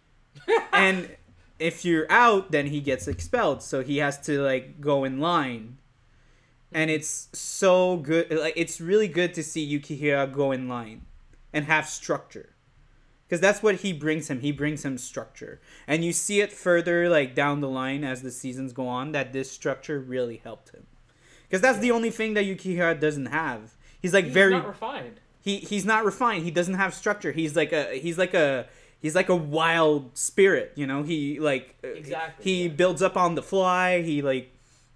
[0.72, 1.16] and
[1.58, 3.62] if you're out, then he gets expelled.
[3.62, 5.78] So he has to like go in line.
[6.72, 8.30] And it's so good.
[8.30, 11.02] Like it's really good to see Yukihira go in line
[11.52, 12.50] and have structure.
[13.28, 14.40] Because that's what he brings him.
[14.40, 15.60] He brings him structure.
[15.86, 19.34] And you see it further like down the line as the seasons go on that
[19.34, 20.86] this structure really helped him.
[21.46, 23.74] Because that's the only thing that Yukihira doesn't have.
[24.00, 25.20] He's like He's very not refined.
[25.40, 26.44] he he's not refined.
[26.44, 27.32] He doesn't have structure.
[27.32, 28.66] He's like a he's like a
[29.00, 30.72] he's like a wild spirit.
[30.74, 31.02] You know.
[31.02, 32.68] He like uh, Exactly, He yeah.
[32.72, 34.00] builds up on the fly.
[34.02, 34.54] He like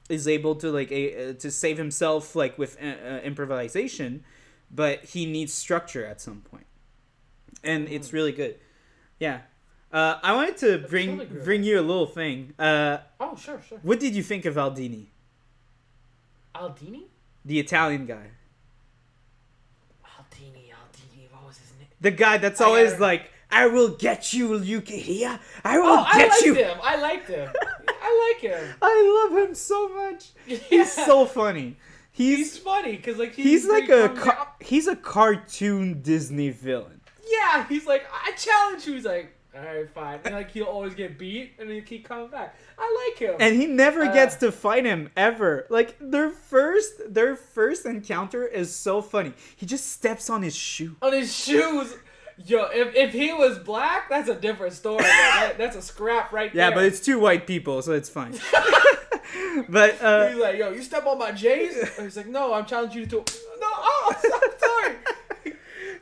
[0.08, 4.24] is able to like a, uh, to save himself like with uh, uh, improvisation,
[4.70, 6.66] but he needs structure at some point,
[7.64, 7.92] and Mm.
[7.92, 8.56] it's really good.
[9.18, 9.40] Yeah.
[9.92, 12.54] Uh, I wanted to bring really bring you a little thing.
[12.58, 13.78] Uh, Oh sure, sure.
[13.82, 15.06] what did you think of Aldini,
[16.54, 17.02] Aldini.
[17.44, 18.28] the Italian guy,
[20.04, 20.70] Aldini.
[20.72, 21.30] Aldini.
[21.30, 21.88] What was his name?
[22.00, 25.38] the guy that's I always like, "I will get you, Yukihira.
[25.64, 26.78] I will Oh, I get liked you." him.
[26.82, 27.50] I liked him.
[27.88, 28.74] I like him.
[28.82, 30.30] I love him so much.
[30.46, 30.56] Yeah.
[30.56, 31.76] He's so funny.
[32.12, 37.00] He's He's funny because like he's he's like a ca- he's a cartoon Disney villain.
[37.32, 38.94] Yeah, he's like, I challenge you.
[38.94, 40.20] He's like, all right, fine.
[40.24, 42.54] And like, he'll always get beat, and then he keep coming back.
[42.78, 43.36] I like him.
[43.40, 44.12] And he never Uh.
[44.12, 45.66] gets to fight him ever.
[45.70, 49.32] Like their first their first encounter is so funny.
[49.56, 50.96] He just steps on his shoe.
[51.02, 51.94] on his shoes,
[52.44, 55.04] yo, if, if he was black, that's a different story.
[55.04, 56.76] That- that's a scrap right Yeah, there.
[56.76, 58.32] but it's two white people, so it's fine.
[59.68, 61.76] but uh he's like, yo, you step on my J's.
[61.98, 63.16] He's like, no, I'm challenging you to.
[63.16, 64.96] No, oh, I'm sorry.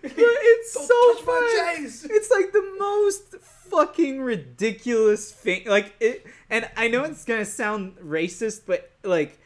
[0.03, 2.11] But it's Don't so touch my fun.
[2.11, 3.37] It's like the most
[3.71, 5.65] fucking ridiculous thing.
[5.67, 9.39] Like it, and I know it's gonna sound racist, but like,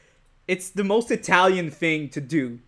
[0.49, 2.61] it's the most Italian thing to do.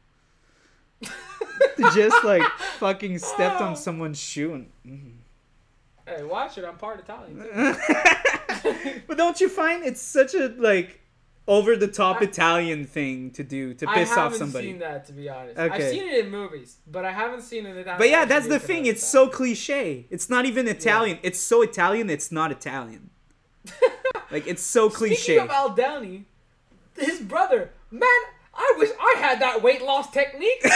[1.03, 2.43] to just like
[2.79, 4.71] fucking stepped on someone's shoe and.
[4.87, 5.13] mm.
[6.07, 6.65] Hey, watch it.
[6.65, 7.39] I'm part Italian.
[9.09, 11.01] but don't you find it's such a like
[11.49, 14.69] over the top I- Italian thing to do to piss off somebody.
[14.69, 15.59] I haven't seen that to be honest.
[15.59, 17.85] I've seen it in movies, but I haven't seen it in.
[17.85, 18.87] But yeah, that's the thing.
[18.87, 20.07] It's so cliche.
[20.11, 21.19] It's not even Italian.
[21.23, 22.11] It's so Italian.
[22.11, 23.11] It's not Italian.
[24.31, 25.17] like it's so cliche.
[25.17, 26.27] Speaking of Al Downey,
[26.97, 28.09] his brother, man,
[28.55, 30.65] I wish I had that weight loss technique.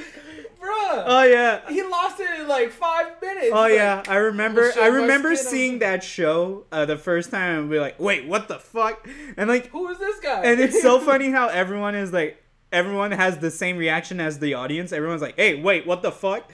[0.60, 1.04] Bruh.
[1.06, 1.60] oh yeah.
[1.68, 3.48] he lost it in like five minutes.
[3.50, 4.72] Oh Like, yeah, I remember.
[4.78, 8.58] I remember seeing that show uh, the first time and be like, "Wait, what the
[8.58, 10.42] fuck?" And like, Who is this guy?
[10.44, 12.42] and it's so funny how everyone is like,
[12.72, 14.92] everyone has the same reaction as the audience.
[14.92, 16.50] Everyone's like, "Hey, wait, what the fuck?"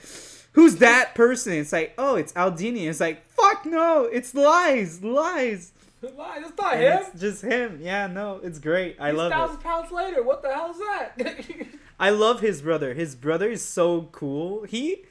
[0.53, 1.53] Who's that person?
[1.53, 2.87] It's like, oh, it's Aldini.
[2.89, 5.71] It's like, fuck no, it's lies, lies.
[6.15, 6.39] Why?
[6.39, 7.03] That's not And him.
[7.11, 7.79] It's just him.
[7.81, 8.95] Yeah, no, it's great.
[8.99, 9.63] I He's love thousand it.
[9.63, 10.23] pounds later.
[10.23, 11.13] What the hell is that?
[11.99, 12.93] I love his brother.
[12.93, 14.63] His brother is so cool.
[14.63, 15.05] He,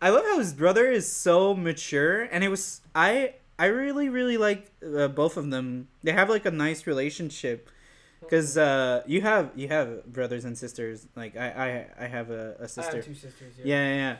[0.00, 3.34] I love how his brother is so mature, and it was I.
[3.58, 5.86] I really, really like uh, both of them.
[6.02, 7.70] They have like a nice relationship,
[8.20, 11.06] because uh, you have you have brothers and sisters.
[11.14, 12.96] Like I, I, I have a sister.
[12.96, 13.52] have two sisters.
[13.58, 13.64] Yeah.
[13.64, 14.16] Yeah, yeah, yeah.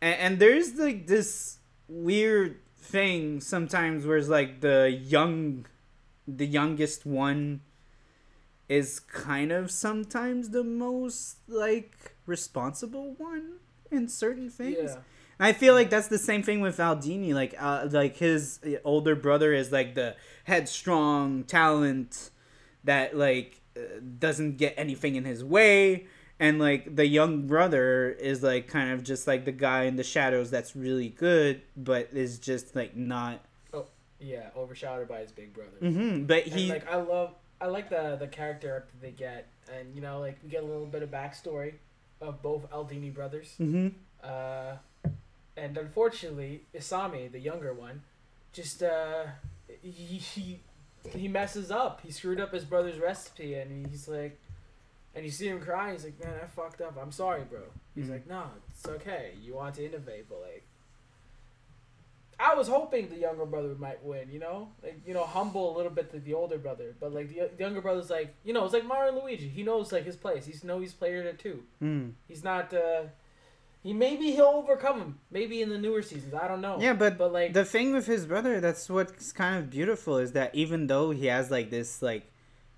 [0.00, 1.58] And, and there's like this
[1.88, 5.66] weird thing sometimes where it's like the young,
[6.26, 7.60] the youngest one
[8.68, 13.54] is kind of sometimes the most like responsible one
[13.90, 14.76] in certain things.
[14.78, 14.96] Yeah.
[15.38, 17.34] And I feel like that's the same thing with Aldini.
[17.34, 22.30] Like, uh, like his older brother is like the headstrong talent
[22.84, 23.80] that like uh,
[24.18, 26.06] doesn't get anything in his way,
[26.40, 30.04] and like the young brother is like kind of just like the guy in the
[30.04, 33.44] shadows that's really good, but is just like not.
[33.74, 33.86] Oh
[34.18, 35.76] yeah, overshadowed by his big brother.
[35.80, 39.46] hmm But And like I love, I like the the character arc that they get,
[39.72, 41.74] and you know, like we get a little bit of backstory
[42.20, 43.54] of both Aldini brothers.
[43.58, 43.88] hmm
[44.22, 44.76] Uh,
[45.56, 48.02] and unfortunately, Isami, the younger one,
[48.52, 49.24] just uh,
[49.82, 50.60] he, he
[51.14, 52.00] he messes up.
[52.02, 54.38] He screwed up his brother's recipe, and he's like,
[55.14, 55.94] and you see him crying.
[55.94, 56.98] He's like, "Man, I fucked up.
[57.00, 57.60] I'm sorry, bro."
[57.94, 58.10] He's Mhm.
[58.10, 59.32] like, "No, it's okay.
[59.42, 60.65] You want to innovate, but like."
[62.38, 65.76] I was hoping the younger brother might win, you know, like you know, humble a
[65.76, 68.64] little bit to the older brother, but like the, the younger brother's like, you know,
[68.64, 69.48] it's like Mario Luigi.
[69.48, 70.44] He knows like his place.
[70.44, 71.62] He's know he's player there too.
[71.82, 72.12] Mm.
[72.28, 72.74] He's not.
[72.74, 73.04] uh
[73.82, 75.18] He maybe he'll overcome him.
[75.30, 76.34] Maybe in the newer seasons.
[76.34, 76.76] I don't know.
[76.80, 80.32] Yeah, but But like, the thing with his brother that's what's kind of beautiful is
[80.32, 82.30] that even though he has like this like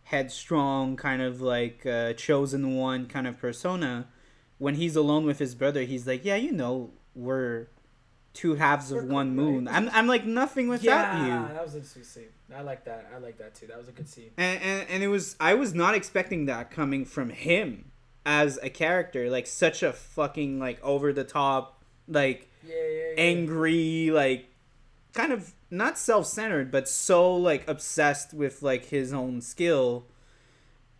[0.04, 4.08] headstrong kind of like uh, chosen one kind of persona
[4.56, 7.66] when he's alone with his brother he's like yeah you know we're
[8.38, 11.82] two halves of one moon i'm, I'm like nothing without yeah, you that was a
[11.82, 12.32] sweet scene.
[12.56, 13.10] I like that.
[13.14, 13.66] I like that too.
[13.66, 14.30] That was a good scene.
[14.38, 17.90] and, and and it was i was not expecting that coming from him
[18.24, 23.14] as a character like such a fucking like over the top like Yeah, yeah, yeah.
[23.30, 24.46] angry like
[25.14, 30.06] kind of not self-centered but so like obsessed with like his own skill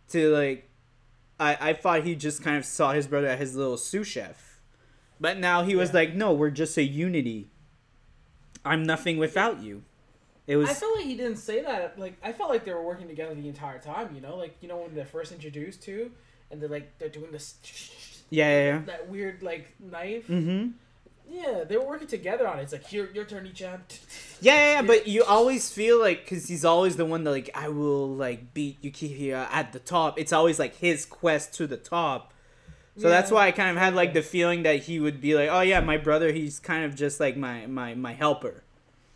[0.09, 0.69] to like
[1.39, 4.48] i i thought he just kind of saw his brother as his little sous chef
[5.19, 5.95] but now he was Yeah.
[5.95, 7.49] like no we're just a unity
[8.65, 9.83] i'm nothing without you
[10.47, 11.99] it was I felt like he didn't say that.
[11.99, 14.15] Like I felt like they were working together the entire time.
[14.15, 16.09] You know, like you know when they're first introduced to,
[16.49, 17.53] and they're like they're doing this.
[18.31, 20.27] yeah yeah, That weird like knife.
[20.27, 20.35] yeah.
[20.35, 20.67] mm-hmm
[21.29, 22.63] Yeah, they were working together on it.
[22.63, 23.81] It's like your your turn, Ichan.
[24.41, 27.51] Yeah, yeah, yeah, but you always feel like because he's always the one that like
[27.53, 30.17] I will like beat Yukihira at the top.
[30.19, 32.33] It's always like his quest to the top.
[32.99, 35.49] So that's why I kind of had like the feeling that he would be like,
[35.49, 36.31] oh yeah, my brother.
[36.31, 38.63] He's kind of just like my my my helper,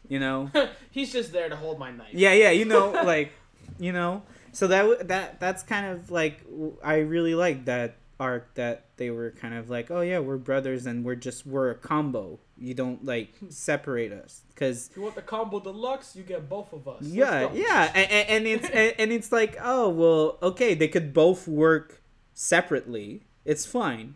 [0.07, 0.51] you know.
[0.91, 2.13] He's just there to hold my knife.
[2.13, 3.33] Yeah, yeah, you know, like,
[3.79, 4.23] you know.
[4.53, 6.45] So that that that's kind of like
[6.83, 10.85] I really like that arc that they were kind of like, oh yeah, we're brothers
[10.85, 12.39] and we're just we're a combo.
[12.57, 13.49] You don't like hmm.
[13.49, 17.01] separate us because If you want the combo deluxe, you get both of us.
[17.01, 21.13] Yeah, yeah, and, and, and it's and, and it's like, oh well, okay, they could
[21.13, 22.01] both work
[22.33, 23.23] separately.
[23.45, 24.15] It's fine,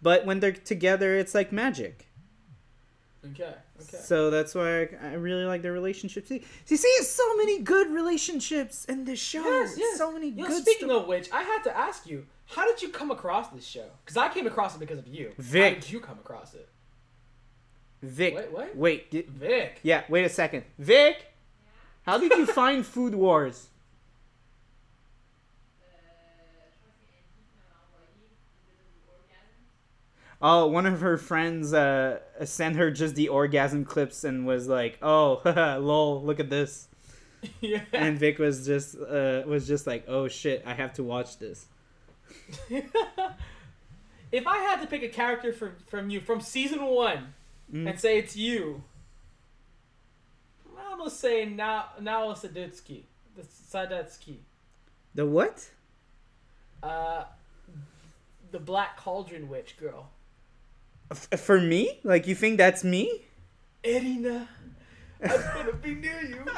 [0.00, 2.06] but when they're together, it's like magic.
[3.32, 3.54] Okay.
[3.82, 3.98] Okay.
[4.02, 6.26] So that's why I, I really like their relationship.
[6.26, 9.44] See, see, see, so many good relationships in this show.
[9.44, 9.98] Yes, yes.
[9.98, 10.62] So many You know, good.
[10.62, 13.86] speaking of which, I had to ask you, how did you come across this show?
[14.04, 15.32] Because I came across it because of you.
[15.38, 15.74] Vic.
[15.74, 16.68] How did you come across it?
[18.02, 18.76] Vic, Wait, what?
[18.76, 19.80] wait, Vic.
[19.82, 21.24] yeah, wait a second, Vic.
[22.04, 23.68] How did you find Food Wars?
[30.42, 34.98] Oh, one of her friends uh sent her just the orgasm clips and was like,
[35.02, 35.40] "Oh,
[35.80, 36.88] lol, look at this."
[37.60, 37.82] yeah.
[37.92, 41.66] And Vic was just uh was just like, "Oh shit, I have to watch this."
[42.70, 47.34] if I had to pick a character from from you from season one
[47.72, 47.90] Mm.
[47.90, 48.84] and say it's you,
[50.78, 53.02] I'm gonna say now now Saditsky,
[53.34, 54.36] the Sadetsky,
[55.16, 55.68] The what?
[56.82, 57.24] uh,
[58.52, 60.10] the Black Cauldron Witch girl,
[61.10, 62.00] F- for me?
[62.04, 63.22] Like you think that's me?
[63.84, 64.48] Erina.
[65.22, 66.44] I'm gonna be near you.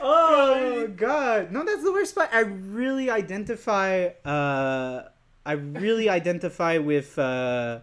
[0.00, 1.52] Oh god.
[1.52, 2.30] No, that's the worst part.
[2.32, 5.08] I really identify uh
[5.44, 7.80] I really identify with uh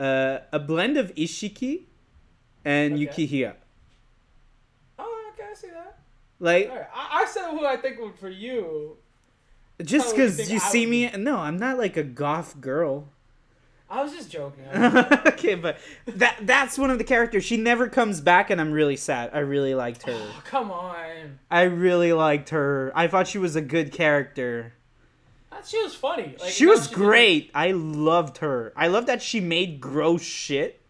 [0.00, 1.84] uh a blend of Isshiki
[2.64, 3.06] and Okay.
[3.06, 3.54] Yukihira.
[4.98, 5.98] oh, okay, I see that.
[6.40, 8.96] Like right, I, I said who I think would for you.
[9.82, 12.60] Just what you cuz you I see would me no, I'm not like a goth
[12.60, 13.08] girl.
[13.90, 14.64] I was just joking.
[14.74, 17.44] Was- okay, but that that's one of the characters.
[17.44, 19.30] She never comes back and I'm really sad.
[19.32, 20.12] I really liked her.
[20.14, 21.38] Oh, come on.
[21.50, 22.92] I really liked her.
[22.94, 24.74] I thought she was a good character.
[25.66, 26.36] She was funny.
[26.38, 27.50] Like, she was did- great.
[27.54, 28.72] I loved her.
[28.76, 30.80] I love that she made gross shit,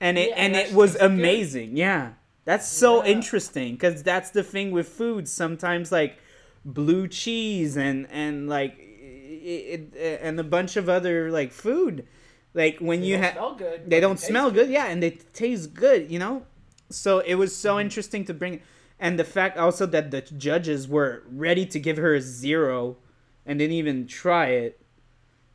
[0.00, 1.10] and it Yeah, and and it was she tastes good.
[1.12, 1.76] amazing.
[1.76, 2.12] Yeah,
[2.44, 3.12] that's so Yeah.
[3.12, 5.28] interesting because that's the thing with food.
[5.28, 6.18] Sometimes like
[6.64, 12.06] blue cheese and and like it, it, and a bunch of other like food,
[12.54, 13.90] like when They you have good.
[13.90, 14.70] they don't taste smell good.
[14.70, 16.44] yeah and they taste good you know?
[16.90, 17.80] So it was so mm-hmm.
[17.82, 18.60] interesting to bring
[18.98, 22.96] and the fact also that the judges were ready to give her a zero
[23.44, 24.80] and didn't even try it.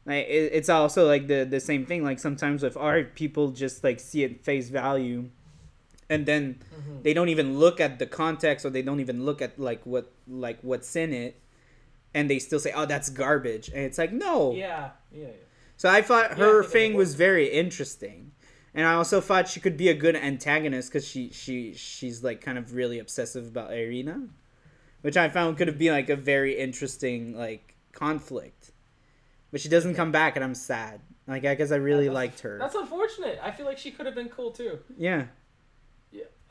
[0.06, 2.04] Like it, it's also like the the same thing.
[2.04, 5.30] Like sometimes with art people just like see it face value
[6.10, 7.04] and then Mhm.
[7.04, 10.12] they don't even look at the context or they don't even look at like what
[10.28, 11.40] like what's in it
[12.14, 15.32] and they still say oh that's garbage and it's like no Yeah, yeah, yeah.
[15.76, 18.32] so I thought Yeah, I her thing was very interesting,
[18.74, 22.40] and I also thought she could be a good antagonist because she she she's like
[22.42, 24.30] kind of really obsessive about Erina,
[25.02, 28.72] which I found could have been like a very interesting like conflict.
[29.52, 31.00] But she doesn't come back, and I'm sad.
[31.28, 32.58] Like I guess I really liked her.
[32.58, 33.40] That's unfortunate.
[33.44, 34.80] I feel like she could have been cool too.
[34.98, 35.26] Yeah.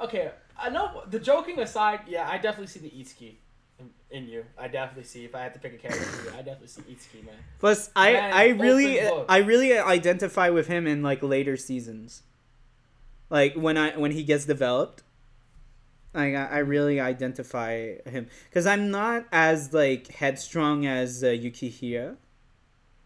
[0.01, 0.31] Okay.
[0.59, 1.03] I know.
[1.11, 3.35] The joking aside, yeah, I definitely see the Isshiki
[3.79, 4.45] in, in you.
[4.59, 5.25] I definitely see.
[5.25, 7.35] If I had to pick a character, for you, I definitely see Isshiki, man.
[7.59, 9.01] Plus, I Man, I really.
[9.29, 12.23] I really identify with him in like later seasons.
[13.29, 15.03] Like when I when he gets developed,
[16.15, 22.17] like I, I really identify him because I'm not as like headstrong as uh, Yukihira.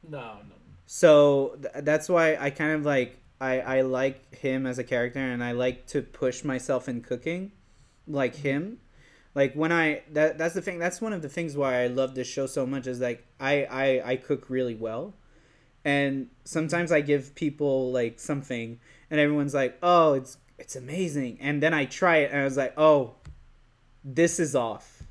[0.08, 0.54] No, no.
[0.86, 5.18] So th- that's why I kind of like I I like him as a character
[5.18, 7.52] and I like to push myself in cooking,
[8.06, 8.48] like mm-hmm.
[8.48, 8.78] him.
[9.34, 12.14] Like when I that that's the thing that's one of the things why I love
[12.14, 15.14] this show so much is like I I I cook really well.
[15.84, 18.78] And sometimes I give people like something
[19.10, 22.56] and everyone's like, "Oh, it's it's amazing." And then I try it and I was
[22.58, 23.14] like, "Oh,
[24.04, 25.02] this is off."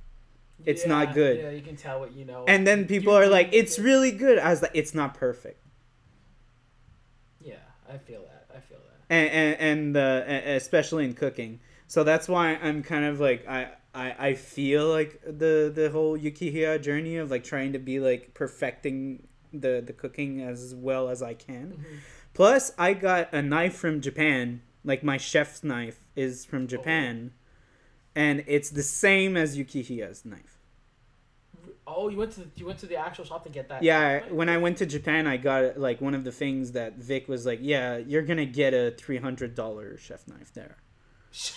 [0.66, 1.38] It's not good.
[1.40, 2.44] Yeah, you can tell what you know.
[2.48, 5.64] And then people You- are like, "It's really good." I was like, "It's not perfect."
[7.90, 8.46] I feel that.
[8.56, 9.14] I feel that.
[9.14, 11.60] and and, and uh, e- especially in cooking.
[11.88, 16.18] So that's why I'm kind of like I, I I feel like the the whole
[16.18, 21.22] Yukihira journey of like trying to be like perfecting the the cooking as well as
[21.24, 21.72] I can.
[21.74, 21.96] Mm-hmm.
[22.34, 24.62] Plus, I got a knife from Japan.
[24.84, 27.32] Like my chef's knife is from Japan,
[28.16, 30.59] and it's the same as Yukihira's knife.
[31.96, 33.82] Oh, you went to you went to the actual shop to get that.
[33.84, 37.28] Yeah, when I went to Japan, I got like one of the things that Vic
[37.28, 40.78] was like, "Yeah, you're gonna get a three hundred dollar chef knife there."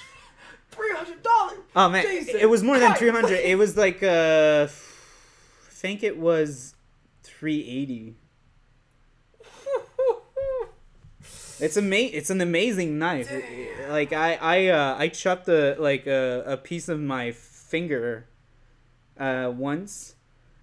[0.70, 1.58] Three hundred dollars.
[1.76, 3.40] Oh man, it was more than three hundred.
[3.40, 6.74] It was like uh, I think it was
[7.22, 8.16] three eighty.
[11.60, 13.30] It's ama- It's an amazing knife.
[13.30, 18.26] It- Like I, I, uh, I chopped a like a, a piece of my finger,
[19.18, 20.14] uh, once,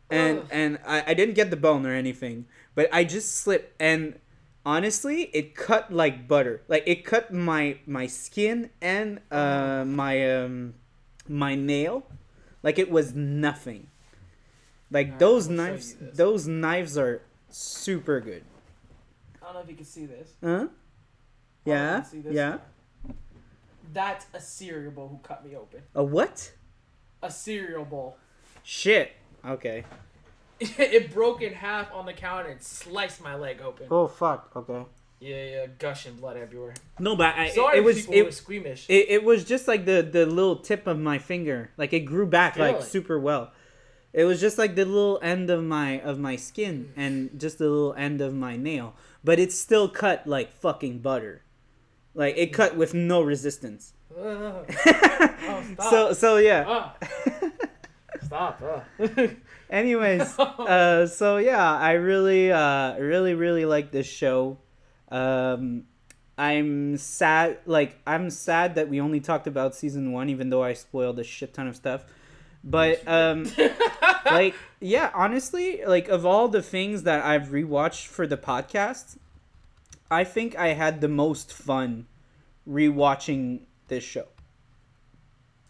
[0.10, 0.48] and Ugh.
[0.52, 2.46] and I, I didn't get the bone or anything,
[2.76, 4.20] but I just slipped and
[4.66, 6.62] honestly it cut like butter.
[6.68, 10.76] Like it cut my my skin and uh my um
[11.28, 12.08] my nail,
[12.64, 13.88] like it was nothing.
[14.92, 18.44] Like Alright, those I'm gonna show knives, those knives are super good.
[19.42, 20.34] I don't know if you can see this.
[20.44, 20.68] Huh?
[21.66, 22.04] Yeah.
[22.12, 22.34] this?
[22.34, 22.58] Yeah.
[23.94, 25.82] That's a cereal bowl who cut me open.
[25.96, 26.52] A what?
[27.22, 28.18] A cereal bowl.
[28.64, 29.12] Shit.
[29.46, 29.84] Okay.
[30.60, 33.88] it broke in half on the counter and sliced my leg open.
[33.90, 34.52] Oh fuck.
[34.56, 34.84] Okay.
[35.22, 36.74] Yeah, yeah, gushing blood everywhere.
[36.98, 38.86] No, but I, Sorry, it, it was people who were squeamish.
[38.88, 41.72] it, it was just like the the little tip of my finger.
[41.78, 43.52] Like it grew back like super well.
[44.12, 47.70] It was just like the little end of my of my skin and just the
[47.70, 51.44] little end of my nail, but it's still cut like fucking butter.
[52.16, 53.94] Like it cut with no resistance.
[54.18, 54.66] Ugh.
[54.82, 55.90] stop.
[55.90, 56.66] so so yeah.
[56.68, 56.96] Ah,
[58.30, 58.86] stop.
[59.70, 64.58] Anyways, uh, so yeah, I really, uh, really, really like this show.
[65.10, 65.86] Um,
[66.38, 70.74] I'm sad, like I'm sad that we only talked about season one, even though I
[70.74, 72.06] spoiled a shit ton of stuff.
[72.64, 73.46] But um,
[74.26, 79.18] like, yeah, honestly, like of all the things that I've rewatched for the podcast,
[80.12, 82.06] I think I had the most fun
[82.70, 84.28] rewatching this show.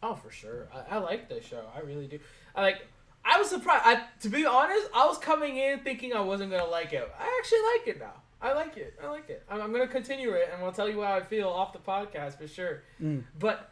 [0.01, 0.69] Oh, for sure.
[0.73, 1.63] I, I like this show.
[1.75, 2.19] I really do.
[2.61, 2.85] Like.
[3.25, 3.83] I was surprised.
[3.85, 7.07] I, to be honest, I was coming in thinking I wasn't gonna like it.
[7.19, 8.13] I actually like it now.
[8.41, 8.97] I like it.
[9.03, 9.43] I like it.
[9.49, 12.37] I'm, I'm gonna continue it, and I'll tell you how I feel off the podcast
[12.37, 12.83] for sure.
[13.01, 13.23] Mm.
[13.37, 13.69] But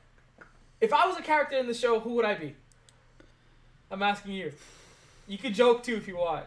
[0.81, 2.55] if I was a character in the show, who would I be?
[3.89, 4.51] I'm asking you.
[5.27, 6.45] You could joke too if you want.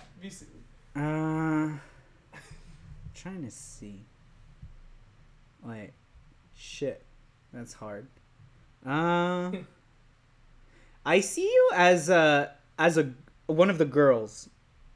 [0.94, 1.70] Uh,
[3.14, 4.00] trying to see.
[5.64, 5.90] Wait,
[6.54, 7.02] shit,
[7.52, 8.06] that's hard.
[8.86, 9.50] Uh,
[11.04, 13.12] I see you as a as a
[13.46, 14.48] one of the girls,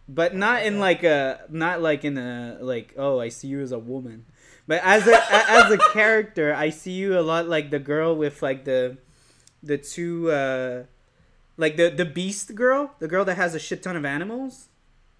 [0.08, 3.72] but not in like a not like in a like oh I see you as
[3.72, 4.26] a woman,
[4.66, 5.20] but as a,
[5.50, 8.98] as a character I see you a lot like the girl with like the
[9.62, 10.84] the two uh
[11.56, 14.68] like the the beast girl, the girl that has a shit ton of animals.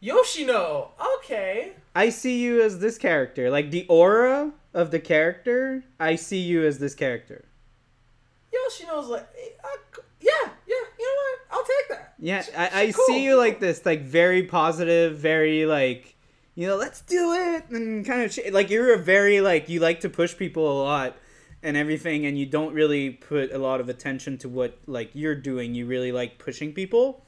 [0.01, 0.91] Yoshino.
[1.17, 1.73] Okay.
[1.95, 3.51] I see you as this character.
[3.51, 7.47] Like the aura of the character, I see you as this character.
[8.53, 9.49] Yoshino's like, eh,
[10.21, 10.85] yeah, yeah.
[10.99, 11.39] You know what?
[11.65, 12.15] I'll take that.
[12.19, 13.05] Yeah, She- I, I cool.
[13.07, 16.15] see you like this, like very positive, very like,
[16.55, 19.81] you know, let's do it, and kind of sh- like you're a very like you
[19.81, 21.17] like to push people a lot
[21.63, 25.35] and everything, and you don't really put a lot of attention to what like you're
[25.35, 25.75] doing.
[25.75, 27.25] You really like pushing people,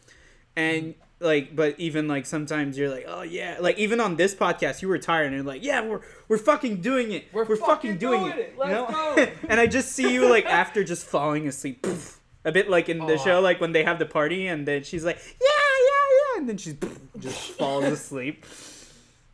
[0.55, 1.25] and mm-hmm.
[1.25, 4.89] like, but even like sometimes you're like, oh yeah, like even on this podcast, you
[4.89, 8.21] were tired and you're like, yeah, we're we're fucking doing it, We're fucking, fucking doing,
[8.21, 8.55] doing it, it.
[8.59, 8.87] you know?
[8.87, 9.27] go.
[9.49, 11.83] and I just see you like after just falling asleep.
[11.83, 14.67] poof, a bit like in the Oh, show, like when they have the party, and
[14.67, 15.49] then she's like, "Yeah,
[15.89, 16.79] yeah, yeah," and then she
[17.21, 18.47] just falls asleep.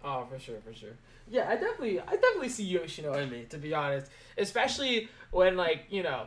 [0.05, 0.97] Oh, for sure, for sure.
[1.31, 4.11] Yeah, I definitely, I definitely see Yoshino in me, to be honest.
[4.37, 6.27] Especially when, like, you know,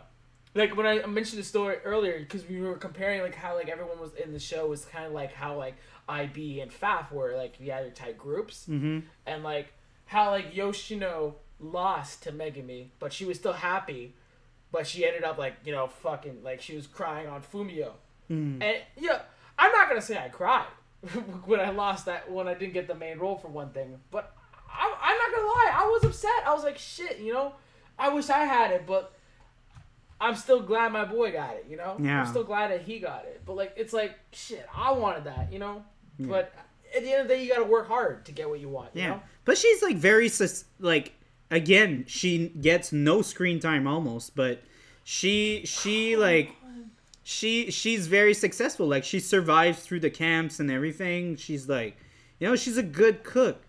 [0.54, 4.00] like when I mentioned the story earlier, because we were comparing like how like everyone
[4.00, 5.76] was in the show was kind of like how like
[6.08, 9.00] IB and FAF were like the other type groups, Mm-hmm.
[9.26, 9.74] and like
[10.06, 14.14] how like Yoshino lost to Megumi, but she was still happy,
[14.76, 17.92] but she ended up like you know fucking like she was crying on Fumio.
[18.30, 18.62] Mm.
[18.62, 19.22] And yeah,
[19.58, 20.66] I'm not gonna say I cried
[21.46, 24.36] when I lost that when I didn't get the main role for one thing, but
[24.70, 26.44] I, I'm not gonna lie, I was upset.
[26.46, 27.54] I was like, shit, you know,
[27.98, 29.14] I wish I had it, but
[30.20, 31.66] I'm still glad my boy got it.
[31.70, 32.22] You know, Yeah.
[32.22, 33.42] I'm still glad that he got it.
[33.46, 35.52] But like, it's like shit, I wanted that.
[35.54, 35.84] You know,
[36.18, 36.28] Yeah.
[36.28, 36.54] but
[36.96, 38.90] at the end of the day, you gotta work hard to get what you want.
[38.96, 39.22] You Yeah, know?
[39.46, 41.14] but she's like very sus- like
[41.52, 44.62] again, she gets no screen time almost, but
[45.04, 46.52] she she like
[47.24, 48.88] she she's very successful.
[48.88, 51.36] Like she survives through the camps and everything.
[51.36, 51.98] She's like,
[52.40, 53.64] you know, she's a good cook,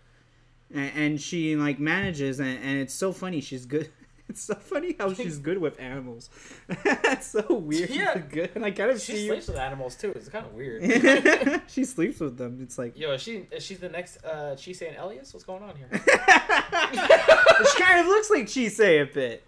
[0.73, 3.41] and, and she like manages, and, and it's so funny.
[3.41, 3.89] She's good.
[4.29, 6.29] It's so funny how she's good with animals.
[6.83, 7.89] That's so weird.
[7.89, 8.17] Yeah.
[8.17, 8.51] good.
[8.55, 10.11] And I kind of She see sleeps with animals too.
[10.11, 11.61] It's kind of weird.
[11.67, 12.59] she sleeps with them.
[12.61, 15.33] It's like Yo, is she is she the next uh Chise and Elias?
[15.33, 15.89] What's going on here?
[15.91, 19.43] she kind of looks like Chise a bit.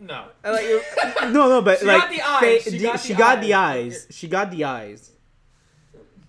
[0.00, 0.26] No.
[0.44, 0.64] Like
[1.24, 2.64] no, no, but She like got the eyes.
[2.64, 3.92] fa- She got she the got the eyes.
[3.92, 4.06] eyes.
[4.16, 5.10] She got the eyes.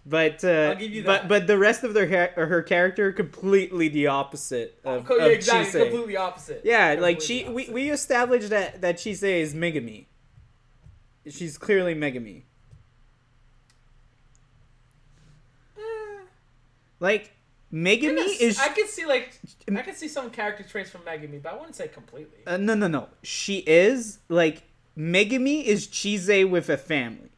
[0.09, 4.07] But uh, I'll give you but but the rest of their her character completely the
[4.07, 5.81] opposite of, yeah, of exactly.
[5.81, 5.83] Chise.
[5.83, 6.61] Completely opposite.
[6.63, 7.73] Yeah, like she we, opposite.
[7.73, 10.07] we established that that Chise is Megumi.
[11.29, 12.41] She's clearly Megumi.
[15.77, 15.81] Eh,
[16.99, 17.33] Like
[17.71, 19.39] Megumi I is I could see like
[19.75, 22.39] I could see some character traits from Megumi, but I wouldn't say completely.
[22.47, 23.09] uh, no no no.
[23.21, 24.63] She is like
[24.97, 27.29] Megumi is Chise with a family.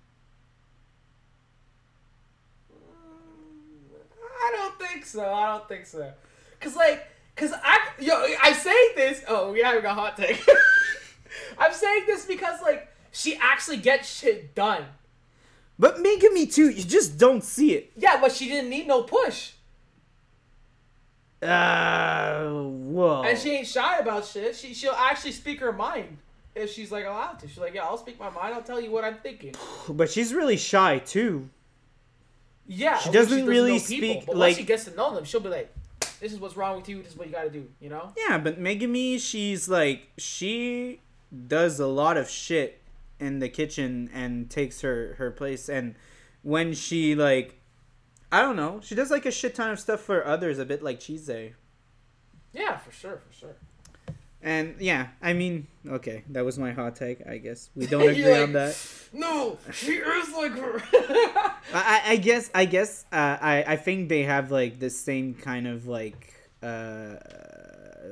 [4.43, 5.31] I don't think so.
[5.33, 6.11] I don't think so.
[6.59, 9.23] Cause like, cause I yo I say this.
[9.27, 10.43] Oh, we having a hot take.
[11.57, 14.85] I'm saying this because like she actually gets shit done.
[15.79, 17.91] But Megumi too, you just don't see it.
[17.97, 19.53] Yeah, but she didn't need no push,
[21.41, 23.23] Uh, whoa.
[23.23, 24.55] and she ain't shy about shit.
[24.55, 26.19] She she'll actually speak her mind
[26.53, 27.47] if she's like allowed to.
[27.47, 28.53] She's like, yeah, I'll speak my mind.
[28.53, 29.55] I'll tell you what I'm thinking.
[29.89, 31.49] but she's really shy too.
[32.73, 35.41] Yeah, She when doesn't really speak, but like- once she gets to know them, she'll
[35.41, 35.73] be like,
[36.21, 37.03] "This is what's wrong with you.
[37.03, 38.13] This is what you got to do." You know?
[38.15, 41.01] Yeah, but Megumi, she's like she
[41.47, 42.79] does a lot of shit
[43.19, 45.95] in the kitchen and takes her her place and
[46.43, 47.57] when she like
[48.31, 48.79] I don't know.
[48.81, 51.53] She does like a shit ton of stuff for others, a bit like Chise.
[52.53, 53.55] Yeah, for sure, for sure.
[54.43, 57.25] And yeah, I mean, okay, that was my hot take.
[57.27, 58.75] I guess we don't agree like, on that.
[59.13, 60.81] No, she is like her.
[61.73, 65.67] I, I- guess I guess uh, I I think they have like the same kind
[65.67, 67.15] of like uh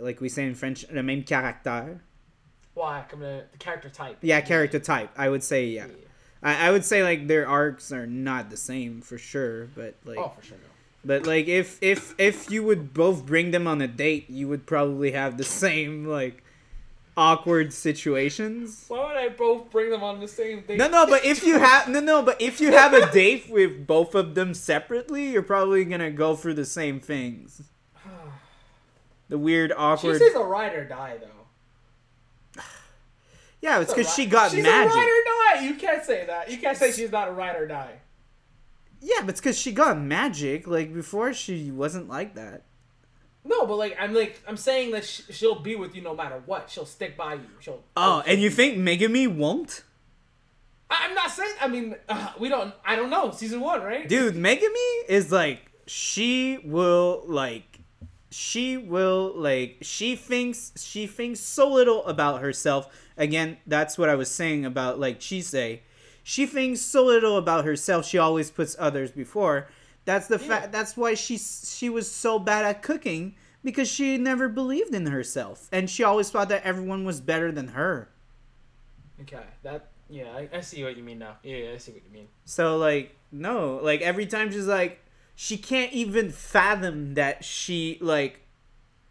[0.01, 1.99] like we say in French the même caractère.
[2.75, 2.99] Why?
[3.11, 4.17] I'm gonna the character type.
[4.21, 5.09] Yeah, character type.
[5.17, 5.87] I would say yeah.
[6.41, 10.17] I, I would say like their arcs are not the same for sure, but like
[10.19, 10.57] Oh, for sure.
[10.57, 10.68] No.
[11.05, 14.65] But like if if if you would both bring them on a date, you would
[14.65, 16.43] probably have the same like
[17.17, 18.85] awkward situations.
[18.87, 20.77] Why would I both bring them on the same thing?
[20.77, 23.85] No, no, but if you have no, no, but if you have a date with
[23.87, 27.61] both of them separately, you're probably gonna go through the same things.
[29.29, 30.17] The weird, She awkward.
[30.17, 32.61] says a ride or die though.
[33.61, 34.91] yeah, it's because ri- she got she's magic.
[34.91, 35.65] a ride or die.
[35.67, 36.49] You can't say that.
[36.49, 37.99] You can't say she's not a ride or die.
[39.01, 40.67] Yeah, but it's because she got magic.
[40.67, 42.63] Like before, she wasn't like that.
[43.45, 46.41] No, but like I'm like I'm saying that sh- she'll be with you no matter
[46.45, 46.69] what.
[46.69, 47.47] She'll stick by you.
[47.59, 47.81] She'll.
[47.95, 49.83] Oh, and you think Megumi won't?
[50.89, 51.53] I- I'm not saying.
[51.61, 52.73] I mean, uh, we don't.
[52.85, 53.31] I don't know.
[53.31, 54.07] Season one, right?
[54.07, 57.79] Dude, Megumi is like she will like
[58.29, 62.93] she will like she thinks she thinks so little about herself.
[63.17, 65.79] Again, that's what I was saying about like Chise.
[66.29, 68.05] She thinks so little about herself.
[68.05, 69.67] She always puts others before.
[70.05, 70.47] That's the Yeah.
[70.47, 70.71] fact.
[70.71, 73.33] That's why she she was so bad at cooking
[73.63, 77.69] because she never believed in herself and she always thought that everyone was better than
[77.69, 78.09] her.
[79.21, 79.41] Okay.
[79.63, 79.89] That.
[80.07, 81.37] Yeah, I, I see what you mean now.
[81.41, 82.27] Yeah, yeah, I see what you mean.
[82.45, 84.99] So like no, like every time she's like
[85.35, 88.41] she can't even fathom that she like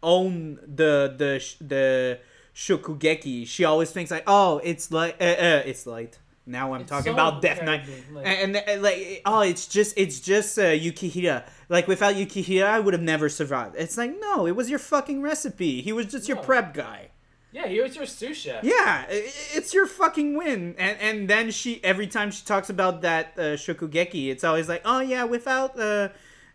[0.01, 2.19] own the the the
[2.55, 3.45] shokugeki.
[3.45, 6.17] She always thinks like, "Oh, it's like uh, uh, it's light."
[6.49, 7.83] Now I'm It's talking so about Death Knight.
[8.11, 12.65] like- And, and, and, like oh it's just it's just uh, Yukihira like without Yukihira
[12.65, 13.75] I would have never survived.
[13.77, 15.81] It's like no it was your fucking recipe.
[15.81, 17.09] He was just your prep guy.
[17.51, 18.63] Yeah, he was your sous chef.
[18.63, 20.75] Yeah, it's your fucking win.
[20.77, 24.81] And and then she every time she talks about that uh, shokugeki, it's always like,
[24.85, 26.09] oh yeah, without uh,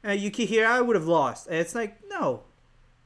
[0.05, 1.49] uh, Yukihira, I would have lost.
[1.49, 2.43] And it's like no,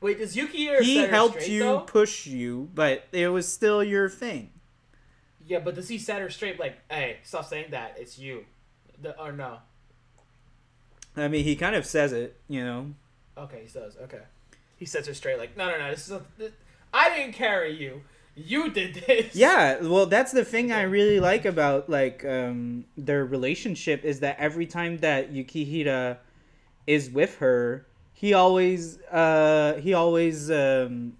[0.02, 0.80] Wait, does Yukihira?
[0.82, 1.80] he helped straight, you, though?
[1.80, 4.50] push you, but it was still your thing.
[5.48, 6.60] Yeah, but does he set her straight?
[6.60, 7.96] Like, hey, stop saying that.
[7.98, 8.44] It's you.
[9.00, 9.58] The, or no?
[11.16, 12.92] I mean, he kind of says it, you know.
[13.36, 13.96] Okay, he does.
[13.96, 14.20] Okay.
[14.76, 15.38] He sets her straight.
[15.38, 15.90] Like, no, no, no.
[15.90, 16.52] This is a, this,
[16.92, 18.02] I didn't carry you.
[18.36, 19.34] You did this.
[19.34, 24.38] Yeah, well, that's the thing I really like about like um, their relationship is that
[24.38, 26.18] every time that Yukihira
[26.86, 31.16] is with her, he always uh, he always um,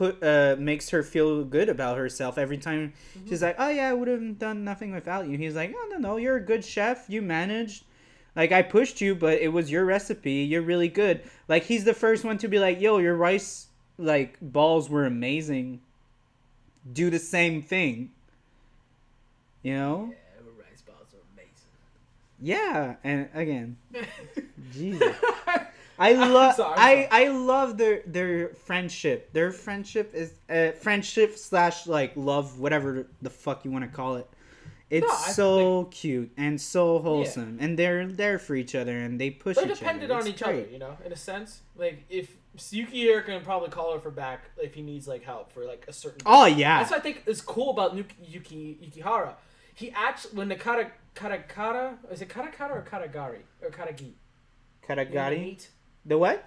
[0.00, 2.38] put uh, makes her feel good about herself.
[2.38, 2.94] Every time
[3.28, 5.98] she's like, "Oh yeah, I would have done nothing without you." He's like, "Oh no,
[5.98, 7.04] no, you're a good chef.
[7.08, 7.84] You managed."
[8.34, 10.48] Like I pushed you, but it was your recipe.
[10.50, 11.20] You're really good.
[11.48, 13.66] Like he's the first one to be like, "Yo, your rice
[13.98, 15.82] like balls were amazing."
[16.90, 18.12] Do the same thing.
[19.62, 20.14] You know?
[20.14, 21.68] Yeah, rice balls are amazing.
[22.40, 23.76] Yeah, and again,
[24.72, 25.14] Jesus.
[26.00, 29.32] I love I'm I love their their friendship.
[29.32, 34.16] Their friendship is uh, friendship slash like love, whatever the fuck you want to call
[34.16, 34.26] it.
[34.88, 39.20] It's No, I- so cute and so wholesome, and they're there for each other, and
[39.20, 40.20] they push They're each dependent other.
[40.22, 40.62] on each great.
[40.64, 41.60] other, you know, in a sense.
[41.76, 45.64] Like, if Yukihira can probably call her for back if he needs like help for
[45.64, 46.22] like a certain.
[46.26, 49.34] Oh yeah, That's what I think is cool about Yuki, Yuki Yukihira.
[49.74, 54.00] He actually when the kata katakara is it katakara or katagari or katagi?
[54.02, 54.06] You
[54.88, 55.66] know, the Karagari.
[56.06, 56.46] The what?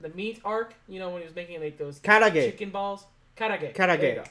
[0.00, 0.74] the meat arc.
[0.88, 2.34] You know when he was making like those Karage.
[2.34, 3.04] chicken balls.
[3.36, 3.74] Karage.
[3.74, 4.16] Karage.
[4.16, 4.22] You.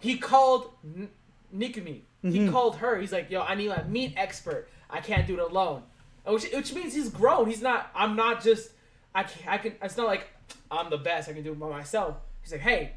[0.00, 1.10] He called N-
[1.54, 2.00] Nikumi.
[2.22, 2.50] He Mhm.
[2.50, 2.98] called her.
[2.98, 4.68] He's like, "Yo, I need a meat expert.
[4.90, 5.82] I can't do it alone."
[6.24, 7.46] Which, which means he's grown.
[7.48, 7.90] He's not.
[7.94, 8.70] I'm not just.
[9.14, 9.48] I can.
[9.48, 9.74] I can.
[9.82, 10.28] It's not like
[10.70, 11.28] I'm the best.
[11.28, 12.16] I can do it by myself.
[12.42, 12.92] He's like, "Hey,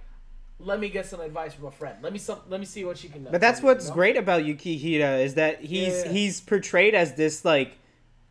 [0.59, 1.97] let me get some advice from a friend.
[2.01, 2.39] Let me some.
[2.49, 5.61] Let me see what she can do." But that's what's great about Yukihira is that
[5.61, 6.11] he's Yeah.
[6.11, 7.73] he's portrayed as this like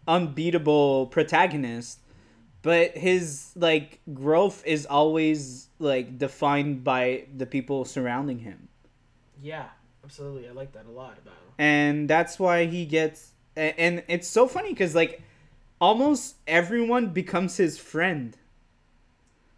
[0.09, 1.99] unbeatable protagonist,
[2.69, 8.69] but his like growth is always like defined by the people surrounding him.
[9.43, 9.69] Yeah,
[10.05, 10.47] absolutely.
[10.47, 11.55] I like that a lot about him.
[11.57, 15.23] And that's why he gets and it's so funny cuz like
[15.81, 18.37] almost everyone becomes his friend.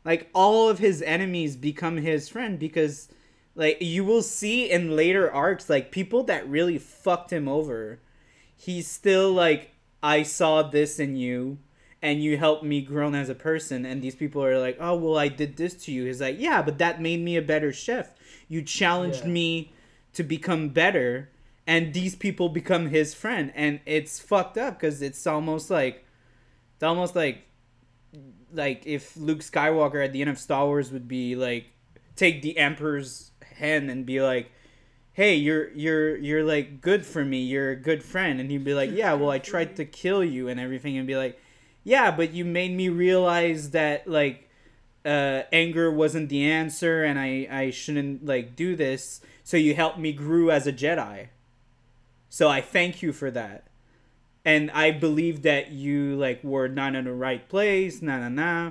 [0.04, 3.08] Like all of his enemies become his friend because
[3.56, 7.98] like you will see in later arcs like people that really fucked him over
[8.56, 11.58] he's still like i saw this in you
[12.02, 15.18] and you helped me grow as a person and these people are like oh well
[15.18, 18.14] i did this to you he's like yeah but that made me a better chef
[18.48, 19.30] you challenged Yeah.
[19.30, 19.72] me
[20.14, 21.28] to become better
[21.66, 26.04] and these people become his friend and it's fucked up because it's almost like
[26.74, 27.44] It's almost like
[28.52, 31.66] like if Luke Skywalker at the end of Star Wars would be like
[32.16, 34.50] take the Emperor's hand and be like,
[35.12, 37.42] "Hey, you're you're you're like good for me.
[37.42, 40.48] You're a good friend." And he'd be like, "Yeah, well, I tried to kill you
[40.48, 41.38] and everything." And be like,
[41.84, 44.48] "Yeah, but you made me realize that like
[45.04, 49.20] uh, anger wasn't the answer, and I I shouldn't like do this.
[49.44, 51.28] So you helped me grew as a Jedi.
[52.28, 53.64] So I thank you for that."
[54.44, 58.00] and I believe that you like were not in the right place.
[58.02, 58.70] Na na na.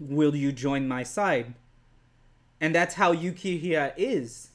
[0.00, 1.54] Will you join my side?
[2.60, 4.50] And that's how Yukihira is,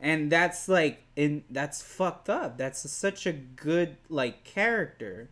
[0.00, 2.58] and that's like in that's fucked up.
[2.58, 5.28] That's such a good like character,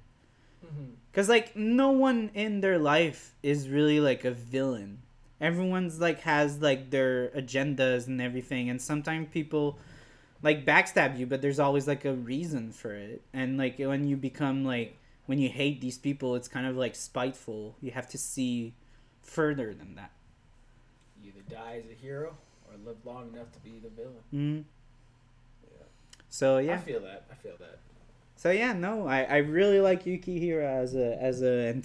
[1.11, 4.99] because like no one in their life is really like a villain.
[5.41, 9.79] Everyone's like has like their agendas and everything, and sometimes people
[10.43, 13.23] like backstab you, but there's always like a reason for it.
[13.33, 14.97] And like when you become like
[15.27, 17.77] when you hate these people, it's kind of like spiteful.
[17.81, 18.75] You have to see
[19.23, 20.11] further than that.
[21.23, 22.37] You either die as a hero
[22.69, 24.15] or live long enough to be the villain.
[24.35, 24.65] Mm.
[25.65, 25.85] Yeah.
[26.29, 27.27] So I feel that.
[27.31, 27.79] I feel that.
[28.41, 31.83] So yeah, no, I, I really like Yuki Yukihira as a as a uh, I'm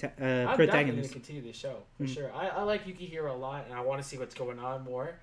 [0.57, 2.13] definitely gonna continue the show for Mm.
[2.13, 2.31] sure.
[2.33, 5.15] I, I like Yukihira a lot, and I want to see what's going on more.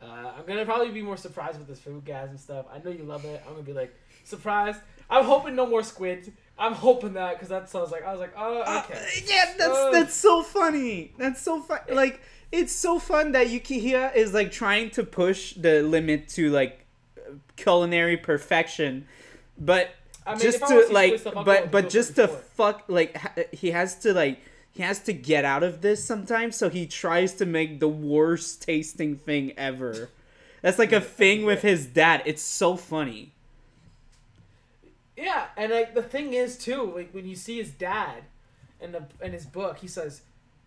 [0.00, 0.06] Uh,
[0.38, 2.64] I'm gonna probably be more surprised with this food gas and stuff.
[2.72, 3.42] I know you love it.
[3.46, 3.94] I'm gonna be like
[4.24, 4.80] surprised.
[5.10, 6.32] I'm hoping no more squid.
[6.58, 9.06] I'm hoping that because that sounds like I was like, oh, Uh, okay.
[9.26, 9.92] yeah, that's Ugh.
[9.92, 11.12] that's so funny.
[11.18, 11.80] That's so fun.
[11.92, 16.86] Like it's so fun that Yukihira is like trying to push the limit to like
[17.56, 19.06] culinary perfection,
[19.58, 19.90] but
[20.28, 22.30] I mean, just wanna like, stuff, but but just to it.
[22.30, 24.40] fuck like ha- he has to like
[24.70, 26.56] he has to get out of this sometimes.
[26.56, 30.10] So he tries to make the worst tasting thing ever.
[30.62, 32.22] That's like a thing with his dad.
[32.26, 33.32] It's so funny.
[35.16, 38.22] Yeah, and like the thing is too, like when you see his dad
[38.80, 40.22] in the in his book, he says,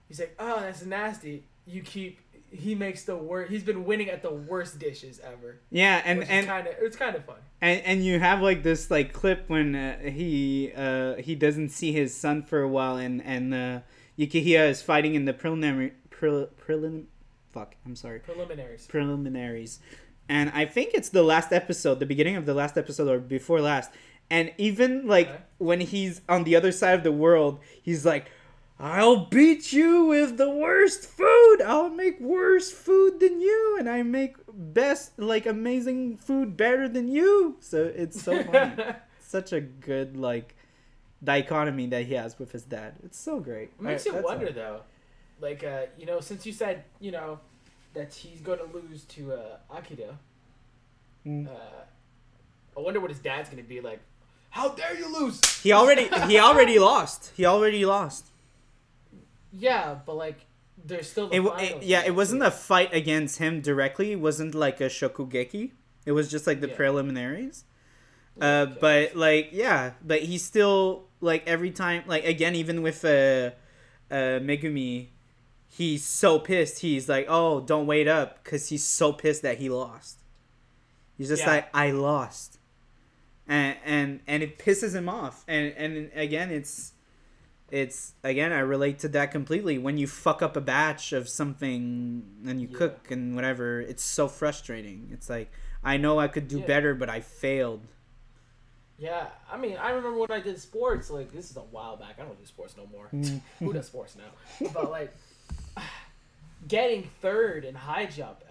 [0.08, 1.44] he's like, oh, that's nasty.
[1.66, 2.20] You keep.
[2.52, 3.50] He makes the worst.
[3.52, 5.60] He's been winning at the worst dishes ever.
[5.72, 7.38] Yeah, and and kind of it's kind of fun.
[7.62, 11.92] and and you have like this like clip when uh, he uh he doesn't see
[11.94, 13.80] his son for a while and and uh
[14.20, 17.06] Yukihira is fighting in the preliminary prel, prelim
[17.54, 18.86] fuck I'm sorry Preliminaries.
[18.88, 19.80] preliminaries
[20.30, 23.62] and I think it's the last episode the beginning of the last episode or before
[23.62, 23.92] last
[24.30, 25.40] and even like Okay.
[25.58, 28.26] when he's on the other side of the world he's like
[28.84, 31.58] I'll beat you with the worst food.
[31.64, 37.08] I'll make worse food than you, and I make best, like amazing food better than
[37.08, 37.58] you.
[37.60, 38.84] So it's so funny.
[39.20, 40.56] Such a good like
[41.24, 42.96] dichotomy that he has with his dad.
[43.04, 43.70] It's so great.
[43.78, 44.82] It makes you wonder though,
[45.40, 47.40] like uh, you know, since you said you know
[47.94, 50.18] that he's going to lose to uh, Akira,
[51.24, 51.48] Mm.
[51.48, 51.52] uh,
[52.76, 54.00] I wonder what his dad's going to be like.
[54.50, 55.40] How dare you lose?
[55.62, 57.32] He already he already lost.
[57.38, 58.31] He already lost.
[59.52, 60.46] Yeah, but like
[60.84, 64.14] there's still the It, it yeah, it wasn't a fight against him directly.
[64.14, 65.72] It wasn't like a shokugeki.
[66.06, 66.76] It was just like the Yeah.
[66.76, 67.66] preliminaries.
[68.42, 68.78] Uh, Okay.
[68.80, 73.52] but like yeah, but he's still like every time like again even with uh,
[74.10, 75.10] uh Megumi,
[75.68, 76.80] he's so pissed.
[76.80, 80.20] He's like, oh, don't wait up, because he's so pissed that he lost.
[81.18, 81.50] He's just Yeah.
[81.52, 82.58] like, I lost,
[83.48, 85.44] and and and it pisses him off.
[85.48, 86.94] And and again, it's
[87.72, 89.78] it's again I relate to that completely.
[89.78, 92.78] When you fuck up a batch of something and you Yeah.
[92.78, 95.10] cook and whatever, it's so frustrating.
[95.12, 95.52] It's like
[95.84, 96.66] I know I could do Yeah.
[96.68, 97.82] better, but I failed.
[99.00, 101.10] Yeah, I mean, I remember when I did sports.
[101.10, 102.18] Like this is a while back.
[102.20, 103.08] I don't do sports no more.
[103.60, 104.70] Who does sports now?
[104.74, 105.12] But like,
[106.68, 108.44] getting third in high jump,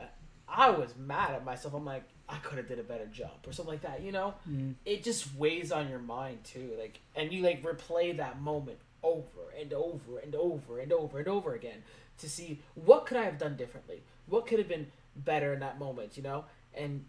[0.48, 1.74] I was mad at myself.
[1.74, 4.02] I'm like, I could have did a better jump or something like that.
[4.02, 4.74] You know, Mm.
[4.84, 6.74] it just weighs on your mind too.
[6.78, 11.28] Like, and you like replay that moment over and over and over and over and
[11.28, 11.82] over again
[12.18, 14.02] to see what could I have done differently.
[14.26, 16.16] What could have been better in that moment.
[16.16, 16.44] You know,
[16.74, 17.04] and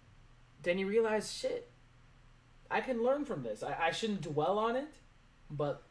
[0.64, 1.70] then you realize, shit,
[2.70, 3.64] I can learn from this.
[3.64, 4.88] I, I shouldn't dwell on it,
[5.50, 5.84] but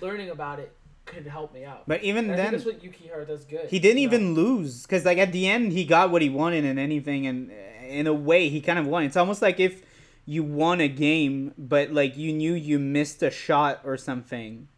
[0.00, 0.74] learning about it
[1.06, 1.84] could help me out.
[1.86, 3.68] But even And then, that's what Yukihira does good.
[3.68, 4.14] he didn't you know?
[4.14, 7.50] even lose because like at the end he got what he wanted and anything and
[7.50, 9.82] uh, in a way he kind of won it's almost like if
[10.24, 14.68] you won a game but like you knew you missed a shot or something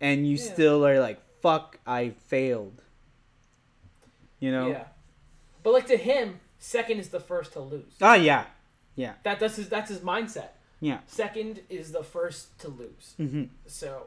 [0.00, 0.52] and you Yeah.
[0.52, 2.82] still are like fuck i failed
[4.40, 4.84] you know Yeah,
[5.62, 7.94] but like to him, second is the first to lose.
[8.02, 8.44] oh yeah
[8.96, 9.14] Yeah.
[9.24, 10.50] That that's his that's his mindset.
[10.80, 11.00] Yeah.
[11.06, 13.14] Second is the first to lose.
[13.18, 14.06] mm-hmm So,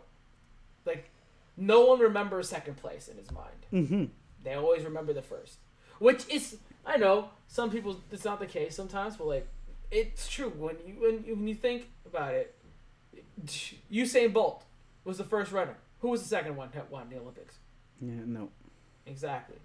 [0.86, 1.10] like,
[1.58, 3.62] no one remembers second place in his mind.
[3.74, 4.06] mm-hmm
[4.44, 5.58] They always remember the first,
[6.00, 9.48] which is I know some people it's not the case sometimes, but like
[9.92, 12.48] it's true when you when you, when you think about it.
[13.92, 14.64] Usain Bolt
[15.10, 15.76] was the first runner.
[16.00, 17.56] Who was the second one that won the Olympics?
[18.02, 18.50] Yeah, no.
[19.06, 19.58] Exactly.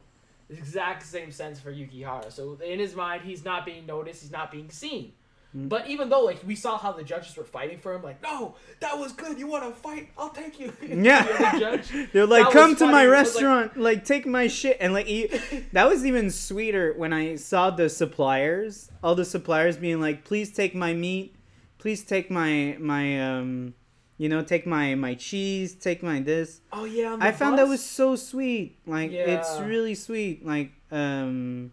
[0.49, 2.33] The exact same sense for Yukihira.
[2.33, 4.23] So in his mind, he's not being noticed.
[4.23, 5.13] He's not being seen.
[5.57, 5.69] Mm.
[5.69, 8.57] But even though like we saw how the judges were fighting for him, like no,
[8.81, 9.39] that was good.
[9.39, 10.09] You want to fight?
[10.19, 10.73] I'll take you.
[10.83, 11.23] Yeah.
[11.53, 14.93] the judge, They're like, come to my was like- restaurant, like, take my shit, and
[14.93, 15.27] like, he,
[15.73, 20.51] that was even sweeter when I saw the suppliers, all the suppliers being like, please
[20.53, 21.37] take my meat,
[21.79, 23.75] please take my my um,
[24.17, 26.61] you know, take my my cheese, take my this.
[26.73, 27.17] Oh yeah.
[27.21, 28.79] I found that was so sweet.
[28.87, 30.45] Like, it's really sweet.
[30.45, 31.73] Like, um,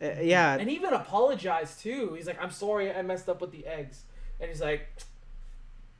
[0.00, 2.14] uh, yeah, And even apologized too.
[2.14, 4.04] He's like, I'm sorry, I messed up with the eggs.
[4.40, 4.88] And he's like,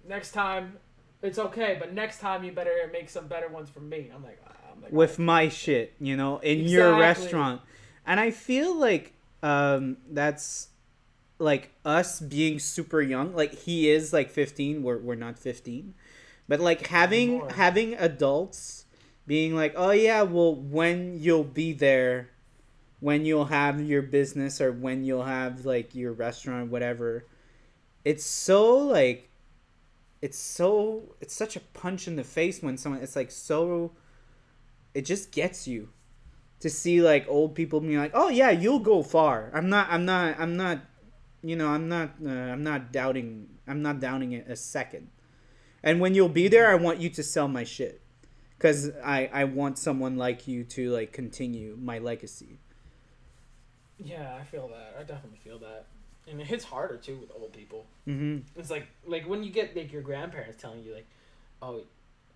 [0.06, 0.76] next time,
[1.22, 4.10] it's okay, but next time you better make some better ones for me.
[4.14, 4.40] I'm like,
[4.72, 7.60] I'm like, with my shit, you know, in your restaurant.
[8.06, 10.68] And I feel like um that's
[11.38, 13.34] like us being super young.
[13.34, 15.94] Like he is like 15, we're we're not 15.
[16.48, 17.52] But like having More.
[17.52, 18.86] having adults
[19.26, 22.30] being like, "Oh yeah, well when you'll be there,
[23.00, 27.26] when you'll have your business or when you'll have like your restaurant whatever."
[28.04, 29.28] It's so like
[30.20, 33.92] it's so it's such a punch in the face when someone it's like so
[34.94, 35.88] it just gets you
[36.60, 40.04] to see like old people being like oh yeah you'll go far i'm not i'm
[40.04, 40.80] not i'm not
[41.42, 45.08] you know i'm not uh, i'm not doubting i'm not doubting it a second
[45.82, 48.00] and when you'll be there i want you to sell my shit
[48.56, 52.58] because i i want someone like you to like continue my legacy
[53.98, 54.96] yeah, I feel that.
[54.98, 55.86] I definitely feel that.
[56.30, 57.86] And it hits harder too with old people.
[58.06, 61.06] mm-hmm It's like like when you get like your grandparents telling you like,
[61.62, 61.82] "Oh,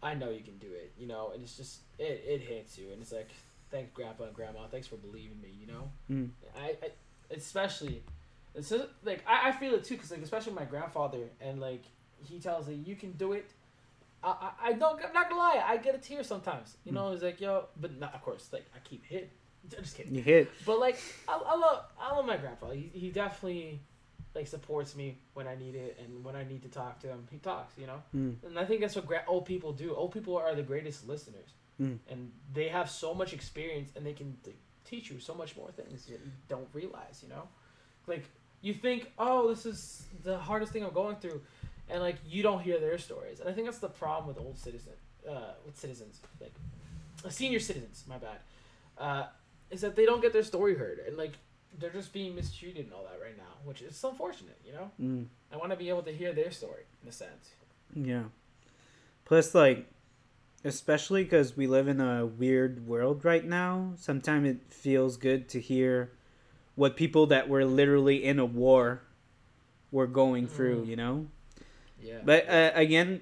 [0.02, 2.90] I know you can do it," you know, and it's just it, it hits you,
[2.92, 3.28] and it's like,
[3.70, 4.66] "Thanks, grandpa and grandma.
[4.70, 5.90] Thanks for believing me," you know.
[6.10, 6.30] Mm.
[6.56, 6.90] I, I
[7.30, 8.02] especially
[8.54, 11.84] it's just, like I, I feel it too because like especially my grandfather and like
[12.24, 13.50] he tells me you can do it.
[14.22, 16.76] I, I, I don't I'm not gonna lie I get a tear sometimes.
[16.84, 19.30] You know it's like yo but not of course like I keep hit.
[19.68, 20.14] Just kidding.
[20.14, 20.50] You hit.
[20.66, 20.98] But like
[21.28, 23.80] I, I love I love my grandpa he, he definitely
[24.34, 27.26] like supports me when I need it and when I need to talk to him
[27.30, 28.02] he talks you know?
[28.14, 28.36] Mm.
[28.46, 29.94] and I think that's what gra- old people do.
[29.94, 31.50] Old people are the greatest listeners.
[31.80, 31.98] Mm.
[32.10, 34.36] and they have so much experience and they can
[34.84, 36.18] teach you so much more things that you
[36.48, 37.48] don't realize you know?
[38.06, 38.24] Like
[38.62, 41.40] you think oh this is the hardest thing i'm going through
[41.90, 44.56] and like you don't hear their stories and i think that's the problem with old
[44.56, 44.92] citizen
[45.28, 46.54] uh, with citizens like
[47.24, 48.38] uh, senior citizens my bad
[48.98, 49.24] uh,
[49.70, 51.32] is that they don't get their story heard and like
[51.78, 55.26] they're just being mistreated and all that right now which is unfortunate you know Mm.
[55.52, 57.50] i want to be able to hear their story in a sense
[57.94, 58.24] Yeah.
[59.24, 59.86] Plus, like,
[60.64, 65.60] especially because we live in a weird world right now, sometimes it feels good to
[65.60, 66.10] hear
[66.74, 69.02] what people that were literally in a war
[69.90, 70.88] were going through, Mm.
[70.88, 71.26] you know?
[72.00, 73.20] yeah But uh, again,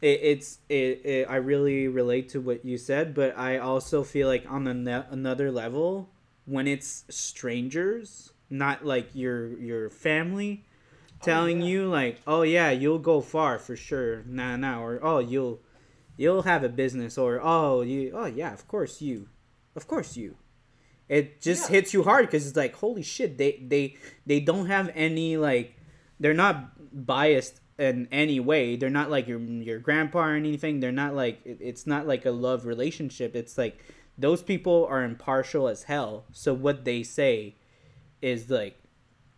[0.00, 1.26] it, it's it, it.
[1.30, 5.50] I really relate to what you said, but I also feel like on an- another
[5.50, 6.10] level,
[6.44, 10.64] when it's strangers, not like your your family,
[11.20, 11.66] telling yeah.
[11.68, 15.60] you like, "Oh yeah, you'll go far for sure," nah nah, or "Oh you'll
[16.16, 19.28] you'll have a business," or "Oh you oh yeah, of course you,
[19.74, 20.36] of course you."
[21.08, 21.76] It just Yeah.
[21.76, 23.96] hits you hard because it's like, holy shit, they they
[24.26, 25.74] they don't have any like,
[26.20, 28.76] they're not biased in any way.
[28.76, 30.80] They're not like your your grandpa or anything.
[30.80, 33.34] They're not like it's not like a love relationship.
[33.36, 33.78] It's like
[34.16, 36.24] those people are impartial as hell.
[36.32, 37.56] So what they say
[38.20, 38.78] is like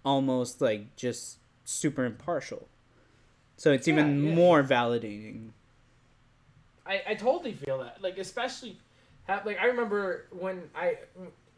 [0.04, 2.68] almost like just super impartial.
[3.56, 4.34] So it's Yeah, even yeah.
[4.34, 5.50] more validating.
[6.86, 8.02] I, I totally feel that.
[8.02, 8.78] Like especially,
[9.28, 10.98] like I remember when I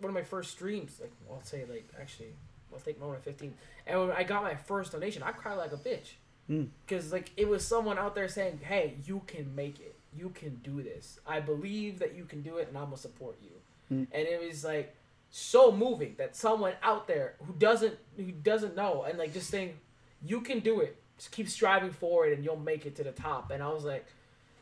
[0.00, 0.98] one of my first streams.
[1.00, 2.30] Like I'll say like actually,
[2.72, 3.54] I'll take moment fifteen.
[3.86, 6.14] And when I got my first donation, I cried like a bitch.
[6.50, 6.68] Mm.
[6.86, 9.94] Cause like it was someone out there saying, "Hey, you can make it.
[10.16, 11.18] You can do this.
[11.26, 13.50] I believe that you can do it, and I'm gonna support you."
[13.96, 14.06] Mm.
[14.12, 14.94] And it was like
[15.30, 19.78] so moving that someone out there who doesn't who doesn't know and like just saying,
[20.22, 20.96] "You can do it.
[21.18, 24.06] Just keep striving forward, and you'll make it to the top." And I was like,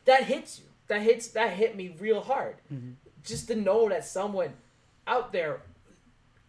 [0.05, 0.67] that hits you.
[0.89, 2.57] That hits that hit me real hard.
[2.73, 2.95] Mhm.
[3.23, 4.55] Just to know that someone
[5.07, 5.63] out there,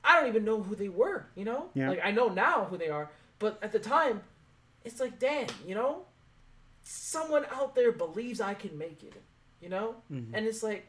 [0.04, 1.26] I don't even know who they were.
[1.36, 1.90] You know, Yeah.
[1.90, 3.10] like I know now who they are,
[3.40, 4.22] but at the time,
[4.84, 6.06] it's like, damn, you know,
[6.84, 9.14] someone out there believes I can make it.
[9.62, 10.32] You know, Mhm.
[10.34, 10.86] and it's like,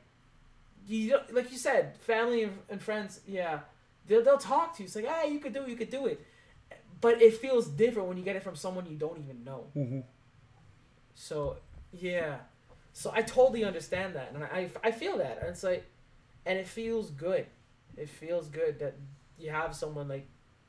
[0.86, 3.60] you don't- like you said, family and, friends, yeah,
[4.06, 4.86] they'll they'll talk to you.
[4.86, 6.20] It's like, hey, you could do it, you could do it,
[7.00, 9.70] but it feels different when you get it from someone you don't even know.
[11.14, 11.56] So
[11.92, 12.40] yeah,
[12.92, 15.86] so I totally understand that, and I I feel that, and it's like,
[16.44, 17.46] and it feels good.
[17.96, 18.94] It feels good that
[19.38, 20.26] you have someone like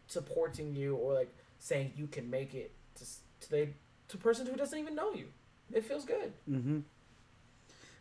[0.07, 3.05] supporting you or like saying you can make it to
[3.41, 3.67] to the
[4.09, 5.27] to person who doesn't even know you.
[5.71, 6.31] It feels good.
[6.49, 6.79] Mm-hmm.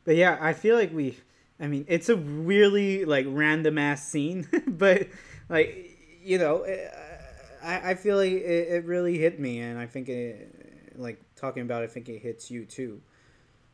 [0.05, 1.19] but yeah, I feel like we.
[1.59, 5.09] I mean, it's a really like random ass scene, but
[5.49, 6.89] like you know, eh,
[7.63, 11.63] I I feel like it, it really hit me, and I think it like talking
[11.63, 11.83] about.
[11.83, 13.01] It, I think it hits you too.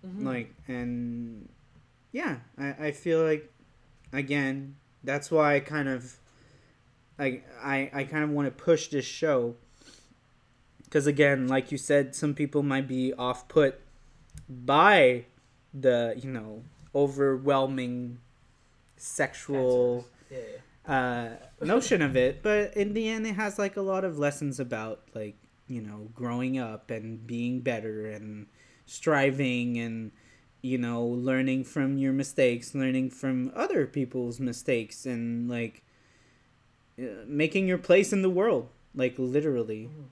[0.07, 0.25] Mhm.
[0.25, 1.49] Like and
[2.13, 3.51] yeah, I I feel like
[4.13, 6.17] again that's why I kind of
[7.19, 9.57] like I I kind of want to push this show.
[10.85, 13.81] Because again, like you said, some people might be off put
[14.49, 15.25] by
[15.73, 16.63] the you know
[16.95, 18.19] overwhelming
[18.97, 20.39] sexual yeah,
[20.87, 21.37] yeah.
[21.61, 24.61] uh, notion of it, but in the end, it has like a lot of lessons
[24.61, 25.37] about like
[25.69, 28.47] you know growing up and being better and
[28.87, 30.13] striving and
[30.63, 35.83] you know learning from your mistakes, learning from other people's mistakes, and like
[36.99, 40.05] uh, making your place in the world, like literally, Mhm.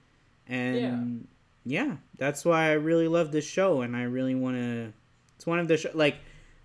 [0.46, 1.28] and
[1.64, 1.96] yeah.
[2.18, 4.92] that's why I really love this show, and I really want to.
[5.36, 6.16] It's one of the show like.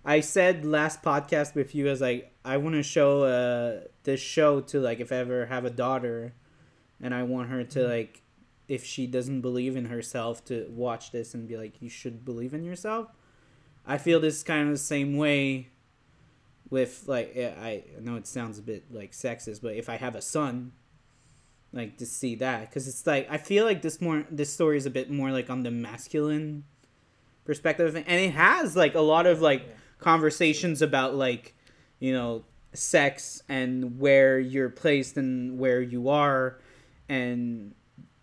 [0.08, 4.60] I said last podcast with you as like I want to show uh this show
[4.60, 6.32] to like if I ever have a daughter,
[7.02, 8.22] and I want her to like
[8.68, 12.54] if she doesn't believe in herself to watch this and be like you should believe
[12.54, 13.08] in yourself.
[13.86, 15.68] I feel this kind of the same way
[16.70, 20.14] with like eh, I know it sounds a bit like sexist, but if I have
[20.16, 20.72] a son,
[21.72, 24.86] like to see that because it's like I feel like this more this story is
[24.86, 26.64] a bit more like on the masculine
[27.44, 29.72] perspective, and it has like a lot of like Yeah.
[30.00, 31.54] conversations about like
[32.00, 36.58] you know sex and where you're placed and where you are
[37.08, 37.74] and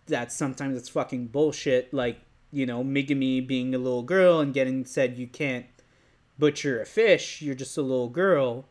[0.06, 2.20] that sometimes it's fucking bullshit like
[2.54, 5.66] you know megumi being a little girl and getting said you can't
[6.38, 8.66] butcher a fish you're just a little girl.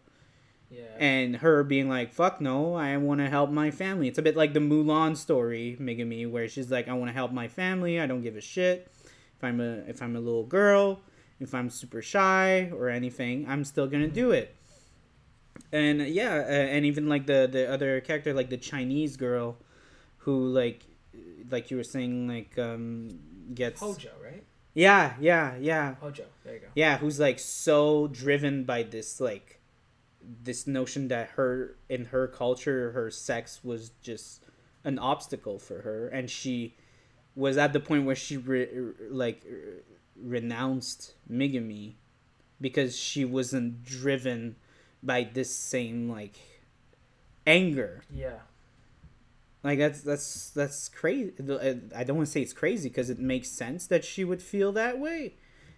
[0.71, 0.97] Yeah.
[0.97, 4.07] and her being like fuck no i want to help my family.
[4.07, 7.31] It's a bit like the mulan story megumi where she's like i want to help
[7.31, 8.91] my family i don't give a shit.
[9.37, 11.01] If i'm a if i'm a little girl
[11.39, 14.55] if i'm super shy or anything i'm still gonna do it.
[15.71, 19.57] And yeah uh, and even like the the other character like the chinese girl
[20.19, 20.85] who like
[21.51, 23.19] like you were saying like um
[23.53, 24.43] gets Hojo, right?
[24.73, 26.25] yeah yeah yeah Hojo.
[26.43, 26.67] There you go.
[26.75, 29.59] yeah who's like so driven by this like
[30.43, 34.43] this notion that her in her culture her sex was just
[34.83, 36.75] an obstacle for her and she
[37.35, 38.69] was at the point where she re-
[39.09, 39.45] like
[40.15, 41.93] renounced megumi
[42.61, 44.55] because she wasn't driven
[45.01, 46.37] by this same like
[47.45, 48.39] anger Yeah.
[49.63, 51.31] Like that's that's that's crazy.
[51.95, 54.71] I don't want to say it's crazy because it makes sense that she would feel
[54.73, 55.35] that way,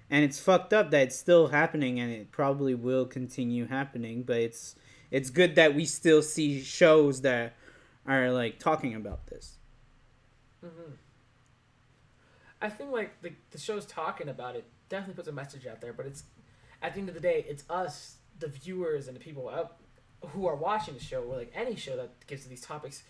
[0.10, 4.24] and it's fucked up that it's still happening and it probably will continue happening.
[4.24, 4.76] But it's
[5.12, 7.56] it's good that we still see shows that
[8.08, 9.58] are like talking about this.
[10.62, 10.96] hmm
[12.62, 15.94] I think like the the show's talking about it definitely puts a message out there,
[15.94, 16.24] but it's
[16.82, 19.78] at the end of the day, it's us, the viewers, and the people out
[20.30, 23.04] who are watching the show, or like any show that gives these topics,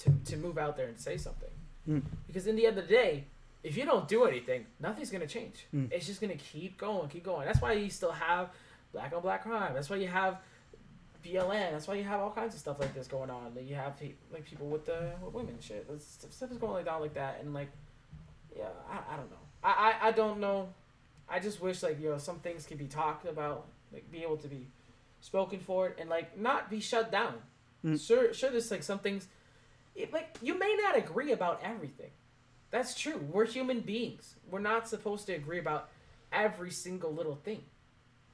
[0.00, 1.50] to to move out there and say something.
[1.88, 2.02] Mm.
[2.26, 3.24] Because in the end of the day,
[3.62, 5.66] if you don't do anything, nothing's gonna change.
[5.74, 5.90] Mm.
[5.92, 7.46] It's just gonna keep going, keep going.
[7.46, 8.50] That's why you still have
[8.92, 9.74] black on black crime.
[9.74, 10.38] That's why you have
[11.24, 11.72] BLM.
[11.72, 13.54] That's why you have all kinds of stuff like this going on.
[13.54, 13.94] That you have
[14.32, 15.88] like people with the with women and shit.
[15.88, 17.70] That's, stuff is going like down like that, and like,
[18.56, 19.36] yeah, I, I don't know.
[19.62, 20.68] I, I I don't know.
[21.28, 24.38] I just wish like you know some things could be talked about, like be able
[24.38, 24.68] to be
[25.20, 27.34] spoken for, and like not be shut down.
[27.84, 28.04] Mm.
[28.04, 28.50] Sure, sure.
[28.50, 29.28] There's like some things,
[30.02, 32.10] it, like you may not agree about everything.
[32.70, 33.18] That's true.
[33.30, 34.36] We're human beings.
[34.50, 35.88] We're not supposed to agree about
[36.32, 37.62] every single little thing.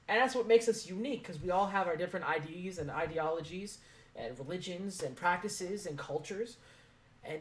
[0.09, 3.78] And that's what makes us unique because we all have our different ideas and ideologies
[4.14, 6.59] and religions and practices and cultures.
[7.24, 7.40] And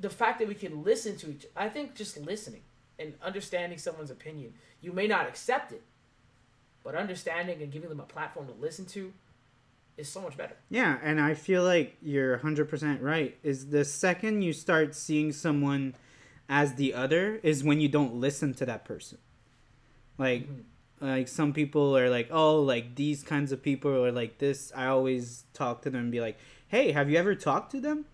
[0.00, 2.62] the fact that we can listen to each I think just listening
[2.98, 5.82] and understanding someone's opinion, you may not accept it,
[6.82, 9.12] but understanding and giving them a platform to listen to
[9.98, 10.56] is so much better.
[10.70, 13.36] Yeah, and I feel like you're 100% right.
[13.42, 15.94] Is the second you start seeing someone
[16.48, 19.18] as the other is when you don't listen to that person.
[20.16, 20.62] Like Mhm.
[21.00, 24.86] like some people are like, "Oh, like these kinds of people are like this." I
[24.86, 26.38] always talk to them and be like,
[26.68, 28.06] "Hey, have you ever talked to them?"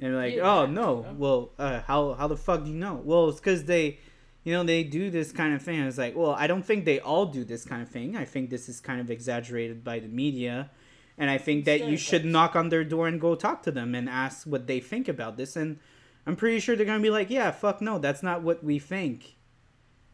[0.00, 3.00] And like, Yeah, "Oh, yeah, no." Well, uh, how how the fuck do you know?
[3.04, 3.98] Well, it's cuz they
[4.44, 5.80] you know, they do this kind of thing.
[5.80, 8.16] It's like, well, I don't think they all do this kind of thing.
[8.16, 10.70] I think this is kind of exaggerated by the media.
[11.16, 13.94] And I think that you should knock on their door and go talk to them
[13.94, 15.54] and ask what they think about this.
[15.54, 15.78] And
[16.26, 18.78] I'm pretty sure they're going to be like, yeah, fuck no, that's not what we
[18.78, 19.36] think.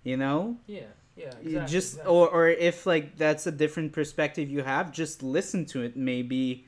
[0.03, 0.59] You know?
[0.67, 0.81] Yeah,
[1.17, 1.27] yeah.
[1.27, 2.15] Exactly, just exactly.
[2.15, 6.67] or or if like that's a different perspective you have just listen to it maybe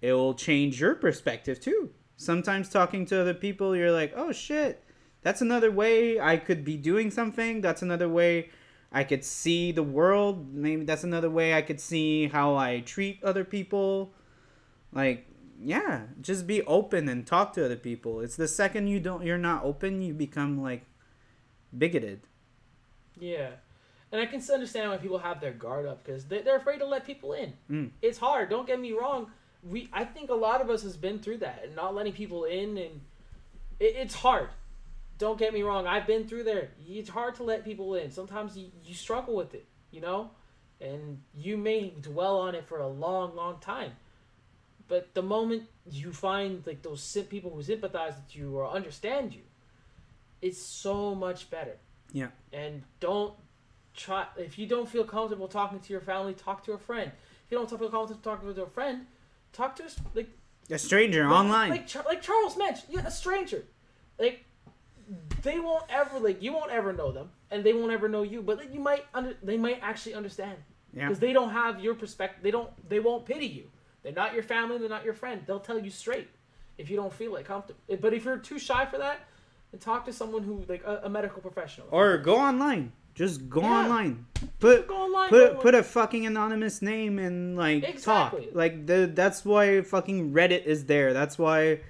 [0.00, 4.84] it will change your perspective too sometimes talking to other people you're like oh shit
[5.22, 8.50] that's another way i could be doing something that's another way
[8.92, 10.52] I could see the world.
[10.52, 14.12] Maybe that's another way I could see how I treat other people.
[14.92, 15.26] Like,
[15.58, 18.20] yeah, just be open and talk to other people.
[18.20, 20.84] It's the second you don't you're not open, you become like
[21.76, 22.20] bigoted.
[23.18, 23.50] Yeah.
[24.10, 26.86] And I can understand why people have their guard up because they, they're afraid to
[26.86, 27.54] let people in.
[27.70, 27.90] Mm.
[28.02, 28.50] It's hard.
[28.50, 29.30] Don't get me wrong.
[29.66, 32.44] We I think a lot of us has been through that and not letting people
[32.44, 33.00] in, and
[33.80, 34.50] it, it's hard.
[35.22, 35.86] Don't get me wrong.
[35.86, 36.70] I've been through there.
[36.84, 38.10] It's hard to let people in.
[38.10, 40.30] Sometimes you, you struggle with it, you know,
[40.80, 43.92] and you may dwell on it for a long, long time.
[44.88, 49.42] But the moment you find like those people who sympathize with you or understand you,
[50.40, 51.76] it's so much better.
[52.12, 52.30] Yeah.
[52.52, 53.34] And don't
[53.94, 57.12] try if you don't feel comfortable talking to your family, talk to a friend.
[57.46, 59.06] If you don't feel comfortable talking to a friend,
[59.52, 60.30] talk to a, like
[60.68, 61.70] A stranger like- online.
[61.70, 63.62] like like Charles mentioned, yeah, a stranger.
[64.18, 64.46] Like
[65.42, 68.42] they won't ever like you won't ever know them, and they won't ever know you.
[68.42, 70.56] But like, you might under they might actually understand
[70.92, 71.06] yeah.
[71.06, 72.42] because they don't have your perspective.
[72.42, 73.64] They don't they won't pity you.
[74.02, 74.78] They're not your family.
[74.78, 75.42] They're not your friend.
[75.46, 76.28] They'll tell you straight
[76.78, 77.80] if you don't feel like comfortable.
[78.00, 79.20] But if you're too shy for that,
[79.70, 81.86] then talk to someone who like a, a medical professional.
[81.90, 82.92] Or go online.
[83.14, 83.84] Just go Yeah.
[83.84, 84.26] online.
[84.58, 85.28] Put go online.
[85.28, 88.46] put put a fucking anonymous name and like Exactly.
[88.46, 88.54] talk.
[88.54, 91.12] Like the that's why fucking Reddit is there.
[91.12, 91.80] That's why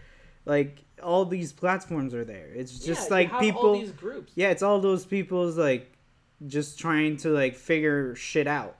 [0.44, 2.48] like all these platforms are there.
[2.54, 4.32] It's Yeah, just you like people All these groups.
[4.34, 5.92] Yeah, it's all those people's like
[6.46, 8.76] just trying to like figure shit out.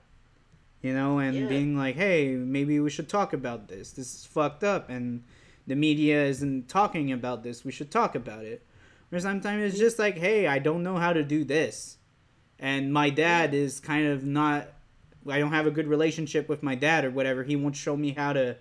[0.81, 1.47] You know, and Yeah.
[1.47, 3.91] being like, "Hey, maybe we should talk about this.
[3.91, 5.23] This is fucked up and
[5.65, 7.63] the media isn't talking about this.
[7.63, 8.65] We should talk about it."
[9.11, 11.97] Or sometimes it's just like, "Hey, I don't know how to do this."
[12.59, 14.69] And my dad is kind of not
[15.29, 17.43] I don't have a good relationship with my dad or whatever.
[17.43, 18.57] He won't show me how to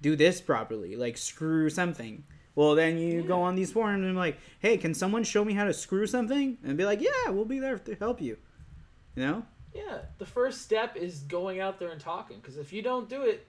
[0.00, 2.24] do this properly, like screw something.
[2.56, 5.64] Well, then you go on these forums and like, hey, can someone show me how
[5.64, 6.56] to screw something?
[6.64, 8.38] And be like, yeah, we'll be there to help you.
[9.14, 9.42] You know?
[9.74, 12.38] Yeah, the first step is going out there and talking.
[12.40, 13.46] Because if you don't do it,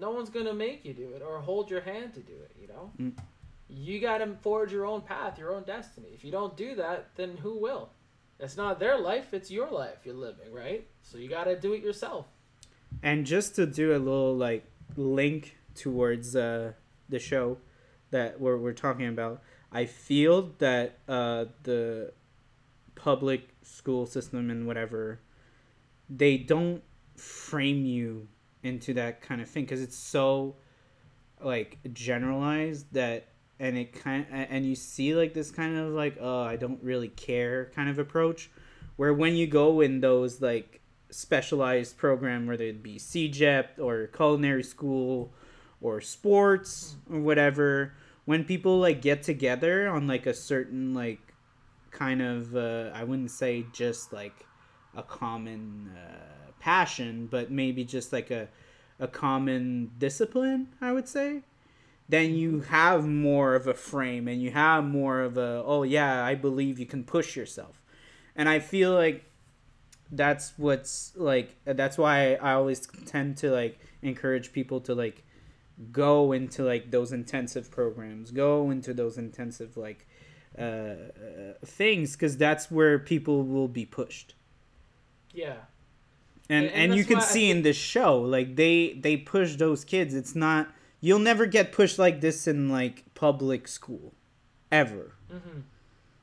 [0.00, 2.50] no one's gonna make you do it or hold your hand to do it.
[2.60, 3.12] You know, Mm.
[3.68, 6.08] you gotta forge your own path, your own destiny.
[6.12, 7.90] If you don't do that, then who will?
[8.40, 10.86] It's not their life; it's your life you're living, right?
[11.02, 12.26] So you gotta do it yourself.
[13.02, 14.64] And just to do a little like
[14.96, 16.72] link towards uh,
[17.08, 17.58] the show
[18.10, 19.42] that we're, we're talking about,
[19.72, 22.12] I feel that uh, the
[22.94, 25.20] public school system and whatever,
[26.08, 26.82] they don't
[27.16, 28.28] frame you
[28.62, 30.56] into that kind of thing because it's so
[31.42, 33.28] like generalized that
[33.58, 37.08] and it kind and you see like this kind of like oh I don't really
[37.08, 38.50] care kind of approach
[38.96, 40.80] where when you go in those like
[41.10, 45.32] specialized program whether it be CEGEP or culinary school
[45.80, 47.94] or sports or whatever.
[48.24, 51.20] When people like get together on like a certain like
[51.90, 54.46] kind of uh, I wouldn't say just like
[54.96, 58.48] a common uh, passion but maybe just like a
[58.98, 61.42] a common discipline I would say
[62.08, 66.24] then you have more of a frame and you have more of a oh yeah
[66.24, 67.80] I believe you can push yourself.
[68.36, 69.24] And I feel like
[70.10, 75.24] that's what's like that's why I always tend to like encourage people to like
[75.92, 80.06] go into like those intensive programs go into those intensive like
[80.58, 80.96] uh, uh
[81.64, 84.34] things because that's where people will be pushed.
[85.32, 85.56] Yeah,
[86.48, 90.14] and And- and, you can see in this show like they they push those kids.
[90.14, 94.12] It's not you'll never get pushed like this in like public school
[94.70, 95.14] ever.
[95.30, 95.60] Hmm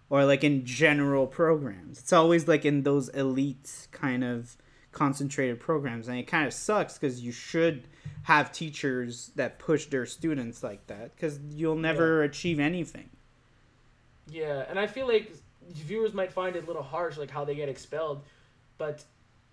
[0.10, 2.00] or like in general programs.
[2.00, 4.58] It's always like in those elite kind of
[4.92, 7.88] concentrated programs and it kind of sucks because you should
[8.24, 13.10] have teachers that push their students like that because you'll never achieve anything
[14.30, 15.34] yeah, and I feel like
[15.70, 18.24] viewers might find it a little harsh, like how they get expelled,
[18.78, 19.04] but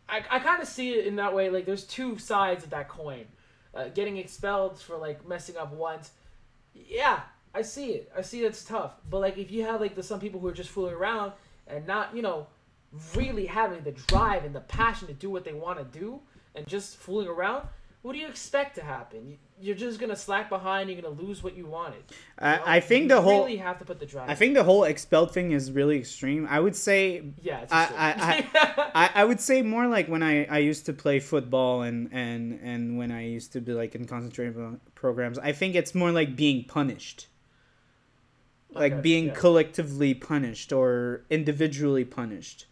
[0.09, 1.51] I, I kind of see it in that way.
[1.51, 3.27] Like there's two sides of that coin.
[3.75, 6.13] Uh, getting expelled for like messing up once,
[6.75, 7.21] yeah,
[7.55, 8.13] I see it.
[8.17, 8.93] I see it's tough.
[9.09, 11.33] But like if you have like the some people who are just fooling around
[11.67, 12.47] and not you know
[13.15, 16.21] really having the drive and the passion to do what they want to do
[16.55, 17.67] and just fooling around,
[18.03, 19.27] what do you expect to happen?
[19.29, 20.91] You- You're just gonna slack behind.
[20.91, 22.03] You're gonna lose what you wanted.
[22.11, 22.17] you
[22.47, 22.63] know?
[22.67, 24.29] I, I think You the whole really have to put the drive.
[24.29, 28.11] i think the whole expelled thing is really extreme i would say Yeah, it's I-
[28.13, 28.51] extreme.
[28.95, 32.61] I, I would say more like when I, I used to play football and, and,
[32.63, 36.37] and when I used to be like in concentration programs, I think it's more like
[36.37, 37.29] being punished.
[38.73, 39.35] Like Okay, being yeah.
[39.35, 42.67] collectively punished or individually punished.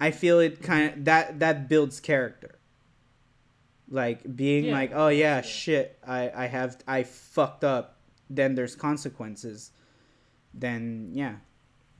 [0.00, 2.58] I feel it kind of that that builds character.
[3.88, 7.96] Like being Yeah, like, oh yeah, shit, I I have I fucked up.
[8.28, 9.70] Then there's consequences.
[10.52, 11.36] Then yeah,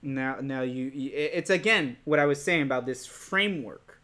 [0.03, 4.01] now now you, you it's again what I was saying about this framework.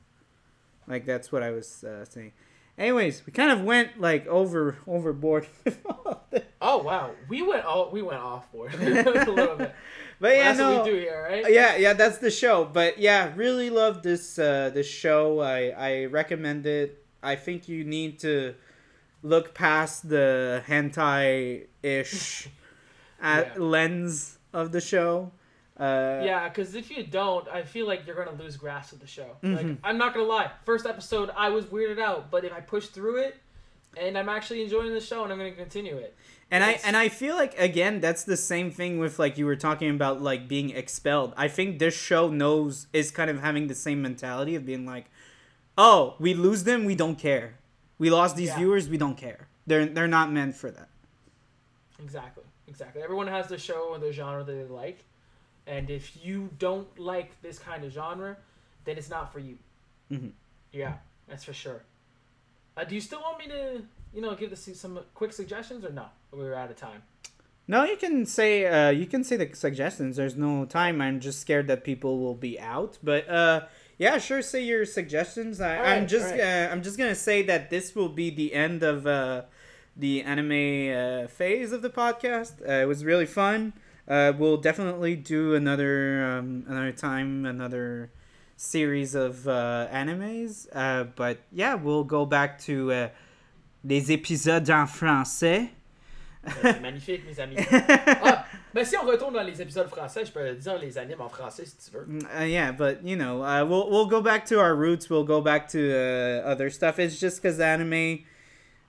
[0.87, 2.33] Like that's what I was uh, saying.
[2.79, 5.47] Anyways, we kind of went like over overboard.
[6.65, 9.75] Oh wow, we went all we went off board a little bit.
[10.23, 11.45] But yeah, That's no, what we do here, right?
[11.59, 12.57] yeah, yeah, that's the show.
[12.79, 15.41] But yeah, really love this uh, this show.
[15.41, 16.89] I I recommend it.
[17.33, 18.55] I think you need to
[19.33, 22.49] look past the hentai ish
[23.23, 23.53] Yeah.
[23.57, 25.31] lens of the show.
[25.79, 29.07] Uh, Yeah, because if you don't, I feel like you're gonna lose grasp of the
[29.19, 29.31] show.
[29.43, 29.79] Like Mhm.
[29.87, 33.17] I'm not gonna lie, first episode I was weirded out, but if I push through
[33.27, 33.35] it,
[34.03, 36.13] and I'm actually enjoying the show, and I'm gonna continue it.
[36.53, 39.57] And I and I feel like again that's the same thing with like you were
[39.57, 41.33] talking about like being expelled.
[41.35, 45.07] I think this show knows is kind of having the same mentality of being like,
[45.79, 47.55] "Oh, we lose them, we don't care.
[47.99, 48.59] We lost these Yeah.
[48.59, 49.49] viewers, we don't care.
[49.67, 50.91] They're they're not meant for that."
[51.99, 53.01] Exactly, exactly.
[53.03, 55.05] Everyone has their show and their genre that they like,
[55.67, 58.37] and if you don't like this kind of genre,
[58.85, 59.57] then it's not for you.
[60.11, 60.33] Mhm.
[60.73, 60.99] Yeah,
[61.29, 61.83] that's for sure.
[62.77, 65.91] Uh, do you still want me to, you know, give this some quick suggestions or
[65.93, 66.07] no?
[66.33, 67.03] We're out of time.
[67.69, 70.17] No, you can say uh, you can say the suggestions.
[70.17, 71.01] There's no time.
[71.01, 72.99] I'm just scared that people will be out.
[73.03, 73.67] But uh,
[73.99, 74.43] yeah, sure.
[74.43, 75.61] Say your suggestions.
[75.61, 76.41] I, right, just right.
[76.41, 79.43] uh, I'm just gonna say that this will be the end of uh,
[79.97, 82.61] the anime uh, phase of the podcast.
[82.67, 83.75] Uh, it was really fun.
[84.09, 88.11] Uh, we'll definitely do another um, another time another
[88.57, 90.67] series of uh, animes.
[90.73, 93.09] Uh, but yeah, we'll go back to uh,
[93.85, 95.71] les épisodes en français.
[96.63, 97.57] C'est magnifique, mes amis.
[97.71, 98.45] Ah,
[98.85, 101.77] si on retourne dans les épisodes français, je peux dire les animes en français si
[101.77, 102.05] tu veux.
[102.07, 105.09] Mm, Uh, yeah, but you know, uh, we'll we'll go back to our roots.
[105.09, 106.99] We'll go back to uh, other stuff.
[106.99, 108.25] It's just because anime,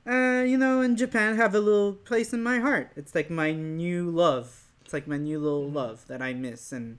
[0.08, 2.92] uh, you know, in Japan have a little place in my heart.
[2.96, 4.64] It's like my new love.
[4.84, 6.98] It's like my new little love that I miss, and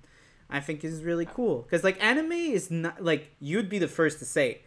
[0.48, 1.62] I think is really cool.
[1.62, 4.60] Because like anime is not like you'd be the first to say,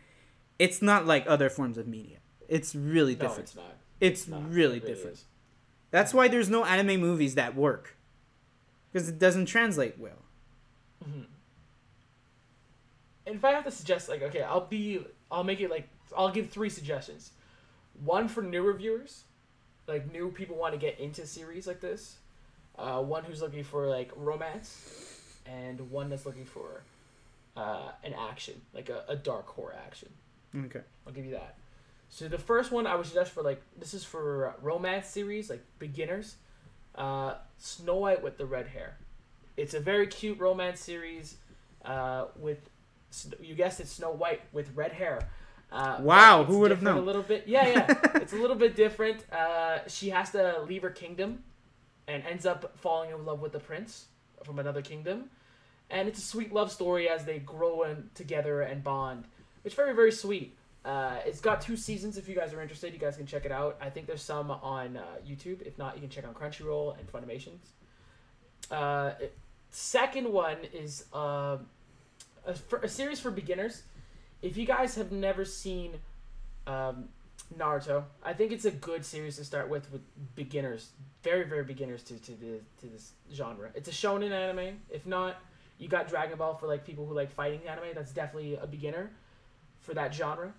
[0.59, 2.17] it's not like other forms of media.
[2.49, 3.37] It's really different.
[3.37, 3.75] No, it's not.
[4.01, 4.51] it's not.
[4.51, 5.13] really It different.
[5.17, 5.25] is.
[5.91, 7.95] That's why there's no anime movies that work.
[8.91, 10.19] Because it doesn't translate well.
[13.25, 16.31] And if I have to suggest, like, okay, I'll be, I'll make it like, I'll
[16.31, 17.31] give three suggestions.
[18.03, 19.23] One for new reviewers,
[19.85, 22.15] like new people want to get into series like this.
[22.77, 26.83] Uh, one who's looking for like romance, and one that's looking for
[27.57, 30.09] uh, an action, like a, a dark horror action.
[30.55, 30.81] Okay.
[31.05, 31.55] I'll give you that.
[32.09, 35.63] So the first one I would suggest for like this is for romance series like
[35.79, 36.35] beginners.
[36.95, 38.97] Uh, Snow White with the red hair.
[39.55, 41.37] It's a very cute romance series
[41.85, 42.69] uh, with
[43.41, 45.27] you guessed it Snow White with red hair.
[45.71, 46.97] Uh, Wow, who would have known?
[46.97, 47.99] A little bit, yeah, yeah.
[48.15, 49.29] it's a little bit different.
[49.31, 51.43] Uh, she has to leave her kingdom,
[52.07, 54.05] and ends up falling in love with the prince
[54.43, 55.29] from another kingdom,
[55.89, 59.25] and it's a sweet love story as they grow in together and bond.
[59.63, 60.56] It's very very sweet.
[60.87, 62.17] Uh, it's got two seasons.
[62.17, 63.75] If you guys are interested, you guys can check it out.
[63.81, 65.61] I think there's some on uh, YouTube.
[65.63, 67.57] If not, you can check on Crunchyroll and Funimations.
[68.71, 69.11] Uh,
[69.69, 71.57] second one is uh,
[72.45, 73.83] a, for, a series for beginners.
[74.41, 75.95] If you guys have never seen
[76.67, 77.09] um,
[77.57, 80.01] Naruto, I think it's a good series to start with with
[80.35, 80.91] beginners,
[81.21, 83.71] very very beginners to to the to this genre.
[83.75, 84.77] It's a shonen anime.
[84.89, 85.41] If not,
[85.79, 87.87] you got Dragon Ball for like people who like fighting anime.
[87.93, 89.11] That's definitely a beginner
[89.81, 90.53] for that genre.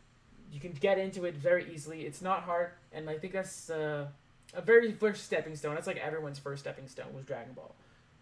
[0.50, 2.02] You can get into it very easily.
[2.02, 4.06] It's not hard, and I think that's uh,
[4.54, 5.74] a very first stepping stone.
[5.74, 7.74] That's like everyone's first stepping stone was Dragon Ball,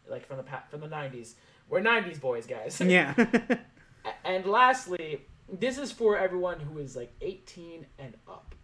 [0.09, 1.35] like from the pa- from the '90s.
[1.69, 2.81] We're '90s boys, guys.
[2.81, 3.15] Yeah.
[4.25, 5.23] And lastly,
[5.53, 8.55] this is for everyone who is like 18 and up.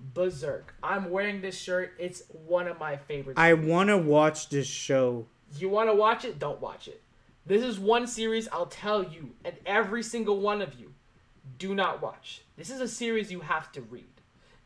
[0.00, 0.74] Berserk.
[0.82, 1.94] I'm wearing this shirt.
[1.98, 3.38] It's one of my favorites.
[3.38, 5.26] I want to watch this show.
[5.56, 6.38] You want to watch it?
[6.38, 7.02] Don't watch it.
[7.46, 10.92] This is one series I'll tell you, and every single one of you,
[11.58, 12.42] do not watch.
[12.56, 14.08] This is a series you have to read.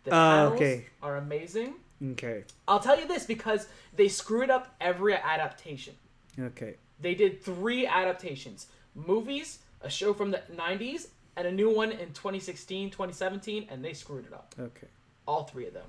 [0.05, 0.87] The Uh, panels okay.
[1.03, 1.75] are amazing.
[2.13, 2.45] Okay.
[2.67, 5.95] I'll tell you this because they screwed up every adaptation.
[6.39, 6.77] Okay.
[7.01, 12.13] They did three adaptations movies, a show from the 90s, and a new one in
[12.13, 14.55] 2016, 2017, and they screwed it up.
[14.59, 14.89] Okay.
[15.27, 15.87] All three of them.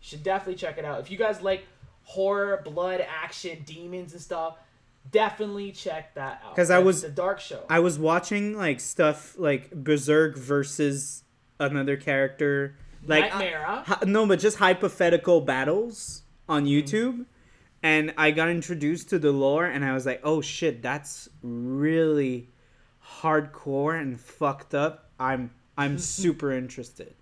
[0.00, 0.98] You should definitely check it out.
[1.00, 1.64] If you guys like
[2.02, 4.56] horror, blood, action, demons, and stuff,
[5.10, 6.54] definitely check that out.
[6.54, 7.64] Because I was- The Dark Show.
[7.68, 11.24] I was watching like stuff like Berserk versus
[11.58, 12.76] another character.
[13.06, 13.64] Like uh, Nightmare.
[13.64, 16.72] hi- no, but just hypothetical battles on mm-hmm.
[16.72, 17.26] YouTube.
[17.82, 22.48] And I got introduced to the lore and I was like, "Oh shit, that's really
[23.20, 27.14] hardcore and fucked up." I'm I'm super interested.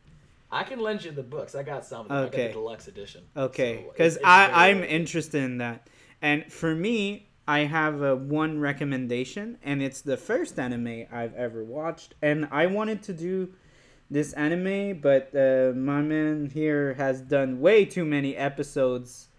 [0.53, 1.55] I can lend you the books.
[1.55, 2.17] I got some them.
[2.17, 2.47] I got Okay.
[2.49, 3.23] the deluxe edition.
[3.35, 5.89] Okay, because I I'm interested in that,
[6.21, 11.65] and for me, I have a one recommendation, and it's the first anime I've ever
[11.65, 12.15] watched.
[12.23, 13.53] And I wanted to do
[14.09, 19.31] this anime, but uh, my man here has done way too many episodes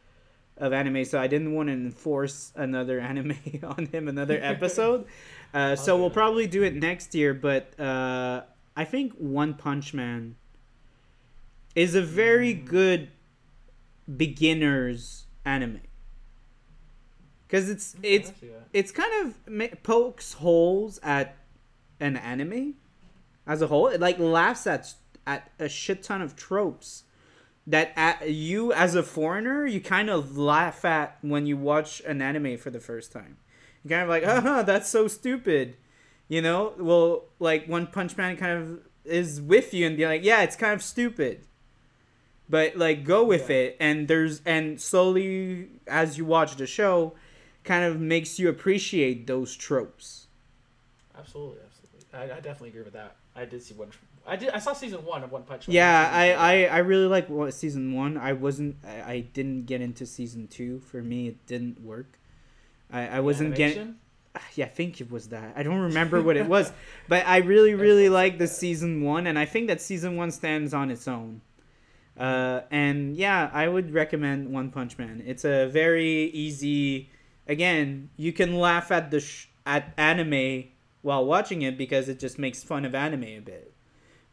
[0.57, 5.05] of anime, so I didn't want to enforce another anime on him, another episode.
[5.53, 8.41] Uh, so we'll probably do it next year, but uh,
[8.73, 10.37] I think One Punch Man
[11.75, 13.09] is a very good
[14.07, 15.81] beginner's anime
[17.51, 18.67] because it's it's I see that.
[18.71, 21.35] it's kind of pokes holes at
[21.99, 22.75] an anime
[23.45, 23.87] as a whole.
[23.87, 24.93] It like laughs at
[25.27, 27.03] at a shit ton of tropes
[27.67, 32.21] that at you as a foreigner you kind of laugh at when you watch an
[32.21, 33.37] anime for the first time.
[33.83, 35.75] You kind of like, uh that's so stupid.
[36.29, 40.23] You know, well, like One Punch Man kind of is with you and be like,
[40.23, 41.45] yeah, it's kind of stupid.
[42.49, 43.57] But like go with Yeah.
[43.57, 47.13] it and there's and slowly as you watch the show
[47.63, 50.27] kind of makes you appreciate those tropes.
[51.17, 52.33] Absolutely, absolutely.
[52.33, 53.15] I, I definitely agree with that.
[53.35, 53.89] I did see one.
[54.25, 54.49] I did.
[54.49, 55.75] I saw season one of One Punch Man.
[55.75, 56.33] Yeah, I.
[56.33, 58.17] I, I really like what season one.
[58.17, 60.79] I wasn't I, I didn't get into season two.
[60.79, 62.19] For me it didn't work.
[62.91, 63.95] I, I wasn't getting
[64.55, 65.53] yeah, I think it was that.
[65.55, 66.71] I don't remember what it was.
[67.07, 70.73] But I really, really like the season one and I think that season one stands
[70.73, 71.41] on its own.
[72.17, 75.23] Uh, and yeah, I would recommend One Punch Man.
[75.25, 77.09] It's a very easy.
[77.47, 80.65] Again, you can laugh at the sh- at anime
[81.01, 83.73] while watching it because it just makes fun of anime a bit.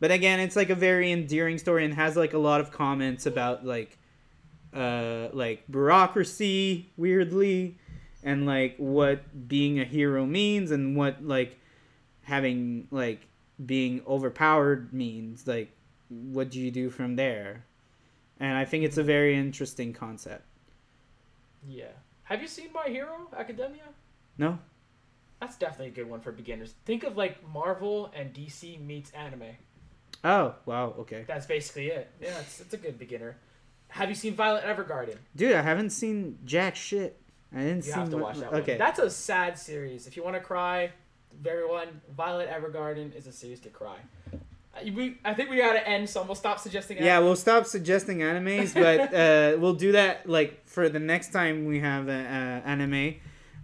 [0.00, 3.26] But again, it's like a very endearing story and has like a lot of comments
[3.26, 3.98] about like,
[4.72, 7.78] uh, like bureaucracy weirdly,
[8.22, 11.58] and like what being a hero means and what like
[12.22, 13.26] having like
[13.64, 15.46] being overpowered means.
[15.46, 15.72] Like,
[16.08, 17.64] what do you do from there?
[18.38, 20.44] And I think it's a very interesting concept.
[21.66, 21.86] Yeah.
[22.28, 23.84] Have you seen My Hero Academia?
[24.36, 24.58] No,
[25.40, 26.74] That's definitely a good one for beginners.
[26.84, 29.56] Think of like Marvel and DC meets anime.
[30.24, 32.10] oh wow, okay, That's basically it.
[32.20, 33.36] Yeah, it's, it's a good beginner.
[33.88, 35.16] Have you seen Violet Evergarden?
[35.34, 37.20] dude, I haven't seen jack shit.
[37.54, 38.78] I didn't You see have to watch that Okay, one.
[38.78, 40.06] That's a sad series.
[40.06, 40.90] If you want to cry,
[41.46, 43.96] everyone, Violet Evergarden is a series to cry.
[44.84, 46.98] We, I think we gotta end, so we'll stop suggesting.
[47.02, 51.64] Yeah, we'll stop suggesting animes, but uh, we'll do that like for the next time
[51.66, 53.14] we have an uh, anime.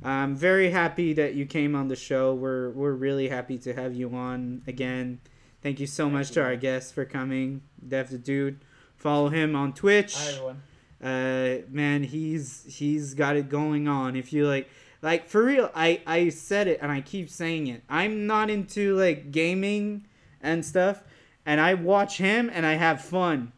[0.02, 2.34] I'm very happy that you came on the show.
[2.34, 5.20] We're we're really happy to have you on again.
[5.62, 6.34] Thank you so Thank much you.
[6.34, 8.58] to our guests for coming, Dev the Dude.
[8.96, 10.14] Follow him on Twitch.
[10.16, 10.62] Hi everyone.
[11.02, 14.68] uh man he's he's got it going on if you like
[15.02, 18.96] like for real i i said it and i keep saying it i'm not into
[18.96, 20.06] like gaming
[20.44, 21.02] and stuff
[21.46, 23.52] and i watch him and i have fun.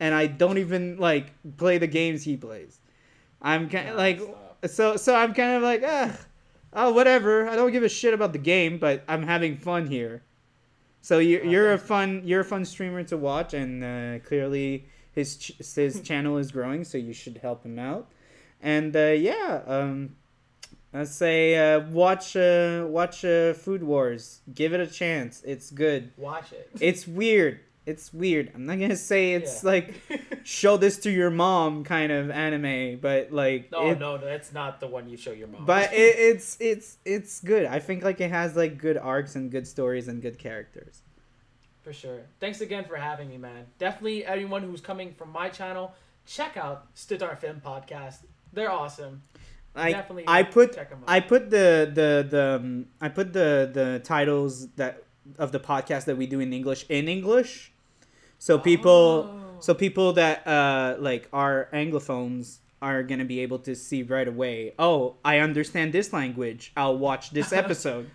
[0.00, 2.80] And i don't even like play the games he plays.
[3.42, 4.20] I'm kind of like
[4.66, 6.16] so so i'm kind of like ah
[6.72, 7.48] oh whatever.
[7.48, 10.22] I don't give a shit about the game but i'm having fun here.
[11.00, 14.86] So you're, Oh, you're a fun you're a fun streamer to watch and uh, clearly
[15.12, 18.10] his ch- his channel is growing so you should help him out.
[18.60, 20.16] And uh, yeah um
[20.92, 26.10] let's say uh, watch uh, watch uh, food wars give it a chance it's good
[26.16, 26.70] Watch it.
[26.80, 29.70] it's weird it's weird i'm not gonna say it's Yeah.
[29.70, 29.94] like
[30.44, 34.52] show this to your mom kind of anime but like no, it- no, no, that's
[34.52, 35.64] not the one you show your mom.
[35.64, 35.96] but it,
[36.30, 40.08] it's it's it's good i think like it has like good arcs and good stories
[40.08, 41.02] and good characters
[41.82, 42.20] For sure.
[42.38, 43.64] Thanks again for having me, man.
[43.78, 45.94] Definitely everyone who's coming from my channel,
[46.26, 48.18] check out Stidar Film Podcast.
[48.52, 49.22] They're awesome.
[49.78, 51.04] I Definitely I put check 'em out.
[51.08, 55.04] I put the the the um, I put the the titles that
[55.38, 57.72] of the podcast that we do in English in English,
[58.38, 59.56] so people Oh.
[59.60, 64.72] so people that uh like are anglophones are gonna be able to see right away.
[64.78, 66.72] Oh, I understand this language.
[66.76, 68.10] I'll watch this episode.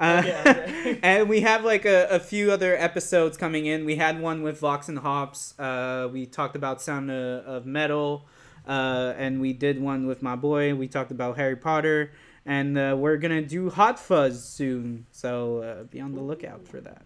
[0.00, 0.98] Uh, okay.
[1.02, 3.84] and we have like a, a few other episodes coming in.
[3.84, 5.58] We had one with Vox and Hops.
[5.58, 8.24] Uh, we talked about Sound of, of Metal.
[8.68, 10.74] Uh, and we did one with my boy.
[10.74, 12.12] We talked about Harry Potter.
[12.44, 15.06] And uh, we're going to do Hot Fuzz soon.
[15.10, 17.02] So uh, be on the lookout for that.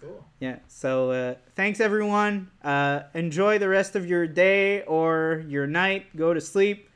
[0.00, 0.24] Cool.
[0.40, 0.58] Yeah.
[0.68, 2.50] So uh, thanks, everyone.
[2.62, 6.16] Uh, enjoy the rest of your day or your night.
[6.16, 6.88] Go to sleep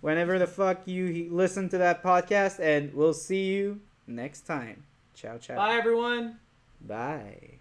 [0.00, 2.60] whenever the fuck you listen to that podcast.
[2.60, 4.84] And we'll see you next time.
[5.14, 5.56] Ciao, ciao.
[5.56, 6.38] Bye, everyone.
[6.80, 7.58] Bye.